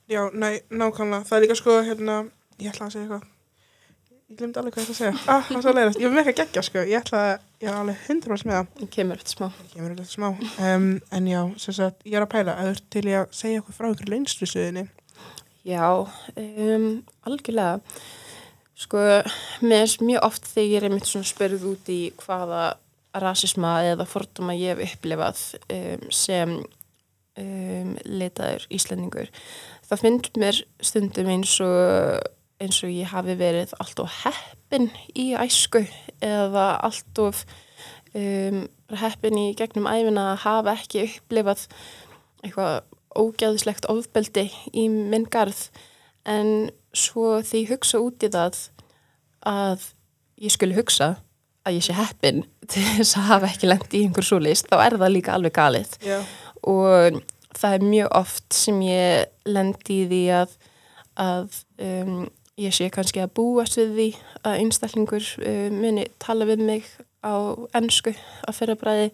Já, 0.07 0.29
nei, 0.31 0.61
nákvæmlega. 0.71 1.25
Það 1.27 1.37
er 1.37 1.43
líka 1.43 1.57
sko, 1.59 1.81
hérna, 1.83 2.21
ég 2.63 2.71
ætla 2.71 2.87
að 2.87 2.93
segja 2.95 3.07
eitthvað. 3.07 3.33
Ég 4.27 4.39
glemdi 4.39 4.61
alveg 4.61 4.75
hvað 4.75 4.83
ég 4.83 4.87
ætla 4.87 4.95
að 4.95 5.01
segja. 5.01 5.15
Ah, 5.31 5.43
það 5.47 5.57
er 5.57 5.65
svo 5.65 5.73
leiðast. 5.75 5.99
Ég 5.99 6.07
var 6.07 6.15
með 6.15 6.21
ekki 6.23 6.33
að 6.33 6.39
gegja, 6.43 6.63
sko. 6.67 6.85
Ég 6.87 7.01
ætla 7.01 7.23
að, 7.23 7.49
ég 7.63 7.71
var 7.71 7.81
alveg 7.81 8.05
hundra 8.07 8.39
með 8.39 8.55
það. 8.57 8.69
Það 8.79 8.93
kemur 8.97 9.21
eftir 9.21 9.35
smá. 9.35 9.49
Kemur 9.73 9.93
eitthvað 9.93 10.13
smá. 10.13 10.29
Um, 10.69 10.87
en 11.19 11.29
já, 11.31 11.41
sem 11.63 11.77
sagt, 11.77 12.07
ég 12.07 12.19
er 12.19 12.27
að 12.27 12.31
pæla 12.37 12.55
að 12.55 12.71
þú 12.71 12.77
ert 12.77 12.87
til 12.95 13.05
ég 13.07 13.19
að 13.21 13.35
segja 13.41 13.63
okkur 13.63 13.77
frá 13.79 13.89
ykkur 13.91 14.13
leinstuðinni. 14.15 14.87
Já, 15.67 15.87
um, 16.43 16.89
algjörlega. 17.27 17.99
Sko, 18.77 19.01
mér 19.65 19.87
er 19.87 20.05
mjög 20.05 20.25
oft 20.27 20.49
þegar 20.51 20.69
ég 20.69 20.77
er 20.77 20.87
einmitt 20.91 21.09
svona 21.09 21.25
spörð 21.25 21.63
út 21.71 21.87
í 21.89 22.01
hvaða 22.21 22.65
rasisma 23.23 23.79
eða 23.89 24.05
forduma 24.05 24.53
ég 24.53 24.77
hef 24.77 24.99
upplifað 24.99 25.41
um, 25.73 26.03
sem 26.13 26.53
um, 27.41 27.95
letaður 28.05 28.67
Íslandingur. 28.77 29.31
Það 29.89 30.03
finnst 30.03 30.41
mér 30.43 30.61
stundum 30.85 31.33
eins 31.33 31.55
og, 31.65 32.21
eins 32.61 32.83
og 32.85 32.93
ég 32.93 33.09
hafi 33.15 33.39
verið 33.41 33.73
allt 33.81 34.05
of 34.05 34.21
heppin 34.27 34.91
í 35.17 35.31
æsku 35.41 35.87
eða 36.21 36.69
allt 36.85 37.25
of 37.25 37.47
um, 38.13 38.67
heppin 38.93 39.41
í 39.41 39.49
gegnum 39.57 39.89
æfina 39.89 40.35
að 40.35 40.43
hafa 40.45 40.77
ekki 40.77 41.07
upplifað 41.09 41.65
eitthvað 42.45 42.83
ógæðislegt 43.17 43.89
ofbeldi 43.89 44.51
í 44.77 44.91
minn 44.93 45.25
garð 45.33 45.71
en 46.27 46.71
svo 46.97 47.39
því 47.45 47.63
ég 47.63 47.73
hugsa 47.75 48.01
út 48.03 48.25
í 48.27 48.33
það 48.33 48.59
að 49.47 49.87
ég 50.43 50.53
skulle 50.53 50.77
hugsa 50.77 51.15
að 51.67 51.79
ég 51.79 51.87
sé 51.87 51.97
heppin 51.97 52.45
til 52.71 52.85
þess 52.97 53.19
að 53.19 53.31
hafa 53.31 53.51
ekki 53.53 53.71
lendi 53.71 54.01
í 54.01 54.07
einhver 54.07 54.27
svo 54.27 54.41
list, 54.43 54.71
þá 54.71 54.79
er 54.85 54.99
það 55.01 55.15
líka 55.17 55.37
alveg 55.37 55.57
galið 55.57 55.99
Já. 56.07 56.19
og 56.67 57.21
það 57.57 57.77
er 57.77 57.91
mjög 57.93 58.17
oft 58.21 58.49
sem 58.57 58.81
ég 58.85 59.51
lendi 59.51 60.03
í 60.03 60.09
því 60.11 60.23
að, 60.43 60.57
að 61.23 61.61
um, 61.87 62.19
ég 62.61 62.77
sé 62.77 62.89
kannski 62.93 63.23
að 63.25 63.35
búast 63.39 63.79
við 63.81 63.95
því 63.97 64.09
að 64.43 64.63
einstaklingur 64.63 65.31
um, 65.41 65.79
muni 65.83 66.09
tala 66.23 66.49
við 66.49 66.65
mig 66.69 66.91
á 67.27 67.35
ennsku 67.77 68.15
að 68.47 68.57
fyrrabræði 68.61 69.11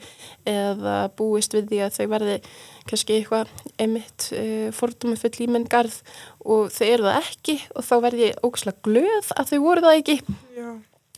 eða 0.53 0.97
búist 1.17 1.57
við 1.57 1.71
því 1.71 1.81
að 1.87 1.97
þau 1.97 2.07
verði 2.13 2.37
kannski 2.91 3.17
eitthvað 3.17 3.53
einmitt 3.81 4.29
uh, 4.37 4.69
fordóma 4.77 5.19
full 5.21 5.35
í 5.41 5.51
minn 5.51 5.69
garð 5.73 5.99
og 6.45 6.71
þau 6.75 6.87
eru 6.91 7.09
það 7.09 7.21
ekki 7.23 7.59
og 7.73 7.89
þá 7.89 7.95
verði 8.07 8.29
ég 8.29 8.47
ógslag 8.47 8.81
glöð 8.85 9.35
að 9.37 9.53
þau 9.53 9.59
voru 9.65 9.87
það 9.87 10.01
ekki. 10.03 10.19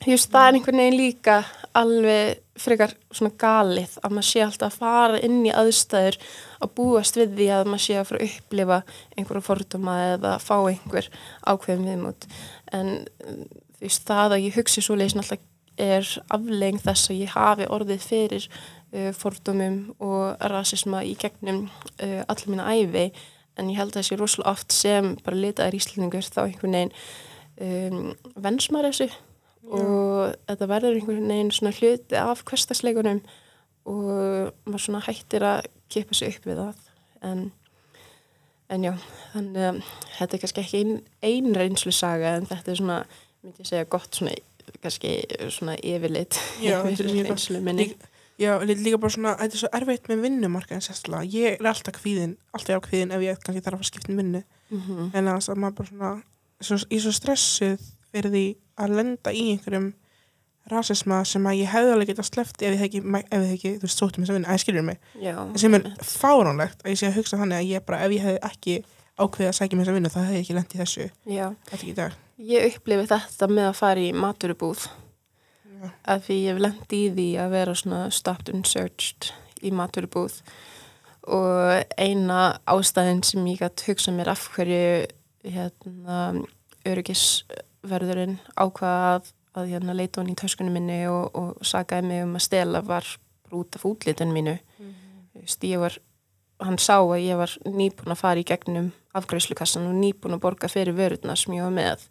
Just 0.05 0.33
það 0.35 0.47
er 0.47 0.57
einhvern 0.59 0.83
veginn 0.83 0.99
líka 1.01 1.37
alveg 1.75 2.41
frekar 2.61 2.93
svona 3.11 3.35
galið 3.41 3.97
að 4.05 4.13
maður 4.15 4.29
sé 4.29 4.43
alltaf 4.45 4.75
að 4.75 4.83
fara 4.83 5.21
inn 5.27 5.41
í 5.43 5.55
aðstæður 5.55 6.19
að 6.63 6.75
búast 6.77 7.19
við 7.19 7.33
því 7.39 7.49
að 7.57 7.71
maður 7.71 7.85
sé 7.87 7.97
að 7.99 8.07
fara 8.11 8.21
að 8.21 8.29
upplifa 8.29 8.79
einhverja 9.17 9.47
forduma 9.49 9.97
eða 10.13 10.35
fá 10.43 10.55
einhver 10.61 11.09
ákveðum 11.43 11.89
viðmút 11.89 12.29
en 12.77 12.93
þú 13.25 13.89
veist 13.89 14.07
það 14.11 14.37
að 14.37 14.47
ég 14.47 14.61
hugsi 14.61 14.85
svo 14.85 14.99
leiðis 14.99 15.17
náttúrulega 15.19 15.54
er 15.81 16.09
aflegg 16.35 16.81
þess 16.85 17.11
að 17.11 17.21
ég 17.23 17.35
hafi 17.35 17.69
orðið 17.73 18.09
fyrir 18.09 18.49
uh, 18.49 19.13
fordumum 19.17 19.79
og 19.99 20.43
rasisma 20.53 21.03
í 21.07 21.15
gegnum 21.19 21.67
uh, 21.67 22.23
allir 22.29 22.53
mína 22.53 22.69
æfi 22.75 23.09
en 23.59 23.71
ég 23.71 23.79
held 23.79 23.95
að 23.95 24.03
þessi 24.03 24.19
rosalega 24.19 24.55
oft 24.55 24.75
sem 24.75 25.15
bara 25.25 25.39
litaðir 25.39 25.79
íslendingur 25.79 26.27
þá 26.27 26.41
einhvern 26.47 26.77
veginn 26.79 26.95
um, 27.61 28.13
vensmar 28.43 28.89
þessu. 28.89 29.11
Og 29.65 30.35
þetta 30.45 30.69
verður 30.69 30.99
einhvern 30.99 31.31
veginn 31.31 31.53
svona 31.55 31.73
hluti 31.73 32.19
af 32.21 32.43
hverstasleikunum 32.45 33.23
og 33.89 34.51
maður 34.65 34.83
svona 34.87 35.05
hættir 35.07 35.45
að 35.47 35.69
kipa 35.93 36.17
sig 36.17 36.35
upp 36.35 36.49
við 36.49 36.61
það. 36.61 36.83
En, 37.25 37.45
en 38.73 38.89
já, 38.89 38.93
þannig 39.33 39.69
að 39.69 39.79
þetta 40.19 40.37
er 40.37 40.43
kannski 40.43 40.65
ekki 40.65 40.83
ein, 40.83 40.99
ein 41.25 41.57
reynslu 41.57 41.95
saga 41.95 42.35
en 42.39 42.49
þetta 42.51 42.73
er 42.73 42.81
svona, 42.81 42.99
myndi 43.45 43.65
ég 43.65 43.71
segja 43.71 43.89
gott 43.95 44.19
svona, 44.19 44.35
kannski 44.83 45.15
svona 45.55 45.77
yfirleitt 45.81 46.39
Já, 46.63 46.81
yfir 46.93 47.11
reynslu 47.29 47.61
minni. 47.65 47.89
Já, 48.41 48.57
lí- 48.67 48.75
líka 48.83 48.99
bara 48.99 49.15
svona, 49.15 49.37
þetta 49.39 49.55
er 49.55 49.61
svo 49.63 49.69
erfitt 49.79 50.09
með 50.11 50.23
vinnumarka 50.27 50.75
en 50.75 50.83
sérstaklega, 50.83 51.29
ég 51.31 51.61
er 51.61 51.69
alltaf 51.71 52.01
kvíðin 52.01 52.33
alltaf 52.57 52.81
á 52.83 52.87
kvíðin 52.89 53.13
ef 53.15 53.23
ég 53.23 53.43
kannski 53.45 53.63
þarf 53.63 53.85
að 53.85 53.91
skipta 53.93 54.11
um 54.11 54.19
vinnu. 54.23 54.41
Mm 54.75 55.11
en 55.15 55.29
að 55.31 55.51
að 55.53 55.61
maður 55.63 55.77
bara 55.79 55.91
svona 55.93 56.15
svo, 56.61 56.79
ég 56.91 56.99
er 56.99 57.05
svo 57.05 57.13
stressuð 57.15 57.85
fyrir 58.11 58.33
því 58.35 58.45
að 58.83 58.97
lenda 58.99 59.31
í 59.35 59.45
einhverjum 59.53 59.93
rasisma 60.73 61.21
sem 61.29 61.45
að 61.47 61.59
ég 61.61 61.71
hefði 61.75 61.93
alveg 61.93 62.11
getað 62.11 62.29
slefti 62.31 62.65
ef 62.67 62.73
ég 62.75 62.81
hef 62.81 62.89
ekki, 62.89 63.01
ekki 63.37 63.73
þú 63.77 63.85
veist, 63.85 64.01
sóttum 64.01 64.25
þess 64.25 64.33
að 64.33 64.39
vinna, 64.39 64.49
að 64.49 64.57
ég 64.57 64.63
skilur 64.65 64.87
mig? 64.89 65.01
Já, 65.21 65.35
sem 65.61 65.77
er 65.77 65.89
fáránlegt 66.09 66.81
að 66.85 66.95
ég 66.95 67.01
sé 67.03 67.11
að 67.11 67.19
hugsa 67.19 67.41
þannig 67.41 67.59
að 67.61 67.69
ég 67.75 67.85
bara, 67.85 67.99
ef 68.07 68.15
ég 68.17 68.25
hef 68.25 68.39
ekki 68.49 68.77
ákveðið 69.21 69.51
að 69.51 69.57
sækja 69.59 69.77
mér 69.79 69.85
þess 69.85 69.93
að 69.93 69.99
vinna, 70.01 70.13
þá 70.15 70.21
hef 70.25 70.35
ég 70.39 70.45
ekki 70.47 70.57
lent 70.57 70.75
í 70.75 70.81
þessu 70.81 71.05
já, 71.37 71.45
þetta 71.69 71.77
ekki 71.79 71.91
í 71.93 71.97
dag 72.01 72.17
ég 72.41 72.69
upplifi 72.73 73.09
þetta 73.11 73.49
með 73.51 73.71
að 73.71 73.81
fara 73.81 74.05
í 74.05 74.13
maturubúð 74.17 74.87
Já. 74.87 75.89
að 76.15 76.25
því 76.27 76.39
ég 76.41 76.53
hef 76.53 76.63
lent 76.65 76.95
í 76.97 77.03
því 77.15 77.29
að 77.45 77.57
vera 77.59 77.75
svona 77.79 78.01
stopped 78.15 78.55
and 78.55 78.69
searched 78.69 79.33
í 79.65 79.73
maturubúð 79.75 80.41
og 81.25 81.85
eina 81.97 82.59
ástæðin 82.69 83.23
sem 83.25 83.47
ég 83.49 83.63
gætt 83.63 83.87
hugsa 83.89 84.13
mér 84.13 84.33
af 84.35 84.49
hverju 84.53 85.07
hérna, 85.45 86.19
öryggisverðurinn 86.89 88.39
ákvaða 88.57 89.23
að, 89.55 89.69
hérna, 89.71 89.97
leita 89.97 90.21
hann 90.21 90.33
í 90.33 90.39
töskunum 90.39 90.75
minni 90.77 91.05
og, 91.09 91.31
og 91.37 91.65
sagaði 91.65 92.11
mig 92.11 92.25
um 92.27 92.35
að 92.37 92.47
stela 92.49 92.83
var 92.85 93.09
út 93.55 93.77
af 93.79 93.87
útlitun 93.87 94.35
mínu. 94.35 94.57
Þú 95.35 95.43
veist, 95.45 95.67
ég 95.69 95.81
var, 95.81 95.97
hann 96.65 96.81
sá 96.83 96.97
að 96.99 97.23
ég 97.23 97.39
var 97.39 97.53
nýbúin 97.69 98.15
að 98.15 98.21
fara 98.21 98.43
í 98.43 98.47
gegnum 98.49 98.91
afgræslukassan 99.15 99.87
og 99.89 99.97
nýbúin 100.01 100.37
að 100.37 100.45
borga 100.45 100.71
fyrir 100.73 100.97
vörurnar 100.97 101.39
sem 101.39 101.57
ég 101.57 101.67
var 101.67 101.75
með 101.75 102.09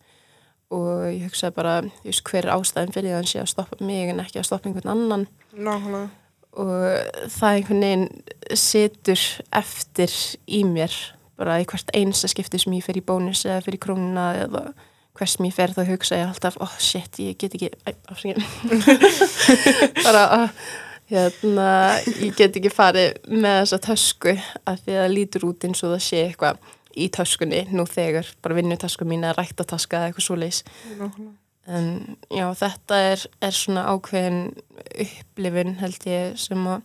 og 0.73 1.07
ég 1.11 1.23
hugsaði 1.27 1.55
bara, 1.55 1.77
veist, 2.03 2.23
hver 2.27 2.47
er 2.47 2.55
ástæðin 2.55 2.93
fyrir 2.95 3.09
því 3.09 3.13
að 3.13 3.19
hann 3.19 3.31
sé 3.31 3.41
að 3.43 3.51
stoppa 3.53 3.79
mig 3.85 4.11
en 4.11 4.21
ekki 4.23 4.41
að 4.41 4.47
stoppa 4.49 4.69
einhvern 4.69 4.93
annan. 4.93 5.25
Nákvæmlega. 5.53 6.07
Og 6.53 7.29
það 7.33 7.57
einhvern 7.57 7.83
veginn 7.83 8.57
situr 8.61 9.21
eftir 9.57 10.15
í 10.45 10.63
mér 10.69 10.95
bara 11.39 11.59
í 11.61 11.67
hvert 11.69 11.89
einsta 11.97 12.29
skipti 12.29 12.61
sem 12.61 12.75
ég 12.77 12.85
fer 12.85 12.99
í 12.99 13.05
bónus 13.05 13.43
eða 13.47 13.63
fer 13.65 13.77
í 13.77 13.81
krónuna 13.81 14.27
eða 14.43 14.63
hvert 15.17 15.33
sem 15.33 15.47
ég 15.47 15.55
fer 15.55 15.73
þá 15.73 15.83
hugsa 15.87 16.19
ég 16.19 16.29
alltaf 16.29 16.57
oh 16.61 16.75
shit, 16.81 17.19
ég 17.21 17.37
get 17.41 17.55
ekki 17.57 17.71
bara 20.05 20.23
að 20.37 20.47
hérna, 21.13 21.67
ég 22.21 22.37
get 22.37 22.55
ekki 22.57 22.71
farið 22.73 23.17
með 23.29 23.59
þessa 23.63 23.81
tösku 23.89 24.35
af 24.37 24.81
því 24.81 24.95
að 24.95 25.01
það 25.03 25.15
lítur 25.17 25.47
út 25.49 25.67
eins 25.67 25.83
og 25.83 25.93
það 25.95 26.05
sé 26.07 26.23
eitthvað 26.27 26.72
í 26.97 27.09
töskunni 27.13 27.65
nú 27.73 27.87
þegar, 27.89 28.27
bara 28.43 28.57
vinnutasku 28.59 29.07
mín 29.07 29.25
eða 29.25 29.39
ræktataska 29.41 29.99
eða 29.99 30.11
eitthvað 30.11 30.29
svoleiðis 30.29 30.65
Nákvæmlega 30.97 31.39
En 31.63 32.17
já, 32.27 32.49
þetta 32.59 32.97
er, 33.13 33.21
er 33.39 33.55
svona 33.55 33.85
ákveðin 33.93 34.49
upplifin 34.99 35.77
held 35.79 36.05
ég 36.09 36.35
sem 36.41 36.59
að 36.67 36.81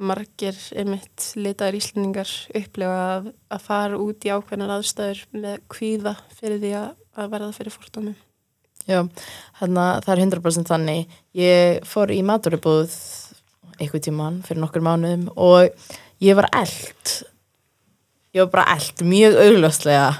margir 0.00 0.56
einmitt 0.72 1.26
litaðir 1.36 1.76
íslendingar 1.76 2.30
upplifa 2.56 3.00
að, 3.18 3.28
að 3.52 3.66
fara 3.66 4.00
út 4.00 4.24
í 4.24 4.32
ákveðinar 4.32 4.72
aðstæður 4.78 5.20
með 5.36 5.58
kvíða 5.74 6.14
fyrir 6.38 6.62
því 6.62 6.70
að, 6.78 6.94
að 7.20 7.32
verða 7.34 7.50
fyrir 7.58 7.76
fórtómi. 7.76 8.14
Já, 8.88 9.02
hérna 9.60 9.84
það 10.06 10.14
er 10.14 10.22
100% 10.24 10.72
þannig. 10.72 11.18
Ég 11.36 11.84
fór 11.88 12.14
í 12.14 12.22
maturubúð 12.24 12.96
einhver 13.76 14.00
tíman 14.00 14.40
fyrir 14.46 14.64
nokkur 14.64 14.84
mánuðum 14.84 15.28
og 15.36 15.68
ég 16.24 16.40
var 16.40 16.48
eld. 16.56 17.12
Ég 18.30 18.44
var 18.44 18.50
bara 18.52 18.76
eld, 18.76 19.00
mjög 19.02 19.34
augljóslega 19.42 20.10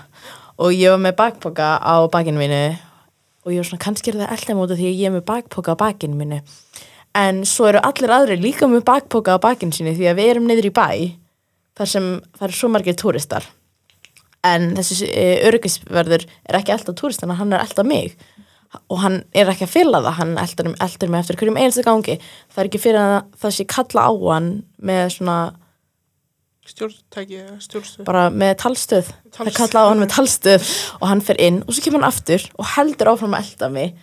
og 0.58 0.72
ég 0.74 0.90
var 0.90 0.98
með 0.98 1.12
bakpoka 1.20 1.66
á 1.78 1.94
bakinu 2.10 2.40
mínu 2.40 2.62
og 3.46 3.52
ég 3.54 3.60
var 3.60 3.68
svona, 3.68 3.84
kannski 3.84 4.10
er 4.10 4.18
það 4.18 4.32
eldum 4.34 4.62
út 4.64 4.72
af 4.74 4.80
því 4.80 4.88
að 4.88 4.98
ég 4.98 5.06
er 5.06 5.14
með 5.14 5.22
bakpoka 5.28 5.76
á 5.78 5.82
bakinu 5.82 6.18
mínu. 6.18 6.40
En 7.14 7.44
svo 7.46 7.68
eru 7.70 7.78
allir 7.86 8.10
aðri 8.10 8.40
líka 8.40 8.66
með 8.66 8.82
bakpoka 8.90 9.38
á 9.38 9.44
bakinu 9.44 9.76
sínu 9.76 9.94
því 9.94 10.10
að 10.10 10.18
við 10.18 10.32
erum 10.32 10.50
niður 10.50 10.68
í 10.68 10.74
bæ 10.74 10.90
þar 11.78 11.92
sem 11.92 12.10
eru 12.42 12.58
svo 12.58 12.72
margir 12.74 12.98
túristar. 12.98 13.46
En 14.42 14.72
þessi 14.74 15.06
uh, 15.06 15.46
öryggisverður 15.46 16.26
er 16.26 16.58
ekki 16.58 16.74
alltaf 16.74 16.98
túristana, 16.98 17.38
hann 17.38 17.54
er 17.54 17.62
alltaf 17.62 17.86
mig 17.86 18.18
og 18.90 19.00
hann 19.04 19.22
er 19.30 19.54
ekki 19.54 19.68
að 19.68 19.74
fylla 19.76 20.02
það, 20.02 20.16
hann 20.18 20.36
eldur, 20.38 20.74
eldur 20.82 21.14
mig 21.14 21.22
eftir 21.22 21.38
hverjum 21.38 21.62
einstu 21.62 21.86
gangi. 21.86 22.18
Það 22.50 22.62
er 22.64 22.68
ekki 22.72 22.82
fyrir 22.82 23.02
að 23.06 23.16
það 23.38 23.54
sé 23.54 23.70
kalla 23.70 24.10
á 24.10 24.12
hann 24.18 24.52
með 24.82 25.08
svona, 25.14 25.38
Stjórntæki, 26.70 27.40
stjórnstöð? 27.64 28.04
Bara 28.06 28.28
með 28.30 28.52
talstöð. 28.62 29.08
Það 29.10 29.34
Talstöð. 29.36 29.56
kalla 29.58 29.82
á 29.82 29.86
hann 29.90 30.02
með 30.02 30.12
talstöð 30.14 30.70
og 31.00 31.06
hann 31.10 31.22
fer 31.24 31.40
inn 31.42 31.58
og 31.64 31.74
svo 31.74 31.84
kemur 31.84 32.04
hann 32.04 32.10
aftur 32.12 32.44
og 32.54 32.68
heldur 32.76 33.10
áfram 33.10 33.34
að 33.34 33.48
elda 33.48 33.70
mig. 33.74 33.96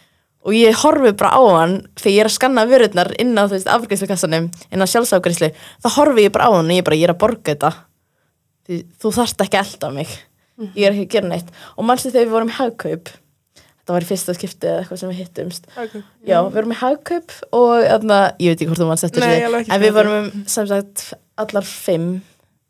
Og 0.47 0.55
ég 0.55 0.79
horfi 0.83 1.11
bara 1.19 1.31
á 1.35 1.43
hann 1.59 1.75
þegar 1.99 2.13
ég 2.13 2.23
er 2.23 2.29
að 2.29 2.35
skanna 2.35 2.65
vörurnar 2.67 3.11
inn 3.19 3.35
á 3.39 3.43
afgriðslukassanum, 3.47 4.49
inn 4.71 4.83
á 4.83 4.87
sjálfsafgriðslu 4.87 5.51
þá 5.55 5.87
horfi 5.95 6.27
ég 6.27 6.35
bara 6.35 6.51
á 6.51 6.51
hann 6.57 6.71
og 6.71 6.75
ég 6.75 6.87
bara, 6.87 6.99
ég 6.99 7.07
er 7.07 7.15
að 7.15 7.21
borga 7.23 7.53
þetta. 7.53 7.71
Því 8.67 8.81
þú 8.99 9.13
þarft 9.15 9.43
ekki 9.47 9.59
að 9.59 9.71
elda 9.71 9.93
mig. 9.95 10.17
Ég 10.75 10.83
er 10.87 10.91
ekki 10.91 11.07
að 11.07 11.15
gera 11.15 11.31
neitt. 11.31 11.49
Og 11.77 11.87
mannstu 11.87 12.11
þegar 12.11 12.27
við 12.27 12.35
vorum 12.35 12.51
í 12.51 12.57
hagkaup? 12.57 13.11
Þetta 13.55 13.95
var 13.95 14.03
í 14.03 14.07
fyrsta 14.09 14.33
skipti 14.35 14.67
eða 14.67 14.79
eitthvað 14.81 14.99
sem 14.99 15.11
við 15.13 15.19
hittumst. 15.21 15.67
Okay. 15.71 16.01
já, 16.27 16.41
við 16.43 16.55
vorum 16.57 16.73
í 16.73 16.79
hagkaup 16.81 17.35
og 17.55 17.69
þarna, 17.85 18.17
ég 18.43 18.51
veit 18.51 18.57
ekki 18.57 18.71
hvort 18.71 18.81
þú 18.81 18.87
þessu, 18.91 19.21
alveg 19.21 19.61
ekki 19.61 19.71
en 19.71 19.83
við 19.83 19.93
vorum 19.95 20.15
um, 20.17 20.41
sem 20.51 20.67
sagt 20.67 21.05
allar 21.39 21.69
fimm 21.69 22.09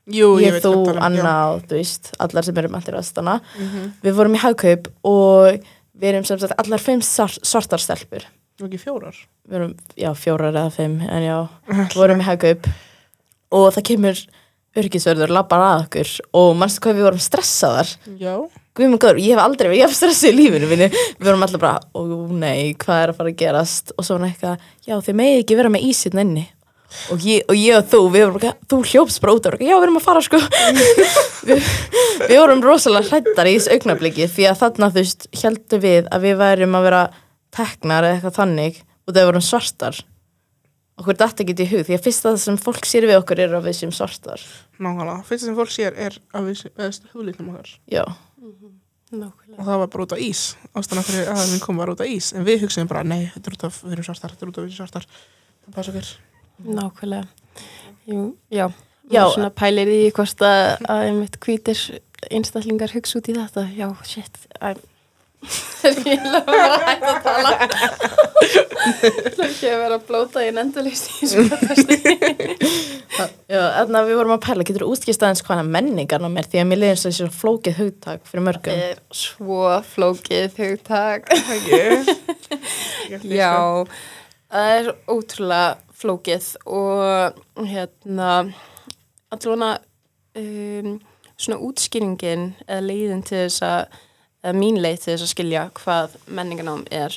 Jú, 0.08 0.30
ég, 0.40 0.54
veit 0.56 0.64
þú, 0.64 0.96
Anna 1.04 1.34
og 1.52 1.66
þú 1.68 1.76
veist, 1.82 2.14
allar 2.24 2.46
sem 2.48 2.58
eru 2.62 2.70
mættir 2.72 2.96
aðstana 2.96 3.42
Mhm. 3.60 3.92
við 4.04 4.14
vorum 4.16 4.36
í 4.38 4.40
hagkaup 4.40 4.88
og 5.04 5.58
við 6.00 6.10
erum 6.14 6.26
sem 6.26 6.40
sagt 6.40 6.54
allar 6.58 6.80
fimm 6.80 7.02
svartar 7.02 7.80
stelpur. 7.84 8.24
Og 8.62 8.70
ekki 8.70 8.80
fjórar? 8.80 9.16
Við 9.50 9.56
erum, 9.60 9.76
já, 9.98 10.12
fjórar 10.16 10.54
eða 10.56 10.72
fimm 10.72 11.02
en 11.02 11.24
já, 11.24 11.48
við 11.70 11.96
vorum 12.00 12.22
í 12.22 12.28
hagkaup. 12.30 12.68
Og 13.52 13.74
það 13.76 13.84
kemur 13.92 14.26
örgisverður 14.78 15.32
labbar 15.34 15.60
að 15.66 15.84
okkur 15.88 16.10
og 16.38 16.56
mannstu 16.60 16.82
hvað 16.86 16.98
við 17.00 17.06
vorum 17.08 17.22
stressaðar? 17.24 17.92
Já. 18.20 18.36
Góður, 18.78 19.18
ég 19.18 19.34
hef 19.34 19.42
aldrei 19.42 19.72
verið 19.72 19.80
jafn 19.82 19.96
stressuð 19.98 20.30
í 20.30 20.36
lífinu 20.38 20.68
minni 20.70 20.88
við 20.94 21.24
vorum 21.26 21.42
allir 21.48 21.58
bara, 21.64 21.80
ó 21.98 22.02
nei, 22.30 22.76
hvað 22.78 23.00
er 23.04 23.10
að 23.10 23.18
fara 23.18 23.32
að 23.32 23.40
gerast? 23.40 23.92
Og 23.98 24.06
svo 24.06 24.18
var 24.18 24.22
hann 24.28 24.30
eitthvað, 24.36 24.60
já 24.86 25.00
þið 25.02 25.16
megið 25.18 25.40
ekki 25.42 25.56
vera 25.58 25.72
með 25.74 25.88
ísinn 25.90 26.20
inni 26.22 26.44
og 27.12 27.24
ég, 27.28 27.44
og 27.48 27.58
ég 27.60 27.78
og 27.78 27.88
þú, 27.92 28.02
við 28.14 28.26
vorum 28.26 28.38
bara, 28.40 28.54
þú 28.72 28.80
hljóps 28.92 29.20
bara 29.24 29.36
út 29.38 29.48
og 29.50 29.58
já, 29.60 29.74
við 29.76 29.86
erum 29.88 30.00
að 30.00 30.06
fara 30.08 30.24
sko. 30.24 30.40
Við, 31.48 31.64
við 32.28 32.40
vorum 32.42 32.64
rosalega 32.64 33.08
hrættar 33.08 33.48
í 33.48 33.54
þessu 33.56 33.76
augnabliki 33.76 34.26
því 34.32 34.48
að 34.50 34.60
þarna 34.62 34.90
þú 34.92 35.00
veist, 35.00 35.28
heldum 35.40 35.84
við 35.84 36.10
að 36.12 36.26
við 36.26 36.36
værum 36.42 36.76
að 36.76 36.88
vera 36.88 37.02
teknar 37.56 38.08
eða 38.08 38.18
eitthvað 38.18 38.38
þannig 38.42 38.82
og 39.08 39.16
það 39.16 39.28
vorum 39.30 39.46
svartar. 39.48 40.00
Okkur 40.98 41.20
datt 41.22 41.44
ekki 41.44 41.56
í 41.62 41.70
hug 41.72 41.86
því 41.88 41.96
að 41.96 42.04
fyrst 42.08 42.26
það 42.26 42.40
sem 42.42 42.60
fólk 42.60 42.90
sér 42.90 43.08
við 43.08 43.20
okkur 43.22 43.44
er 43.46 43.56
að 43.56 43.70
við 43.70 43.78
séum 43.80 43.94
svartar. 43.96 44.44
Nákvæmlega, 44.82 45.24
fyrst 45.30 45.46
sem 45.48 45.58
fólk 45.60 45.72
sér 45.72 45.96
er 46.08 46.20
að 46.36 46.50
við 46.50 46.64
veðst 46.82 47.08
húðlíknum 47.14 47.52
okkar. 47.54 47.74
Já, 47.94 48.04
Nákvæmlega. 49.14 49.56
og 49.56 49.64
það 49.70 49.84
var 49.84 49.92
bara 49.94 50.08
út 50.08 50.16
á 50.18 50.20
ís. 50.20 50.46
Ástæðan 50.74 51.08
fyrir 51.08 51.32
að 51.32 51.44
við 51.54 51.62
komum 51.64 51.84
var 51.86 51.94
út 51.94 52.04
á 52.04 52.08
ís. 52.10 52.34
En 52.36 52.48
við 52.48 52.66
hugsaðum 52.66 52.90
bara, 52.92 53.06
nei, 53.08 53.30
þetta 53.36 53.54
er 53.54 53.60
út 53.60 53.68
af 53.70 53.84
við 53.86 53.96
erum 53.96 54.10
svartar, 54.10 54.34
þetta 54.34 54.48
er 54.48 54.52
út 54.52 54.58
af 54.58 54.66
við 54.66 54.74
erum 54.74 54.80
svartar. 54.82 55.08
Það 55.68 55.78
passa 55.78 55.94
okkur 55.94 56.10
Nákvæmlega. 56.64 57.28
Jú, 58.08 58.36
já, 58.52 58.72
Já. 59.12 59.28
svona 59.34 59.50
pælir 59.52 59.88
í 59.92 60.12
hvort 60.16 60.42
að, 60.42 60.78
að 60.90 61.02
einmitt 61.10 61.38
hvítir 61.44 62.00
einstaklingar 62.34 62.92
hugsa 62.96 63.18
út 63.20 63.28
í 63.32 63.34
þetta. 63.38 63.64
Já, 63.78 63.88
shit. 64.08 64.38
Æ. 64.62 64.64
Ég 66.08 66.24
lofa 66.26 66.42
bara 66.48 66.66
að 66.66 66.72
hætta 66.88 67.10
að 67.12 67.20
tala. 67.24 67.52
Það 68.88 69.04
er 69.06 69.44
ekki 69.46 69.68
að 69.70 69.82
vera 69.84 69.96
að 70.00 70.06
blóta 70.08 70.40
í 70.44 70.50
nendulist. 70.56 71.06
Já, 73.48 73.62
þannig 73.78 74.00
að 74.02 74.08
við 74.10 74.18
vorum 74.20 74.34
að 74.36 74.42
pæla, 74.48 74.66
getur 74.68 74.84
þú 74.84 74.90
útskist 74.96 75.22
aðeins 75.24 75.44
hvaða 75.48 75.64
menningar 75.70 76.26
á 76.26 76.28
mér 76.32 76.46
því 76.52 76.58
að 76.64 76.68
mér 76.72 76.80
leiðist 76.82 77.06
þessi 77.08 77.28
flókið 77.38 77.76
hugtak 77.84 78.22
fyrir 78.28 78.42
Það 78.42 78.48
mörgum. 78.50 78.76
er 78.90 78.98
svo 79.22 79.62
flókið 79.94 80.50
hugtak. 80.64 81.22
Ekki? 81.38 81.82
Já, 83.40 83.54
það 84.52 84.66
er 84.80 84.86
ótrúlega 85.16 85.70
flókið 85.98 86.54
og 86.70 87.38
hérna 87.68 88.32
allavega 89.34 89.78
um, 90.38 90.98
svona 91.38 91.62
útskýringin 91.62 92.52
eða 92.68 92.84
leiðin 92.86 93.26
til 93.26 93.46
þess 93.46 93.66
að 93.66 94.04
mín 94.56 94.78
leið 94.80 95.02
til 95.02 95.14
þess 95.14 95.26
að 95.26 95.32
skilja 95.34 95.64
hvað 95.76 96.16
menningarnám 96.38 96.86
er, 96.94 97.16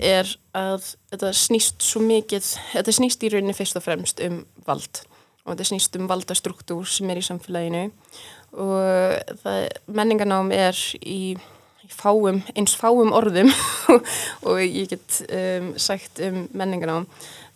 er 0.00 0.28
að 0.56 0.94
þetta 1.12 1.32
snýst 1.36 1.84
svo 1.84 2.02
mikið, 2.04 2.48
þetta 2.72 2.94
snýst 2.96 3.22
í 3.22 3.32
rauninni 3.32 3.56
fyrst 3.56 3.78
og 3.78 3.84
fremst 3.84 4.22
um 4.24 4.42
vald 4.66 5.02
og 5.44 5.52
þetta 5.52 5.68
snýst 5.68 5.98
um 6.00 6.08
valdastruktúr 6.10 6.88
sem 6.88 7.10
er 7.12 7.20
í 7.20 7.26
samfélaginu 7.26 7.84
og 8.52 9.36
það, 9.44 9.68
menningarnám 9.86 10.52
er 10.56 10.80
í, 11.00 11.34
í 11.36 11.92
fáum, 11.92 12.42
eins 12.56 12.74
fáum 12.78 13.12
orðum 13.14 13.52
og 14.48 14.64
ég 14.64 14.90
get 14.94 15.20
um, 15.28 15.72
sagt 15.76 16.22
um 16.24 16.46
menningarnám 16.56 17.08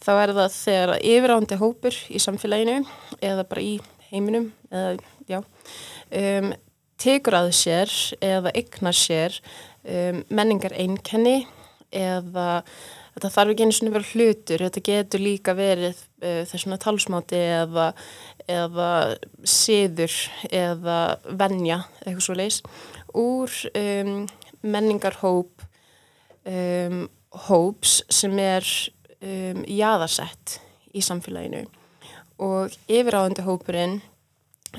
þá 0.07 0.13
er 0.15 0.35
það 0.37 0.57
þegar 0.61 0.93
yfirándi 1.03 1.59
hópur 1.59 1.97
í 2.09 2.23
samfélaginu 2.23 2.79
eða 3.25 3.47
bara 3.49 3.65
í 3.65 3.75
heiminum 4.13 4.53
eða 4.71 4.97
já 5.27 5.41
um, 5.43 6.53
tekur 7.03 7.37
að 7.41 7.51
sér 7.59 7.93
eða 8.25 8.53
eignar 8.55 8.97
sér 8.97 9.41
um, 9.83 10.23
menningar 10.31 10.77
einkenni 10.79 11.41
eða 11.91 12.63
þetta 13.17 13.33
þarf 13.33 13.53
ekki 13.53 13.67
einu 13.67 13.75
svona 13.77 13.95
verið 13.95 14.15
hlutur, 14.15 14.65
þetta 14.67 14.85
getur 14.85 15.25
líka 15.25 15.57
verið 15.57 15.99
uh, 16.23 16.43
þessuna 16.51 16.79
talsmáti 16.83 17.41
eða, 17.41 17.91
eða 18.47 18.91
siður 19.43 20.17
eða 20.51 20.99
venja, 21.41 21.83
eitthvað 22.05 22.27
svo 22.29 22.39
leis, 22.39 22.61
úr 23.17 23.53
um, 23.73 24.27
menningarhóp 24.67 25.65
um, 26.45 27.07
hóps 27.47 28.01
sem 28.13 28.37
er 28.41 28.67
um, 29.23 29.63
jáðarsett 29.69 30.59
í 30.97 31.03
samfélaginu. 31.05 31.65
Og 32.43 32.75
yfiráðandi 32.91 33.45
hópurinn 33.47 34.01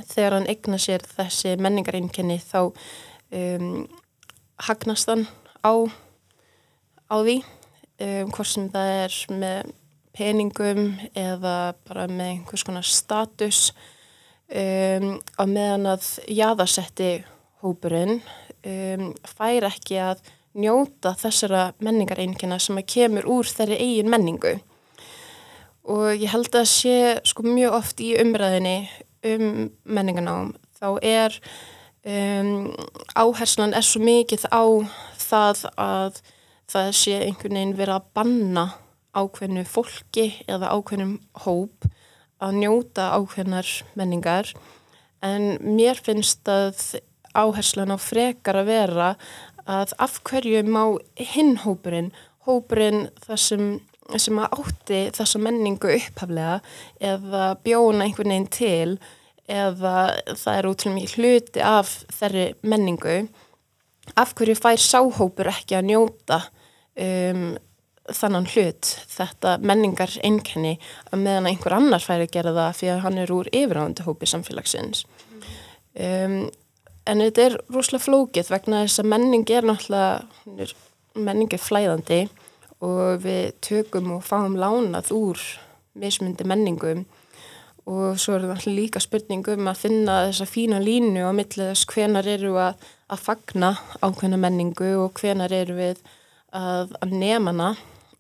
þegar 0.05 0.37
hann 0.37 0.49
egna 0.51 0.77
sér 0.81 1.05
þessi 1.09 1.55
menningareinkenni 1.61 2.37
þá 2.43 2.69
um, 2.69 3.87
hagnast 4.67 5.09
hann 5.09 5.25
á, 5.65 5.73
á 7.09 7.15
því 7.17 7.39
um, 7.41 8.31
hvort 8.33 8.51
sem 8.51 8.69
það 8.73 8.93
er 9.01 9.19
með 9.33 9.75
peningum 10.17 10.83
eða 11.17 11.57
bara 11.87 12.07
með 12.09 12.33
einhvers 12.33 12.65
konar 12.65 12.87
status. 12.87 13.71
Um, 14.47 15.17
á 15.35 15.43
meðan 15.43 15.89
að 15.91 16.05
jáðarsetti 16.31 17.11
hópurinn 17.63 18.21
um, 18.63 19.09
fær 19.27 19.67
ekki 19.67 19.97
að 19.99 20.21
njóta 20.57 21.13
þessara 21.17 21.71
menningareinkenna 21.83 22.59
sem 22.61 22.79
að 22.79 22.89
kemur 22.93 23.27
úr 23.29 23.49
þeirri 23.49 23.79
eigin 23.81 24.11
menningu. 24.11 24.57
Og 25.87 26.17
ég 26.17 26.31
held 26.33 26.55
að 26.57 26.67
sé 26.71 26.97
sko 27.27 27.45
mjög 27.47 27.77
oft 27.77 28.01
í 28.03 28.13
umræðinni 28.19 28.77
um 29.27 29.69
menningarnám 29.87 30.55
þá 30.77 30.89
er 31.05 31.37
um, 32.07 32.73
áherslan 33.15 33.75
er 33.77 33.85
svo 33.85 34.01
mikið 34.03 34.47
á 34.51 34.63
það 35.21 35.63
að 35.79 36.19
það 36.67 36.91
sé 36.99 37.15
einhvern 37.21 37.59
veginn 37.59 37.77
verið 37.77 37.95
að 37.95 38.09
banna 38.17 38.65
ákveðnu 39.17 39.63
fólki 39.67 40.27
eða 40.49 40.73
ákveðnum 40.75 41.17
hóp 41.45 41.87
að 42.43 42.59
njóta 42.61 43.11
ákveðnar 43.17 43.69
menningar. 43.97 44.51
En 45.25 45.55
mér 45.63 45.97
finnst 46.03 46.45
að 46.51 46.99
áherslan 47.37 47.93
á 47.93 47.97
frekar 47.97 48.59
að 48.61 48.69
vera 48.71 49.07
að 49.67 49.93
af 50.03 50.19
hverju 50.27 50.63
má 50.67 50.81
hinn 51.19 51.57
hópurinn, 51.63 52.11
hópurinn 52.47 53.07
það 53.25 53.41
sem, 53.43 53.67
sem 54.15 54.39
átti 54.43 55.01
þessa 55.15 55.41
menningu 55.43 55.91
upphaflega 55.97 56.59
eða 57.13 57.49
bjóna 57.65 58.07
einhvern 58.07 58.33
veginn 58.33 58.51
til 58.53 58.97
eða 59.47 59.97
það 60.35 60.53
er 60.53 60.69
útrúlega 60.69 60.97
mikið 60.97 61.17
hluti 61.17 61.63
af 61.63 61.93
þeirri 62.15 62.47
menningu 62.67 63.19
af 64.15 64.33
hverju 64.37 64.55
fær 64.59 64.79
sáhópur 64.79 65.49
ekki 65.51 65.77
að 65.77 65.89
njóta 65.91 66.41
um, 66.95 67.55
þannan 68.07 68.47
hlut 68.53 68.91
þetta 69.11 69.57
menningar 69.59 70.13
einkenni 70.23 70.77
að 71.11 71.23
meðan 71.25 71.49
einhver 71.51 71.75
annar 71.75 72.03
fær 72.03 72.23
að 72.23 72.31
gera 72.35 72.55
það 72.55 72.77
fyrir 72.79 72.95
að 72.95 73.03
hann 73.03 73.19
er 73.23 73.33
úr 73.35 73.49
yfiráðandi 73.51 74.05
hópi 74.07 74.29
samfélagsins? 74.31 75.03
Um, 75.97 76.47
en 77.07 77.23
þetta 77.23 77.45
er 77.47 77.55
rúslega 77.71 78.03
flókið 78.03 78.51
vegna 78.51 78.83
þess 78.85 79.01
að 79.01 79.09
menning 79.13 79.47
er 79.53 79.67
náttúrulega 79.67 80.67
menning 81.17 81.53
er 81.53 81.61
flæðandi 81.61 82.19
og 82.85 83.23
við 83.23 83.55
tökum 83.65 84.11
og 84.17 84.25
fáum 84.27 84.57
lánað 84.59 85.13
úr 85.15 85.41
mismundi 85.97 86.45
menningum. 86.45 87.05
Og 87.87 88.19
svo 88.19 88.35
er 88.35 88.45
það 88.49 88.67
líka 88.75 88.99
spurning 88.99 89.47
um 89.53 89.69
að 89.71 89.83
finna 89.85 90.17
þessa 90.27 90.47
fína 90.49 90.79
línu 90.83 91.23
á 91.23 91.31
millið 91.31 91.71
þess 91.71 91.87
hvenar 91.93 92.27
eru 92.27 92.57
að, 92.59 92.81
að 93.07 93.23
fagna 93.23 93.71
ákveðna 94.03 94.39
menningu 94.43 94.91
og 95.05 95.21
hvenar 95.21 95.55
eru 95.55 95.77
við 95.77 96.01
að, 96.51 96.91
að 96.99 97.15
nefna 97.15 97.75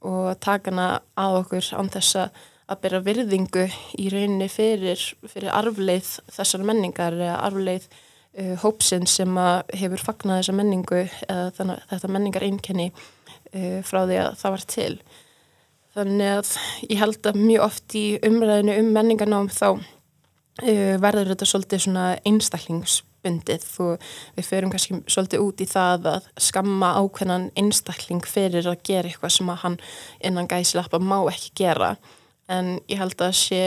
og 0.07 0.37
taka 0.39 0.71
hana 0.71 0.87
að 1.19 1.41
okkur 1.41 1.71
án 1.75 1.91
þess 1.91 2.21
að 2.21 2.81
bera 2.83 3.03
virðingu 3.03 3.67
í 3.99 4.07
rauninni 4.13 4.47
fyrir, 4.51 5.03
fyrir 5.27 5.51
arfleith 5.51 6.21
þessar 6.31 6.63
menningar 6.67 7.15
eða 7.15 7.41
arfleith 7.47 7.91
uh, 8.37 8.55
hópsinn 8.63 9.07
sem 9.09 9.39
hefur 9.75 10.03
fagnað 10.03 10.41
þessa 10.41 10.57
menningu 10.57 11.03
eða 11.05 11.49
þannig, 11.57 11.85
þetta 11.91 12.11
menningar 12.13 12.47
einkenni 12.47 12.89
uh, 12.91 13.79
frá 13.85 14.03
því 14.05 14.21
að 14.23 14.29
það 14.41 14.55
var 14.55 14.67
til. 14.73 14.91
Þannig 15.97 16.31
að 16.35 16.49
ég 16.91 16.99
held 17.01 17.27
að 17.29 17.41
mjög 17.41 17.67
oft 17.71 17.97
í 17.97 18.05
umræðinu 18.27 18.79
um 18.83 18.89
menningarnám 18.93 19.47
þá 19.53 19.67
uh, 19.73 20.95
verður 21.01 21.31
þetta 21.33 21.49
svolítið 21.49 21.83
svona 21.87 22.05
einstaklingsbundið 22.27 23.65
og 23.85 24.05
við 24.37 24.51
förum 24.51 24.73
kannski 24.73 24.99
svolítið 25.09 25.47
út 25.47 25.63
í 25.63 25.69
það 25.71 26.11
að 26.13 26.29
skamma 26.49 26.93
ákveðnan 27.01 27.49
einstakling 27.57 28.29
fyrir 28.29 28.69
að 28.69 28.83
gera 28.85 29.09
eitthvað 29.09 29.35
sem 29.39 29.51
að 29.53 29.61
hann 29.63 29.81
innan 30.29 30.49
gæslappa 30.51 31.01
má 31.01 31.19
ekki 31.31 31.55
gera. 31.63 31.95
En 32.47 32.77
ég 32.87 33.01
held 33.01 33.19
að 33.19 33.33
sé 33.35 33.63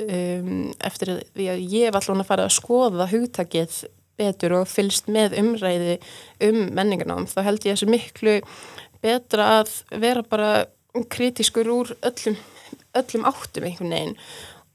um, 0.00 0.70
eftir 0.80 1.10
því 1.34 1.48
að 1.52 1.66
ég 1.74 1.90
var 1.92 2.00
alltaf 2.00 2.22
að 2.22 2.30
fara 2.30 2.46
að 2.46 2.54
skoða 2.56 3.10
hugtakið 3.10 3.82
betur 4.20 4.58
og 4.60 4.70
fylst 4.70 5.10
með 5.12 5.36
umræði 5.40 5.98
um 6.46 6.60
menningarnám 6.76 7.28
þá 7.30 7.38
held 7.48 7.66
ég 7.66 7.76
þessu 7.76 7.90
miklu 7.90 8.38
betra 9.04 9.50
að 9.60 9.72
vera 10.00 10.24
bara 10.26 10.50
kritiskur 11.10 11.70
úr 11.74 11.94
öllum, 12.06 12.36
öllum 12.94 13.26
áttum 13.26 13.66
einhvern 13.66 13.94
veginn. 13.94 14.16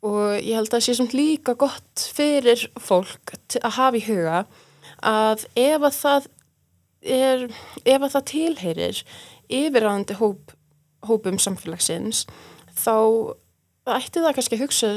Og 0.05 0.39
ég 0.39 0.55
held 0.55 0.69
að 0.69 0.75
það 0.77 0.85
sé 0.85 0.95
samt 0.99 1.15
líka 1.15 1.55
gott 1.59 2.05
fyrir 2.15 2.67
fólk 2.79 3.35
að 3.59 3.75
hafa 3.75 3.99
í 3.99 4.05
huga 4.07 4.43
að 5.05 5.45
ef 5.59 5.83
að 5.87 5.97
það 5.97 6.29
er, 7.01 7.45
ef 7.85 8.01
að 8.01 8.13
það 8.15 8.29
tilheyrir 8.33 9.03
yfirræðandi 9.49 10.17
hóp, 10.19 10.53
hópum 11.07 11.39
samfélagsins 11.41 12.25
þá 12.79 12.95
ætti 13.89 14.21
það 14.21 14.35
kannski 14.37 14.57
að 14.59 14.63
hugsa 14.65 14.91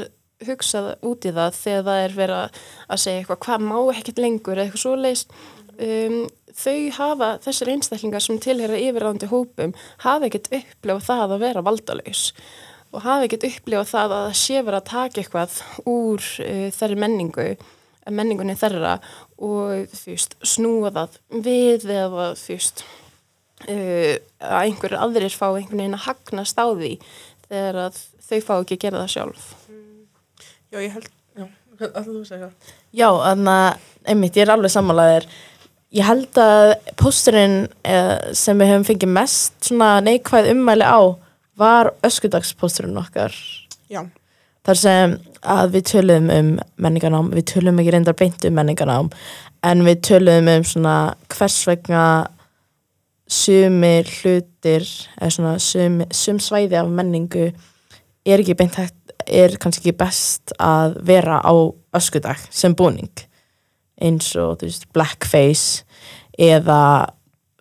hugsað 0.47 0.93
út 1.05 1.27
í 1.27 1.33
það 1.35 1.59
þegar 1.59 1.83
það 1.89 2.05
er 2.05 2.15
verið 2.17 2.61
að 2.87 3.03
segja 3.03 3.23
eitthvað 3.23 3.43
hvað 3.47 3.67
má 3.67 3.77
ekkert 3.95 4.23
lengur 4.23 4.57
eða 4.57 4.65
eitthvað 4.67 4.83
svo 4.85 4.95
leist 4.99 5.35
um, 5.77 6.17
þau 6.53 6.79
hafa, 6.97 7.29
þessir 7.43 7.73
einstaklingar 7.73 8.23
sem 8.23 8.41
tilhera 8.41 8.79
yfirráðandi 8.79 9.29
hópum 9.31 9.73
hafa 10.03 10.29
ekkert 10.29 10.51
upplifað 10.53 11.07
það 11.09 11.35
að 11.35 11.45
vera 11.47 11.65
valdalaus 11.65 12.25
og 12.93 13.05
hafa 13.05 13.27
ekkert 13.27 13.47
upplifað 13.49 13.93
það 13.93 14.17
að 14.17 14.25
það 14.27 14.41
sé 14.43 14.59
verið 14.61 14.79
að 14.79 14.91
taka 14.91 15.23
eitthvað 15.23 15.61
úr 15.89 16.27
uh, 16.45 16.67
þeirri 16.77 16.99
menningu 17.05 17.47
menningunni 18.11 18.57
þeirra 18.59 18.97
og 19.43 19.93
fyrst, 19.95 20.35
snúa 20.43 20.91
það 20.91 21.17
við 21.45 21.85
eða 21.95 22.33
fyrst, 22.35 22.83
uh, 23.67 24.15
að 24.43 24.57
einhverju 24.67 24.99
aðrir 24.99 25.37
fá 25.37 25.47
einhvern 25.53 25.79
veginn 25.79 25.97
að 25.97 26.07
hagnast 26.09 26.59
á 26.59 26.67
því 26.67 26.93
þegar 27.47 27.79
að 27.87 28.01
þau 28.23 28.39
fá 28.43 28.53
ekki 28.57 28.77
að 28.77 28.83
gera 28.85 29.03
það 29.03 29.13
sjálf 29.15 29.47
Já, 30.73 30.79
ég 30.81 30.93
held, 30.95 31.09
já, 31.37 31.45
alltaf 31.77 32.07
þú 32.09 32.21
segja 32.25 32.47
Já, 32.89 33.07
þannig 33.07 33.51
að, 33.53 33.89
einmitt, 34.09 34.37
ég 34.39 34.47
er 34.47 34.53
alveg 34.55 34.73
sammálaðir 34.73 35.27
Ég 35.93 36.07
held 36.07 36.39
að 36.41 36.71
pósturinn 36.97 37.67
eh, 37.85 38.31
sem 38.33 38.57
við 38.57 38.71
höfum 38.71 38.85
fengið 38.87 39.11
mest 39.13 39.69
neikvæð 39.69 40.49
ummæli 40.55 40.87
á 40.89 41.21
var 41.59 41.91
öskudagspósturinn 42.01 42.97
okkar. 42.97 43.35
Já. 43.93 44.01
Þar 44.65 44.79
sem 44.79 45.13
að 45.43 45.75
við 45.75 45.85
töluðum 45.91 46.31
um 46.33 46.49
menningarnám, 46.81 47.29
við 47.35 47.45
töluðum 47.51 47.83
ekki 47.83 47.93
reyndar 47.93 48.17
beint 48.17 48.47
um 48.47 48.57
menningarnám, 48.57 49.11
en 49.69 49.85
við 49.85 50.01
töluðum 50.07 50.49
um 50.55 50.65
svona 50.65 50.95
hvers 51.35 51.59
vegna 51.69 52.05
sumir 53.29 54.09
hlutir, 54.21 54.87
eða 55.19 55.31
svona 55.35 55.53
sum, 55.61 56.01
sum 56.09 56.41
svæði 56.41 56.79
af 56.81 56.89
menningu 56.89 57.51
er 58.25 58.41
ekki 58.41 58.57
beint 58.57 58.81
hægt, 58.81 58.97
er 59.27 59.57
kannski 59.61 59.93
best 59.95 60.53
að 60.61 60.97
vera 61.05 61.39
á 61.43 61.53
öskudag 61.95 62.41
sem 62.49 62.75
búning 62.75 63.11
eins 64.03 64.31
og 64.39 64.59
þú 64.59 64.69
veist 64.69 64.87
blackface 64.95 65.83
eða 66.39 67.13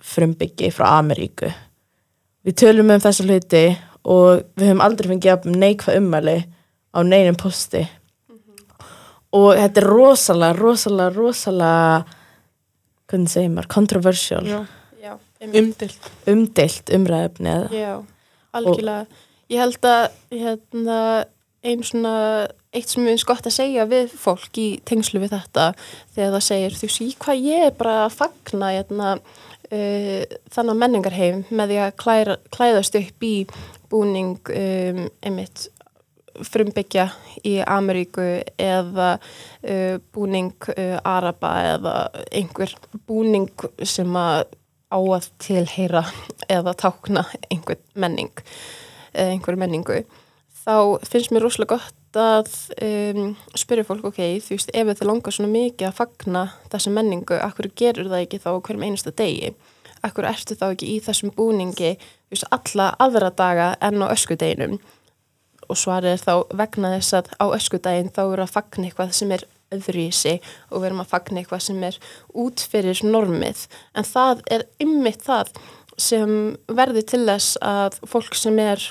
frumbyggi 0.02 0.72
frá 0.74 0.98
Ameríku 0.98 1.50
við 2.42 2.58
tölum 2.64 2.92
um 2.94 3.02
þessa 3.02 3.26
hluti 3.26 3.64
og 4.02 4.42
við 4.58 4.70
höfum 4.70 4.84
aldrei 4.84 5.12
fengið 5.12 5.34
að 5.34 5.50
neikva 5.62 5.96
ummæli 6.00 6.38
á 6.92 6.98
neinum 7.06 7.38
posti 7.38 7.84
og 9.32 9.54
þetta 9.56 9.80
er 9.80 9.88
rosalega, 9.88 10.58
rosalega, 10.58 11.14
rosalega 11.16 12.22
hvernig 13.08 13.32
segir 13.32 13.52
maður, 13.52 13.70
controversial 13.72 14.46
Já. 14.48 14.62
Já. 15.02 15.18
Umdilt. 15.42 16.10
eða 17.50 17.74
Já, 17.74 17.92
algjörlega. 18.54 19.06
Ég 19.50 19.60
held 19.60 19.86
að 19.88 20.04
hérna, 20.30 20.98
einn 21.62 21.84
svona, 21.86 22.14
eitt 22.74 22.90
sem 22.90 23.06
er 23.06 23.24
gott 23.26 23.46
að 23.46 23.54
segja 23.54 23.86
við 23.90 24.14
fólk 24.18 24.58
í 24.58 24.68
tengslu 24.88 25.22
við 25.22 25.36
þetta 25.36 25.68
þegar 26.14 26.32
það 26.36 26.46
segir, 26.48 26.78
þú 26.80 26.90
sé 26.90 27.08
hvað 27.22 27.44
ég 27.46 27.66
er 27.68 27.76
bara 27.78 27.98
að 28.06 28.16
fagna 28.16 28.72
hérna, 28.74 29.12
uh, 29.70 30.38
þannig 30.54 30.80
menningarheim 30.80 31.44
með 31.50 31.74
því 31.74 31.78
að 31.84 31.94
klæra, 32.02 32.40
klæðast 32.56 32.98
upp 32.98 33.28
í 33.28 33.36
búning 33.92 34.40
um, 34.56 35.04
einmitt 35.22 35.68
frumbyggja 36.48 37.10
í 37.46 37.58
Ameríku 37.60 38.24
eða 38.56 39.12
uh, 39.18 40.00
búning 40.14 40.54
uh, 40.72 40.96
Araba 41.04 41.52
eða 41.74 41.94
einhver 42.32 42.74
búning 43.06 43.52
sem 43.84 44.16
að 44.16 44.48
á 44.92 44.98
að 45.00 45.28
tilheyra 45.40 46.02
eða 46.52 46.74
tákna 46.76 47.22
einhver 47.48 47.78
menning 47.96 48.32
einhver 49.12 49.56
menningu 49.60 50.02
þá 50.62 51.02
finnst 51.08 51.32
mér 51.32 51.46
rosalega 51.46 51.76
gott 51.76 52.18
að 52.18 52.50
um, 52.84 53.32
spyrja 53.56 53.86
fólk, 53.88 54.04
ok, 54.10 54.20
þú 54.44 54.56
veist, 54.56 54.72
ef 54.74 54.90
þið 54.92 55.08
langar 55.08 55.34
svona 55.34 55.52
mikið 55.52 55.88
að 55.88 55.98
fagna 55.98 56.42
þessu 56.72 56.92
menningu, 56.94 57.38
akkur 57.40 57.70
gerur 57.78 58.10
það 58.10 58.24
ekki 58.26 58.42
þá 58.42 58.50
hverjum 58.58 58.84
einasta 58.86 59.14
degi? 59.16 59.54
Akkur 60.02 60.26
ertu 60.28 60.58
þá 60.58 60.66
ekki 60.72 60.90
í 60.92 60.98
þessum 61.02 61.32
búningi 61.36 61.94
þú 61.96 62.34
veist, 62.34 62.48
alla 62.52 62.90
aðra 63.02 63.32
daga 63.38 63.72
en 63.80 64.04
á 64.04 64.12
öskudeginum? 64.12 64.78
Og 65.70 65.78
svarið 65.78 66.16
er 66.16 66.22
þá 66.22 66.56
vegna 66.58 66.94
þess 66.98 67.16
að 67.16 67.30
á 67.38 67.46
öskudaginn 67.56 68.12
þá 68.12 68.22
er 68.26 68.42
að 68.44 68.54
fagna 68.58 68.88
eitthvað 68.88 69.14
sem 69.16 69.32
er 69.32 69.46
öðruvísi 69.72 70.34
og 70.68 70.82
við 70.82 70.88
erum 70.90 71.04
að 71.04 71.12
fagna 71.14 71.40
eitthvað 71.40 71.62
sem 71.64 71.86
er 71.86 71.96
út 72.42 72.64
fyrir 72.72 73.00
normið. 73.06 73.62
En 73.96 74.04
það 74.04 74.42
er 74.52 74.66
ymmit 74.82 75.22
það 75.24 75.54
sem 76.00 76.34
verður 76.68 77.06
til 77.08 77.22
þess 77.28 77.56
að 77.64 77.98
fólk 78.10 78.36
sem 78.36 78.58
er 78.60 78.84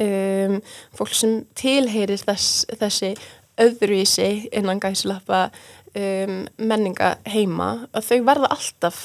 um, 0.00 0.58
fólk 0.96 1.14
sem 1.16 1.40
tilheyrir 1.58 2.22
þess, 2.22 2.64
þessi 2.80 3.14
öðruvísi 3.60 4.48
innan 4.54 4.80
gæslappa 4.82 5.48
um, 5.96 6.42
menninga 6.56 7.16
heima 7.28 7.88
að 7.92 8.08
þau 8.08 8.18
verða 8.30 8.52
alltaf 8.56 9.02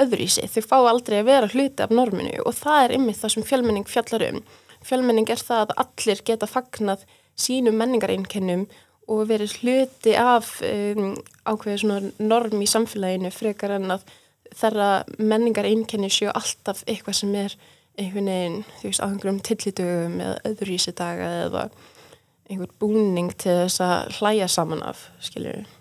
öðruvísi, 0.00 0.46
þau 0.48 0.62
fá 0.64 0.76
aldrei 0.80 1.20
að 1.20 1.28
vera 1.28 1.50
hluti 1.52 1.84
af 1.84 1.92
norminu 1.92 2.38
og 2.46 2.56
það 2.56 2.84
er 2.84 2.96
ymmið 2.96 3.18
það 3.20 3.34
sem 3.34 3.48
fjölmenning 3.50 3.88
fjallar 3.88 4.26
um. 4.30 4.44
Fjölmenning 4.86 5.28
er 5.28 5.42
það 5.44 5.66
að 5.66 5.74
allir 5.84 6.22
geta 6.24 6.48
fagnað 6.48 7.04
sínum 7.40 7.76
menningareinkennum 7.80 8.64
og 9.10 9.26
verið 9.28 9.58
hluti 9.60 10.14
af 10.16 10.56
um, 10.64 11.12
ákveðið 11.44 11.82
svona 11.82 12.12
norm 12.22 12.62
í 12.62 12.68
samfélaginu 12.70 13.32
frekar 13.34 13.76
en 13.76 13.96
að 13.96 14.06
þeirra 14.56 14.90
menningareinnkenni 15.18 16.10
séu 16.12 16.30
alltaf 16.32 16.82
eitthvað 16.88 17.20
sem 17.20 17.36
er 17.38 17.56
einhvern 18.00 18.30
veginn, 18.32 18.58
þú 18.80 18.88
veist, 18.88 19.02
á 19.02 19.06
einhverjum 19.06 19.42
tillitugum 19.46 20.16
eða 20.24 20.40
öðruvísi 20.50 20.94
daga 20.96 21.28
eða 21.44 21.68
einhver 22.50 22.72
búning 22.82 23.30
til 23.38 23.54
þess 23.62 23.84
að 23.84 24.16
hlæja 24.18 24.48
saman 24.50 24.82
af, 24.86 25.06
skiljum 25.22 25.60
við. 25.60 25.78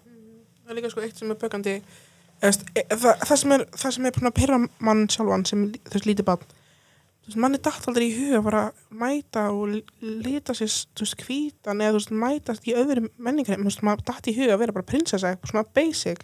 Það 0.63 0.73
er 0.73 0.79
líka 0.79 0.93
sko 0.93 1.03
eitt 1.05 1.19
sem 1.19 1.33
er 1.33 1.39
bökandi 1.41 1.75
eða, 1.79 2.45
veist, 2.45 2.65
e, 2.75 2.85
það, 2.93 3.25
það 3.25 3.41
sem 3.41 3.55
er 3.55 3.65
það 3.73 3.95
sem 3.95 4.07
er 4.07 4.17
búin 4.17 4.29
að 4.29 4.39
pyrra 4.39 4.59
mann 4.89 5.05
sjálfan 5.09 5.45
sem 5.49 5.63
veist 5.89 6.09
lítið 6.09 6.27
bann 6.29 6.43
þú 6.43 7.31
veist, 7.31 7.39
mann 7.43 7.57
er 7.57 7.63
dætt 7.65 7.87
aldrei 7.89 8.05
í 8.07 8.13
huga 8.17 8.39
að 8.39 8.45
fara 8.49 8.61
að 8.67 8.99
mæta 9.01 9.45
og 9.53 9.73
lita 10.01 10.55
sér 10.57 10.69
þú 10.69 11.05
veist 11.05 11.25
hvítan 11.25 11.83
eða 11.83 11.95
þú 11.95 11.99
veist 11.99 12.13
mætast 12.23 12.69
í 12.69 12.75
öðru 12.77 13.07
menningar, 13.17 13.59
þú 13.59 13.69
veist, 13.69 13.83
maður 13.85 14.05
dætt 14.11 14.29
í 14.29 14.35
huga 14.37 14.55
að 14.55 14.61
vera 14.63 14.77
bara 14.77 14.89
prinsessa, 14.89 15.33
svona 15.45 15.65
basic. 15.75 16.23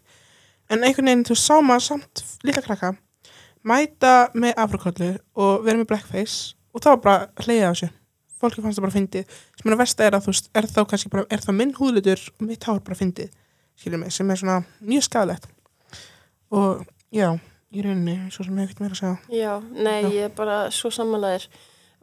En 0.70 0.82
einhvern 0.82 1.12
veginn, 1.12 1.26
þú 1.28 1.36
veist, 1.36 1.46
sá 1.46 1.58
maður 1.62 1.86
samt 1.90 2.24
lilla 2.46 2.64
krakka, 2.66 2.96
mæta 3.66 4.14
með 4.38 4.58
afrakollu 4.66 5.12
og 5.42 5.66
vera 5.66 5.80
með 5.80 5.90
blackface 5.92 6.56
og 6.76 6.84
það 6.84 6.96
var 6.96 7.02
bara 7.06 7.46
hleyja 7.46 7.72
á 7.72 7.74
þessu. 7.74 7.90
Fólki 8.36 8.62
fannst 8.62 8.78
það 8.78 8.86
bara 8.86 8.96
fyndið, 8.98 9.36
sem 9.56 9.70
er 9.70 9.76
að 9.76 9.82
versta 9.82 10.06
er 10.06 10.16
að 10.18 10.26
þú 10.26 10.34
veist, 10.34 10.50
er 10.60 10.68
þá 10.70 10.80
kannski 10.92 11.12
bara, 11.14 11.26
er 11.32 11.44
það 11.46 11.58
minn 11.62 11.74
húðlutur 11.78 12.24
og 12.36 12.48
mitt 12.50 12.68
hár 12.68 12.82
bara 12.84 13.00
fyndið 13.00 13.32
skilur 13.80 14.02
mig, 14.02 14.12
sem 14.16 14.32
er 14.32 14.40
svona 14.40 14.58
mjög 14.84 15.06
skadalegt 15.08 15.48
og 16.56 16.84
já 17.16 17.30
í 17.76 17.84
rauninni, 17.84 18.18
svo 18.32 18.46
sem 18.46 18.60
ég 18.60 18.70
ekkert 18.70 18.84
meira 18.84 18.96
að 18.96 19.02
segja. 19.02 19.16
Já, 19.36 19.54
nei, 19.76 19.98
Já. 20.06 20.12
ég 20.14 20.28
er 20.30 20.36
bara 20.36 20.60
svo 20.72 20.92
samanlegaðir 20.94 21.48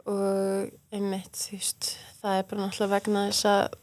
og 0.09 0.73
einmitt, 0.93 1.39
þú 1.39 1.57
veist, 1.57 1.93
það 2.21 2.37
er 2.37 2.45
bara 2.49 2.65
náttúrulega 2.65 2.93
vegna 2.93 3.23
þess 3.29 3.47
að 3.49 3.79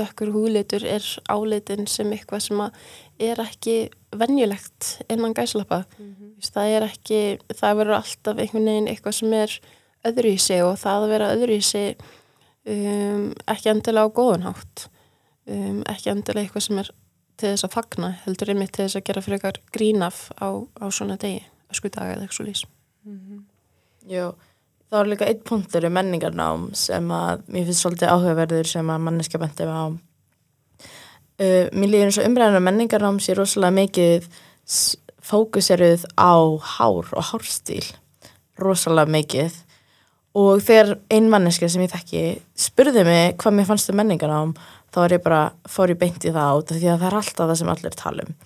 dökkur 0.00 0.32
húlitur 0.32 0.86
er 0.88 1.04
áleitin 1.30 1.86
sem 1.90 2.10
eitthvað 2.16 2.46
sem 2.46 2.62
að 2.64 2.78
er 3.22 3.40
ekki 3.42 3.76
venjulegt 4.14 5.04
innan 5.10 5.34
gæslappa. 5.34 5.84
Mm 5.98 6.34
Það 6.44 6.74
er 6.76 6.84
ekki, 6.84 7.20
það 7.56 7.76
verður 7.78 7.96
alltaf 7.96 8.38
einhvern 8.38 8.68
veginn 8.68 8.88
eitthvað 8.90 9.14
sem 9.16 9.32
er 9.32 9.54
öðruvísi 10.04 10.58
og 10.64 10.74
það 10.80 11.04
að 11.04 11.12
vera 11.14 11.30
öðruvísi 11.32 11.84
um, 11.94 13.32
ekki 13.50 13.70
endilega 13.72 14.10
á 14.10 14.16
góðunhátt, 14.18 14.86
um, 15.48 15.82
ekki 15.88 16.12
endilega 16.12 16.44
eitthvað 16.44 16.66
sem 16.66 16.82
er 16.82 16.90
til 17.40 17.50
þess 17.50 17.66
að 17.66 17.74
fagna, 17.74 18.10
heldur 18.24 18.52
einmitt 18.52 18.74
til 18.76 18.86
þess 18.86 19.00
að 19.00 19.06
gera 19.08 19.24
frekar 19.24 19.60
grínaf 19.74 20.30
á, 20.38 20.48
á 20.62 20.86
svona 20.94 21.16
degi, 21.20 21.42
öskudaga 21.72 22.14
eða 22.14 22.26
eitthvað 22.26 22.38
svo 22.38 22.48
lýs. 22.48 22.64
Jú, 24.10 24.26
þá 24.90 24.98
er 25.00 25.10
líka 25.10 25.28
einn 25.30 25.44
punktur 25.48 25.88
um 25.88 25.96
menningarnám 25.96 26.68
sem 26.78 27.10
að 27.14 27.46
mér 27.48 27.70
finnst 27.70 27.84
svolítið 27.84 28.12
áhugaverður 28.12 28.70
sem 28.70 28.92
að 28.92 29.06
manneska 29.08 29.40
benti 29.42 29.66
á. 29.66 29.90
Uh, 31.34 31.66
mér 31.74 31.90
líður 31.90 32.08
eins 32.08 32.18
og 32.20 32.28
umræðan 32.28 32.60
um 32.60 32.66
menningarnám 32.68 33.18
sé 33.22 33.34
rosalega 33.34 33.74
mikið 33.74 34.28
fókuseruð 35.24 36.04
á 36.14 36.34
hár 36.76 37.08
og 37.10 37.28
hárstíl, 37.32 37.84
rosalega 38.60 39.10
mikið. 39.10 39.56
Og 40.34 40.62
þegar 40.66 40.96
ein 41.14 41.30
manneska 41.30 41.68
sem 41.70 41.82
ég 41.84 41.92
þekki 41.94 42.22
spurði 42.58 43.04
mig 43.06 43.36
hvað 43.40 43.58
mér 43.58 43.68
fannst 43.70 43.90
um 43.90 43.98
menningarnám, 43.98 44.54
þá 44.94 45.00
er 45.04 45.16
ég 45.18 45.26
bara, 45.26 45.42
fór 45.70 45.94
ég 45.94 45.98
beint 45.98 46.26
í 46.26 46.34
það 46.34 46.54
át 46.54 46.72
því 46.74 46.88
að 46.92 47.02
það 47.02 47.10
er 47.10 47.18
alltaf 47.20 47.50
það 47.50 47.60
sem 47.60 47.74
allir 47.74 47.98
tala 47.98 48.26
um. 48.26 48.38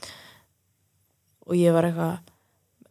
Og 1.48 1.56
ég 1.56 1.72
var 1.76 1.88
eitthvað, 1.88 2.18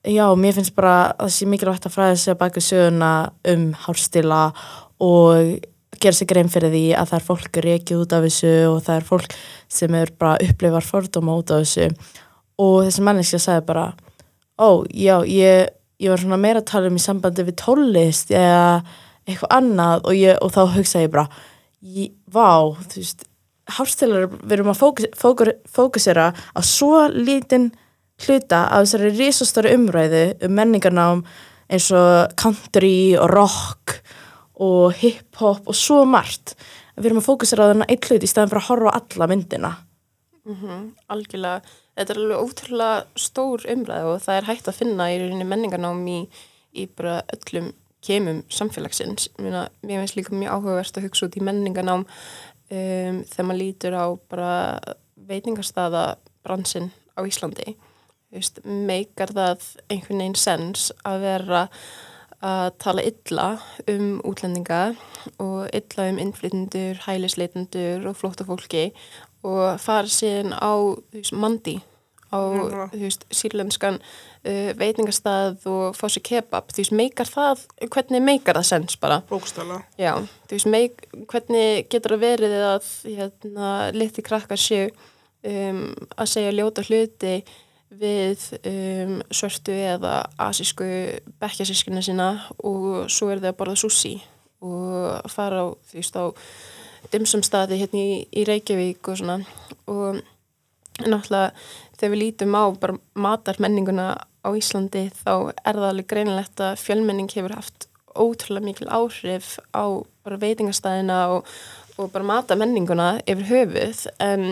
Já, 0.07 0.23
mér 0.39 0.53
finnst 0.55 0.75
bara 0.77 0.93
að 1.17 1.25
það 1.25 1.31
sé 1.35 1.45
mikilvægt 1.51 1.87
að 1.89 1.95
fræða 1.97 2.19
sig 2.21 2.31
að 2.31 2.39
baka 2.39 2.61
söguna 2.63 3.11
um 3.51 3.63
hárstila 3.83 4.43
og 5.03 5.57
gera 6.03 6.17
sig 6.17 6.29
grein 6.29 6.51
fyrir 6.51 6.73
því 6.73 6.83
að 6.97 7.11
það 7.11 7.17
er 7.19 7.25
fólk 7.27 7.59
reikið 7.65 8.03
út 8.03 8.15
af 8.15 8.25
þessu 8.27 8.53
og 8.69 8.77
það 8.85 8.99
er 8.99 9.07
fólk 9.07 9.35
sem 9.77 9.97
er 9.99 10.13
bara 10.19 10.47
upplifar 10.47 10.87
fordóma 10.87 11.37
út 11.39 11.53
af 11.53 11.63
þessu. 11.63 11.89
Og 12.57 12.77
þessi 12.87 13.05
manneski 13.05 13.41
sagði 13.41 13.65
bara 13.69 13.87
ó, 14.57 14.83
já, 14.89 15.15
ég, 15.25 15.73
ég 16.01 16.13
var 16.13 16.21
svona 16.21 16.41
meira 16.41 16.63
að 16.63 16.69
tala 16.71 16.91
um 16.91 16.97
í 16.97 17.03
sambandi 17.03 17.45
við 17.47 17.59
tólist 17.61 18.33
eða 18.33 18.83
eitthvað 19.27 19.55
annað. 19.59 20.05
Og, 20.05 20.13
ég, 20.17 20.37
og 20.41 20.53
þá 20.55 20.61
hugsaði 20.77 21.07
ég 21.07 21.15
bara 21.17 21.27
ég, 21.81 22.13
vá, 22.33 22.73
þú 22.87 23.01
veist 23.03 23.27
hárstilar, 23.77 24.29
við 24.31 24.57
erum 24.57 24.71
að 24.71 24.79
fókus, 24.79 25.09
fókur, 25.17 25.51
fókusera 25.67 26.31
á 26.31 26.59
svo 26.63 27.07
lítinn 27.11 27.71
hluta 28.23 28.63
af 28.73 28.85
þessari 28.85 29.11
risastóri 29.17 29.73
umræðu 29.77 30.23
um 30.47 30.55
menningarnám 30.57 31.23
eins 31.67 31.89
og 31.95 32.33
country 32.39 33.17
og 33.19 33.29
rock 33.33 33.97
og 33.97 34.05
hip-hop 35.01 35.67
og 35.69 35.77
svo 35.77 36.03
margt. 36.09 36.55
Við 36.97 37.11
erum 37.11 37.21
að 37.21 37.27
fókusera 37.27 37.67
á 37.67 37.71
þennan 37.71 37.91
eitt 37.93 38.07
hlut 38.09 38.25
í 38.25 38.29
staðin 38.29 38.49
fyrir 38.51 38.63
að 38.63 38.69
horfa 38.71 38.93
á 38.93 38.97
alla 38.97 39.27
myndina. 39.29 39.71
Mm 40.47 40.93
algjörlega, 41.07 41.61
þetta 41.95 42.13
er 42.13 42.19
alveg 42.21 42.43
ótrúlega 42.43 43.05
stór 43.15 43.65
umræð 43.69 44.05
og 44.13 44.21
það 44.23 44.37
er 44.37 44.47
hægt 44.47 44.67
að 44.67 44.79
finna 44.79 45.11
í 45.11 45.17
rauninni 45.19 45.45
menningarnám 45.45 46.07
í, 46.07 46.19
í 46.73 46.85
bara 46.87 47.21
öllum 47.35 47.73
kemum 48.01 48.43
samfélagsins. 48.49 49.29
Mér 49.37 49.69
finnst 49.81 50.15
líka 50.15 50.35
mjög 50.35 50.53
áhugavert 50.53 50.97
að 50.97 51.07
hugsa 51.07 51.27
út 51.27 51.37
í 51.37 51.43
menningarnám 51.43 52.05
um, 52.05 53.23
þegar 53.27 53.45
maður 53.45 53.61
lítur 53.61 53.97
á 53.97 54.05
bara 54.29 54.79
veitingarstaða 55.27 56.17
bransinn 56.43 56.91
á 57.17 57.21
Íslandi. 57.27 57.75
Veist, 58.31 58.59
meikar 58.63 59.31
það 59.35 59.65
einhvern 59.87 60.21
veginn 60.21 60.39
sens 60.39 60.91
að 61.07 61.21
vera 61.23 61.67
að 62.45 62.67
tala 62.81 63.03
illa 63.05 63.47
um 63.89 64.17
útlendinga 64.27 64.81
og 65.41 65.69
illa 65.73 66.09
um 66.11 66.19
innflytjendur, 66.21 66.99
hælisleitendur 67.07 68.05
og 68.09 68.17
flóttafólki 68.19 68.91
og 69.47 69.79
fara 69.81 70.09
síðan 70.11 70.53
á 70.53 70.73
veist, 71.13 71.33
mandi 71.33 71.79
á 72.29 72.39
veist, 72.93 73.25
sírlenskan 73.33 73.97
uh, 74.01 74.71
veitingastað 74.77 75.65
og 75.69 75.97
fá 75.97 76.07
sér 76.11 76.25
kebab. 76.29 76.69
Þú 76.69 76.83
veist, 76.83 76.95
meikar 76.99 77.29
það, 77.31 77.67
hvernig 77.87 78.25
meikar 78.25 78.59
það 78.59 78.69
sens 78.69 78.97
bara? 79.01 79.21
Bókstala 79.29 79.81
Já, 79.97 80.13
þú 80.47 80.57
veist, 80.59 80.71
meik, 80.73 81.07
hvernig 81.31 81.87
getur 81.89 82.17
það 82.17 82.25
verið 82.25 82.57
að 82.73 82.91
hérna, 83.07 83.71
liti 83.95 84.25
krakkar 84.25 84.61
séu 84.61 84.91
um, 85.47 85.87
að 86.17 86.33
segja 86.35 86.53
ljóta 86.53 86.85
hluti 86.85 87.39
við 87.87 88.43
um, 88.67 89.19
svörtu 89.31 89.75
eða 89.75 90.27
asísku 90.43 90.87
bekkjasískuna 91.39 92.03
sína 92.03 92.31
og 92.59 93.07
svo 93.11 93.31
er 93.31 93.41
þau 93.43 93.51
að 93.53 93.59
borða 93.61 93.77
sushi 93.79 94.17
og 94.65 95.29
fara 95.31 95.63
á 95.63 95.67
því 95.87 96.01
veist 96.01 96.17
á 96.17 96.25
dimsum 97.13 97.43
staði 97.45 97.79
hérna 97.81 98.01
í, 98.01 98.15
í 98.31 98.43
Reykjavík 98.47 99.07
og 99.07 99.19
svona. 99.19 99.37
Og 99.87 100.19
náttúrulega 101.05 101.53
þegar 101.97 102.13
við 102.13 102.21
lítum 102.23 102.57
á 102.57 102.65
bara 102.81 102.97
matarmenninguna 103.17 104.07
á 104.17 104.49
Íslandi 104.57 105.07
þá 105.23 105.53
er 105.63 105.77
það 105.77 105.89
alveg 105.91 106.09
greinilegt 106.09 106.63
að 106.63 106.79
fjölmenning 106.81 107.31
hefur 107.33 107.55
haft 107.57 107.87
ótrúlega 108.17 108.65
mikil 108.65 108.89
áhrif 108.89 109.57
á 109.71 109.85
bara 110.25 110.41
veitingastæðina 110.41 111.19
og, 111.35 111.49
og 111.97 112.11
bara 112.13 112.27
matamenninguna 112.27 113.09
yfir 113.29 113.49
höfuð. 113.51 114.05
En 114.23 114.47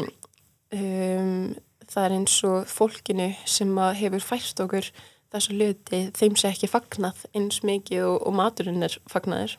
um, 0.75 1.55
það 1.95 2.07
er 2.07 2.15
eins 2.19 2.37
og 2.47 2.69
fólkinu 2.69 3.29
sem 3.47 3.71
hefur 4.01 4.23
fært 4.23 4.61
okkur 4.63 4.89
þessu 5.33 5.55
luti 5.55 6.01
þeim 6.15 6.37
sé 6.39 6.51
ekki 6.51 6.69
fagnað 6.71 7.25
eins 7.35 7.61
mikið 7.65 8.05
og, 8.09 8.17
og 8.27 8.35
maturinn 8.37 8.85
er 8.85 8.97
fagnaður. 9.11 9.57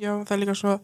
Já, 0.00 0.14
það 0.24 0.34
er 0.34 0.40
líka 0.44 0.56
svo, 0.56 0.78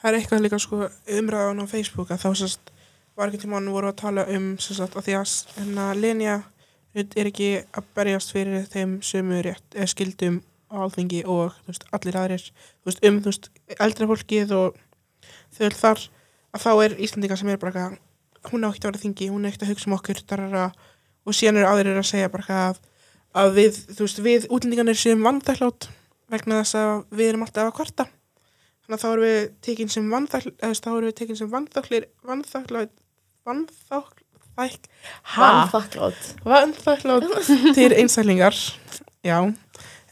það 0.00 0.08
er 0.10 0.18
eitthvað 0.18 0.44
líka 0.46 0.60
sko 0.62 0.86
umræðan 1.18 1.64
á 1.64 1.66
Facebook 1.68 2.12
að 2.14 2.24
þá 2.24 2.30
sérst 2.40 2.72
var 3.14 3.30
ekki 3.30 3.44
tímann 3.44 3.68
voru 3.70 3.90
að 3.90 4.00
tala 4.00 4.24
um 4.32 4.54
sérst 4.62 4.96
að 4.96 5.06
því 5.06 5.16
að 5.18 5.34
hérna 5.58 5.90
Lenja 5.98 6.40
er 6.94 7.28
ekki 7.28 7.50
að 7.74 7.90
berjast 7.96 8.32
fyrir 8.34 8.66
þeim 8.70 8.98
rétt 9.44 9.76
eða 9.76 9.90
skildum 9.90 10.40
á 10.70 10.76
alþingi 10.86 11.24
og 11.30 11.54
veist, 11.66 11.84
allir 11.94 12.18
aðrir 12.18 12.44
veist, 12.86 13.02
um 13.04 13.20
veist, 13.22 13.50
eldra 13.78 14.08
fólkið 14.10 14.54
og 14.56 14.78
þau 15.54 15.64
er 15.68 15.78
þar 15.78 16.04
að 16.54 16.64
þá 16.64 16.70
er 16.86 16.96
Íslandinga 17.04 17.38
sem 17.38 17.50
er 17.52 17.60
bara 17.62 17.90
hún 18.52 18.64
á 18.64 18.68
ekkert 18.70 18.88
að 18.88 18.90
vera 18.92 19.02
þingi, 19.04 19.30
hún 19.32 19.44
er 19.44 19.52
ekkert 19.52 19.66
að 19.66 19.72
hugsa 19.74 19.88
um 19.90 19.96
okkur 19.98 20.20
darara, 20.30 20.64
og 21.24 21.36
síðan 21.36 21.60
eru 21.60 21.70
aðrir 21.70 22.00
að 22.00 22.08
segja 22.10 22.32
bara 22.32 22.58
að, 22.68 22.80
að 23.40 23.54
við, 23.58 23.78
þú 23.94 24.06
veist, 24.08 24.20
við 24.26 24.48
útlendingarnir 24.50 24.98
séum 25.00 25.24
vandæklátt 25.24 25.88
vegna 26.32 26.60
þess 26.62 26.78
að 26.80 26.92
við 27.14 27.30
erum 27.32 27.44
alltaf 27.46 27.68
að 27.70 27.76
kvarta. 27.78 28.06
Þannig 28.84 28.98
að 28.98 29.04
þá 29.04 29.08
erum 29.14 29.24
við 29.24 29.38
tekin 29.64 29.88
sem 29.94 30.10
vanþakl 30.12 30.50
eða 30.52 30.74
þá 30.84 30.90
erum 30.92 31.06
við 31.08 31.14
tekin 31.20 31.38
sem 31.38 31.48
vanþaklir 31.54 32.04
vanþaklæt 32.28 32.90
vanþaklæk 33.48 34.88
Vanþakklátt. 35.38 36.26
vanþaklátt 36.44 37.48
til 37.74 37.92
einstaklingar 37.96 38.54
já. 39.24 39.38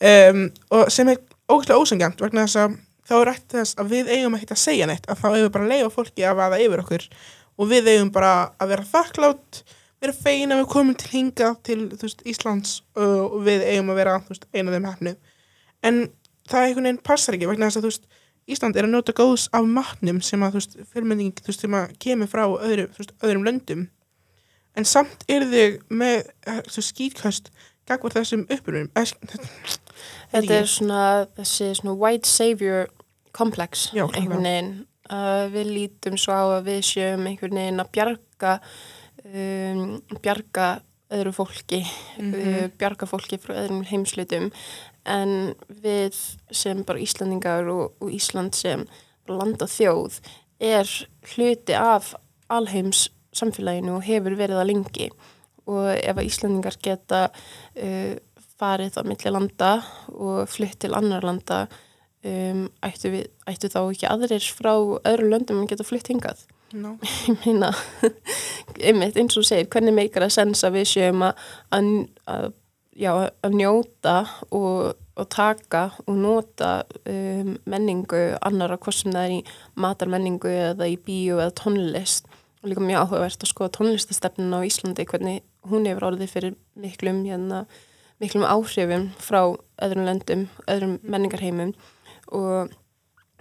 Um, 0.03 0.41
og 0.72 0.89
sem 0.91 1.09
er 1.12 1.20
ógæslega 1.53 1.78
ósengjant 1.78 2.24
vegna 2.24 2.47
þess 2.49 2.59
að 2.64 2.78
þá 3.07 3.14
er 3.18 3.28
rætt 3.28 3.47
þess 3.55 3.76
að 3.78 3.93
við 3.93 4.11
eigum 4.16 4.35
ekkert 4.39 4.55
að 4.57 4.62
segja 4.64 4.89
neitt 4.89 5.07
að 5.07 5.20
þá 5.20 5.26
eigum 5.28 5.45
við 5.45 5.53
bara 5.55 5.68
að 5.68 5.72
leifa 5.76 5.93
fólki 5.99 6.24
að 6.26 6.39
vaða 6.41 6.61
yfir 6.64 6.83
okkur 6.83 7.07
og 7.59 7.70
við 7.70 7.92
eigum 7.92 8.12
bara 8.14 8.53
að 8.61 8.74
vera 8.74 8.88
þakklátt 8.92 9.62
vera 10.03 10.16
fegin 10.16 10.55
að 10.55 10.62
við 10.62 10.72
komum 10.72 10.96
til 10.98 11.12
hinga 11.12 11.53
til 11.66 11.78
veist, 11.92 12.24
Íslands 12.26 12.80
og 12.98 13.38
við 13.46 13.66
eigum 13.68 13.92
að 13.92 14.00
vera 14.03 14.16
veist, 14.26 14.48
eina 14.55 14.70
af 14.70 14.78
þeim 14.78 14.88
hefnu 14.90 15.14
en 15.82 16.03
það 16.50 16.66
einhvern 16.66 16.88
veginn 16.88 17.05
passar 17.07 17.36
ekki 17.36 17.50
vegna 17.50 17.68
þess 17.68 17.82
að 17.82 17.88
veist 17.90 18.11
Ísland 18.50 18.76
er 18.76 18.88
að 18.88 18.96
njóta 18.96 19.14
góðs 19.14 19.46
af 19.55 19.66
matnum 19.70 20.18
sem 20.24 20.42
að 20.42 20.57
veist, 20.59 20.78
sem 21.55 21.76
að 21.78 21.92
kemur 22.03 22.30
frá 22.30 22.42
öðru, 22.50 22.88
öðrum 23.22 23.44
löndum. 23.46 23.84
En 24.74 24.88
samt 24.88 25.22
eru 25.30 25.46
þau 25.53 25.96
með 26.00 26.30
eh, 26.48 26.62
skýtkast 26.72 27.53
gagvar 27.86 28.16
þessum 28.16 28.46
upprunum 28.50 28.88
eh, 28.98 29.12
Þetta 30.32 30.57
er 30.57 30.70
svona 30.70 31.03
þessi 31.36 31.70
svona 31.78 31.94
white 32.00 32.28
savior 32.28 32.88
complex 33.36 33.90
Já, 33.94 34.07
einhvern 34.09 34.48
veginn 34.48 34.72
uh, 35.13 35.45
við 35.53 35.71
lítum 35.77 36.17
svo 36.21 36.33
á 36.35 36.45
að 36.59 36.71
við 36.71 36.81
séum 36.89 37.27
einhvern 37.29 37.61
veginn 37.61 37.83
að 37.85 37.93
bjarga 37.95 38.55
um, 39.25 39.85
bjarga 40.23 40.71
öðru 41.13 41.33
fólki 41.37 41.83
Mhm. 42.19 42.35
uh, 42.35 42.69
bjarga 42.81 43.07
fólki 43.07 43.39
frá 43.39 43.55
öðrum 43.63 43.85
heimslutum 43.85 44.51
en 45.05 45.55
við 45.69 46.15
sem 46.51 46.83
bara 46.87 47.03
Íslandingar 47.03 47.69
og, 47.69 47.93
og 48.01 48.11
Ísland 48.15 48.55
sem 48.55 48.87
land 49.29 49.63
og 49.63 49.69
þjóð 49.71 50.21
er 50.63 50.89
hluti 51.35 51.75
af 51.75 52.15
alheims 52.53 53.09
samfélaginu 53.35 53.97
og 53.97 54.05
hefur 54.07 54.37
verið 54.37 54.61
það 54.61 54.69
lengi 54.71 55.09
og 55.67 55.89
ef 55.95 56.17
að 56.19 56.27
Íslandingar 56.29 56.77
geta 56.83 57.23
uh, 57.31 58.15
farið 58.59 58.99
á 58.99 59.03
milli 59.03 59.31
landa 59.33 59.71
og 60.13 60.49
flytt 60.51 60.79
til 60.85 60.95
annar 60.95 61.25
landa 61.27 61.65
um, 62.29 62.64
ættu, 62.87 63.12
við, 63.12 63.29
ættu 63.51 63.70
þá 63.73 63.81
ekki 63.85 64.09
aðrir 64.11 64.49
frá 64.55 64.73
öðru 64.75 65.31
löndum 65.33 65.62
að 65.62 65.73
geta 65.73 65.87
flytt 65.87 66.11
hingað? 66.12 66.45
No. 66.73 66.97
ég 67.29 67.39
meina 67.45 67.70
einmitt 68.89 69.18
eins 69.20 69.37
og 69.37 69.47
segir, 69.47 69.68
hvernig 69.73 69.97
meikar 69.97 70.27
að 70.27 70.37
sensa 70.39 70.73
við 70.73 70.89
séum 70.95 71.25
að, 71.27 71.47
að, 71.75 71.91
að, 72.33 72.51
að 73.45 73.57
njóta 73.59 74.16
og, 74.49 74.93
og 75.18 75.31
taka 75.33 75.89
og 76.07 76.16
nota 76.16 76.73
um, 77.05 77.55
menningu 77.68 78.25
annara 78.41 78.81
hvort 78.81 79.03
sem 79.03 79.12
það 79.12 79.29
er 79.29 79.37
í 79.37 79.43
matarmenningu 79.85 80.53
eða 80.73 80.89
í 80.89 80.99
bíu 81.01 81.39
eða 81.39 81.53
tónlist. 81.61 82.29
Og 82.62 82.70
líka 82.70 82.85
mjög 82.85 83.09
áhugavert 83.09 83.43
að 83.43 83.51
skoða 83.51 83.75
tónlistastefnun 83.77 84.55
á 84.55 84.62
Íslandi 84.62 85.07
hvernig 85.11 85.43
hún 85.66 85.89
hefur 85.89 86.12
orðið 86.12 86.31
fyrir 86.31 86.55
miklum, 86.79 87.25
hérna, 87.27 87.64
miklum 88.23 88.47
áhrifum 88.47 89.09
frá 89.18 89.41
öðrum 89.83 90.07
löndum, 90.07 90.47
öðrum 90.70 91.01
menningarheimum 91.03 91.75
og 92.33 92.72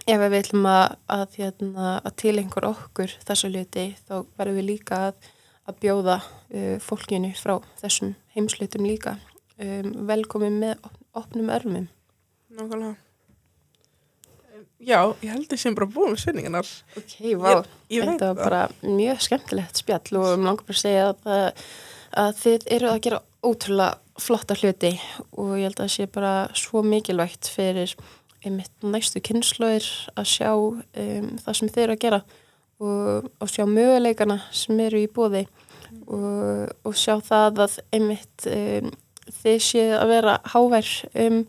ef 0.06 0.22
við 0.22 0.38
ætlum 0.40 0.66
að, 0.70 0.96
að, 1.16 1.36
hérna, 1.38 1.92
að 2.02 2.16
tilengur 2.22 2.68
okkur 2.72 3.14
þessu 3.26 3.52
hluti 3.52 3.86
þá 4.06 4.16
verðum 4.38 4.58
við 4.60 4.68
líka 4.72 5.04
að, 5.08 5.30
að 5.70 5.78
bjóða 5.84 6.18
uh, 6.22 6.76
fólkinu 6.82 7.32
frá 7.38 7.56
þessum 7.82 8.16
heimslutum 8.36 8.88
líka. 8.88 9.16
Um, 9.62 9.94
velkomin 10.08 10.58
með 10.62 10.76
op 10.82 10.98
opnum 11.12 11.50
örmum. 11.52 11.88
Nákvæmlega. 12.56 12.96
Já, 14.82 14.98
ég 15.22 15.30
held 15.30 15.44
að 15.46 15.54
ég 15.54 15.60
sem 15.62 15.74
bara 15.78 15.86
búin 15.94 16.10
með 16.10 16.22
svinningarnar 16.24 16.68
Ok, 16.98 17.12
vá, 17.38 17.60
þetta 17.86 18.30
var 18.32 18.38
bara 18.40 18.62
mjög 18.82 19.20
skemmtilegt 19.28 19.78
spjall 19.78 20.18
og 20.18 20.24
um 20.32 20.46
langar 20.48 20.66
bara 20.66 20.74
að 20.74 20.80
segja 20.80 21.04
að, 21.12 21.60
að 22.24 22.32
þið 22.40 22.66
eru 22.76 22.88
að 22.90 22.98
gera 23.06 23.20
ótrúlega 23.46 24.22
flotta 24.22 24.56
hluti 24.58 24.90
og 25.38 25.52
ég 25.60 25.68
held 25.68 25.76
að 25.76 25.84
það 25.84 25.92
sé 25.94 26.08
bara 26.16 26.32
svo 26.58 26.82
mikilvægt 26.82 27.52
fyrir 27.54 27.94
einmitt 28.42 28.86
næstu 28.86 29.22
kynnslóðir 29.24 29.88
að 30.18 30.30
sjá 30.32 30.50
um, 30.52 31.28
það 31.42 31.58
sem 31.58 31.72
þið 31.72 31.84
eru 31.84 31.96
að 31.96 32.02
gera 32.04 32.20
og, 32.82 33.28
og 33.38 33.50
sjá 33.50 33.64
möguleikana 33.68 34.38
sem 34.54 34.80
eru 34.82 35.02
í 35.02 35.10
bóði 35.10 35.44
og, 36.06 36.72
og 36.86 36.96
sjá 36.98 37.16
það 37.24 37.64
að 37.66 37.76
einmitt 37.94 38.46
um, 38.50 38.92
þið 39.42 39.58
séu 39.64 39.90
að 39.98 40.14
vera 40.16 40.38
hávær 40.54 40.92
um, 41.24 41.42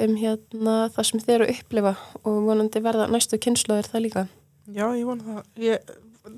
um 0.00 0.14
hérna, 0.20 0.76
það 0.94 1.08
sem 1.10 1.24
þið 1.24 1.34
eru 1.36 1.48
að 1.48 1.56
upplifa 1.56 1.96
og 2.22 2.38
vonandi 2.48 2.84
verða 2.84 3.10
næstu 3.10 3.40
kynnslóðir 3.40 3.90
það 3.90 4.06
líka. 4.06 4.28
Já, 4.70 4.86
ég 4.96 5.04
vona 5.08 5.26
það. 5.26 5.42
Ég, 5.64 5.90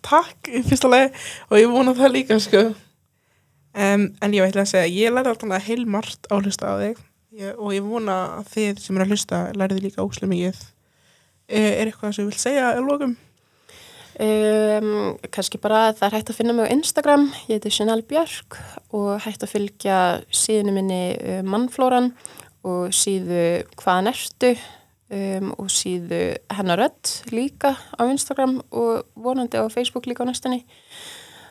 Takk 0.03 0.49
í 0.49 0.63
fyrsta 0.65 0.89
lagi 0.89 1.09
og 1.51 1.57
ég 1.59 1.71
vona 1.71 1.95
það 1.99 2.15
líka 2.15 2.39
sko. 2.41 2.61
En 3.75 4.35
ég 4.35 4.45
ætla 4.45 4.63
að 4.63 4.71
segja 4.71 4.91
ég 4.91 5.15
lærði 5.15 5.33
alltaf 5.33 5.67
heil 5.67 5.85
margt 5.91 6.29
á 6.31 6.35
hlusta 6.39 6.71
á 6.71 6.75
þig 6.81 7.01
ég, 7.39 7.59
og 7.59 7.75
ég 7.75 7.85
vona 7.85 8.19
að 8.39 8.49
þið 8.53 8.81
sem 8.85 8.97
eru 8.97 9.07
að 9.07 9.15
hlusta 9.15 9.43
lærði 9.57 9.85
líka 9.87 10.05
óslega 10.05 10.31
mikið. 10.33 10.65
Er, 11.53 11.69
er 11.69 11.91
eitthvað 11.91 12.17
sem 12.17 12.25
ég 12.25 12.33
vil 12.33 12.41
segja 12.41 12.73
að 12.73 12.89
lókum? 12.89 13.15
Um, 14.23 15.17
kannski 15.33 15.57
bara 15.61 15.87
það 15.97 16.05
er 16.07 16.15
hægt 16.19 16.31
að 16.31 16.37
finna 16.37 16.55
mig 16.57 16.69
á 16.69 16.75
Instagram, 16.75 17.31
ég 17.49 17.57
heiti 17.57 17.73
Chanel 17.73 18.03
Björk 18.05 18.59
og 18.93 19.23
hægt 19.25 19.47
að 19.47 19.55
fylgja 19.55 19.99
síðinu 20.29 20.75
minni 20.77 21.01
uh, 21.17 21.41
Mannflóran 21.49 22.11
og 22.69 22.93
síðu 22.95 23.65
Hvaðan 23.81 24.13
ertu 24.13 24.53
um, 24.53 25.55
og 25.57 25.73
síðu 25.73 26.21
Hennar 26.53 26.85
Rödd 26.85 27.33
líka 27.33 27.73
á 27.97 28.03
Instagram 28.05 28.61
og 28.69 29.09
vonandi 29.17 29.57
á 29.59 29.65
Facebook 29.73 30.07
líka 30.07 30.29
á 30.29 30.29
næstunni. 30.29 30.61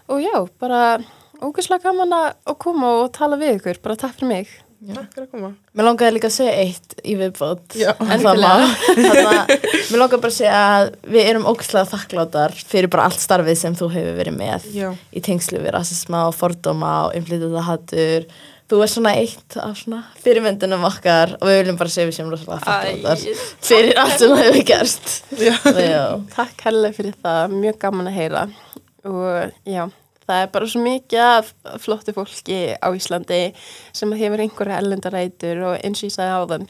Og 0.08 0.22
já, 0.22 0.38
bara 0.62 1.02
ógæslega 1.42 1.90
gaman 1.90 2.14
að 2.14 2.28
að 2.46 2.60
koma 2.62 2.98
og 3.02 3.16
tala 3.18 3.42
við 3.42 3.58
ykkur, 3.58 3.82
bara 3.82 3.98
takk 3.98 4.22
fyrir 4.22 4.36
mig 4.38 4.60
Takk 4.82 5.12
fyrir 5.14 5.26
að 5.28 5.34
koma. 5.36 5.50
Mér 5.78 5.86
langaði 5.86 6.14
líka 6.16 6.30
að 6.32 6.36
segja 6.40 6.54
eitt 6.64 6.96
í 7.06 7.14
viðbót 7.20 7.76
Já. 7.78 7.92
en 8.02 8.24
það 8.24 8.40
má 8.42 8.54
mér 8.98 10.00
langaði 10.02 10.22
bara 10.24 10.32
að 10.32 10.38
segja 10.40 10.62
að 10.62 10.88
við 11.14 11.28
erum 11.30 11.46
ógæslega 11.52 11.90
þakkláttar 11.92 12.56
fyrir 12.72 12.90
bara 12.94 13.06
allt 13.10 13.22
starfið 13.22 13.60
sem 13.62 13.76
þú 13.78 13.92
hefur 13.94 14.18
verið 14.18 14.40
með 14.40 14.66
Já, 14.74 14.88
í 15.14 15.22
tengslu 15.22 15.62
við 15.62 15.76
rasisma 15.78 16.24
og 16.32 16.34
fordóma 16.40 16.96
og 17.10 17.20
innflytjað 17.20 17.62
hattur 17.68 18.26
Þú 18.72 18.78
er 18.86 18.88
svona 18.88 19.12
eitt 19.20 19.56
af 19.60 19.74
svona 19.82 19.98
fyrirmyndunum 20.24 20.86
okkar 20.88 21.34
og 21.42 21.50
við 21.50 21.58
viljum 21.60 21.78
bara 21.82 21.92
segja 21.92 22.08
við 22.08 22.16
sem 22.16 22.30
rosalega 22.32 22.62
þakkláttar 22.64 23.24
fyrir 23.68 23.98
allt 24.00 24.16
sem 24.22 24.32
það 24.32 24.44
hefur 24.46 24.68
gerst 24.70 25.10
já, 25.36 25.58
Takk 26.38 26.64
helga 26.70 26.94
fyrir 26.96 27.18
það, 27.20 27.58
mjög 27.66 27.82
gaman 27.84 28.08
að 28.08 28.16
heyra. 28.22 28.46
Og 29.12 29.52
já, 29.68 29.84
það 30.28 30.44
er 30.44 30.54
bara 30.54 30.70
svo 30.72 30.84
mikið 30.86 31.26
af 31.26 31.52
flottu 31.84 32.16
fólki 32.16 32.60
á 32.78 32.88
Íslandi 32.96 33.42
sem 33.98 34.16
hefur 34.22 34.46
einhverja 34.46 34.80
ellendarætur 34.84 35.66
og 35.72 35.76
eins 35.82 36.04
og 36.04 36.10
ég 36.10 36.16
sagði 36.16 36.38
á 36.38 36.42
þeim, 36.54 36.66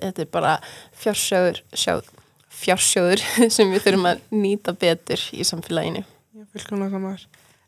þetta 0.00 0.24
er 0.24 0.32
bara 0.32 0.56
fjársjóður, 1.04 1.62
sjóð, 1.84 2.10
fjársjóður 2.64 3.24
sem 3.56 3.72
við 3.72 3.86
þurfum 3.86 4.10
að 4.12 4.26
nýta 4.34 4.76
betur 4.76 5.30
í 5.32 5.46
samfélaginu. 5.46 6.04
já 6.34 7.16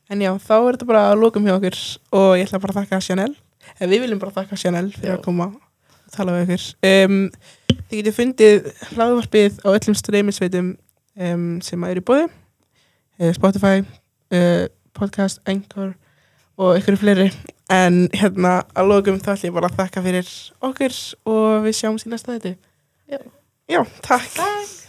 En 0.07 0.23
já, 0.23 0.31
þá 0.39 0.55
er 0.55 0.77
þetta 0.77 0.87
bara 0.87 1.05
að 1.11 1.21
lókum 1.25 1.47
hjá 1.47 1.57
okkur 1.57 1.77
og 2.15 2.33
ég 2.39 2.47
ætla 2.47 2.61
bara 2.63 2.75
að 2.75 2.85
þakka 2.85 2.99
Chanel. 3.03 3.33
Eða 3.75 3.89
við 3.91 4.03
viljum 4.05 4.21
bara 4.23 4.35
þakka 4.37 4.59
Chanel 4.61 4.91
fyrir 4.95 5.11
Já. 5.11 5.17
að 5.17 5.25
koma 5.25 5.49
og 5.51 6.13
tala 6.15 6.37
við 6.37 6.45
ykkur. 6.45 6.67
Um, 6.87 7.17
þið 7.91 7.97
getið 7.99 8.17
fundið 8.21 8.69
hlaðvarpið 8.93 9.59
á 9.67 9.69
öllum 9.73 9.97
streymisveitum 9.99 10.69
um, 11.27 11.49
sem 11.67 11.87
eru 11.91 12.05
í 12.05 12.07
bóði. 12.07 12.29
Uh, 13.19 13.33
Spotify, 13.35 13.83
uh, 14.31 14.69
Podcast, 14.97 15.43
Anchor 15.49 15.95
og 16.57 16.81
ykkur 16.81 16.99
fleiri. 17.01 17.29
En 17.73 18.07
hérna 18.15 18.61
að 18.77 18.93
lókum 18.93 19.21
þá 19.21 19.35
ætlum 19.35 19.51
ég 19.51 19.57
bara 19.59 19.71
að 19.73 19.79
þakka 19.83 20.05
fyrir 20.07 20.33
okkur 20.71 20.99
og 21.33 21.67
við 21.67 21.79
sjáum 21.81 22.01
síðan 22.01 22.17
næsta 22.17 22.37
þetta. 22.39 22.57
Já. 23.11 23.23
Já, 23.67 23.81
takk. 24.07 24.35
Takk. 24.39 24.86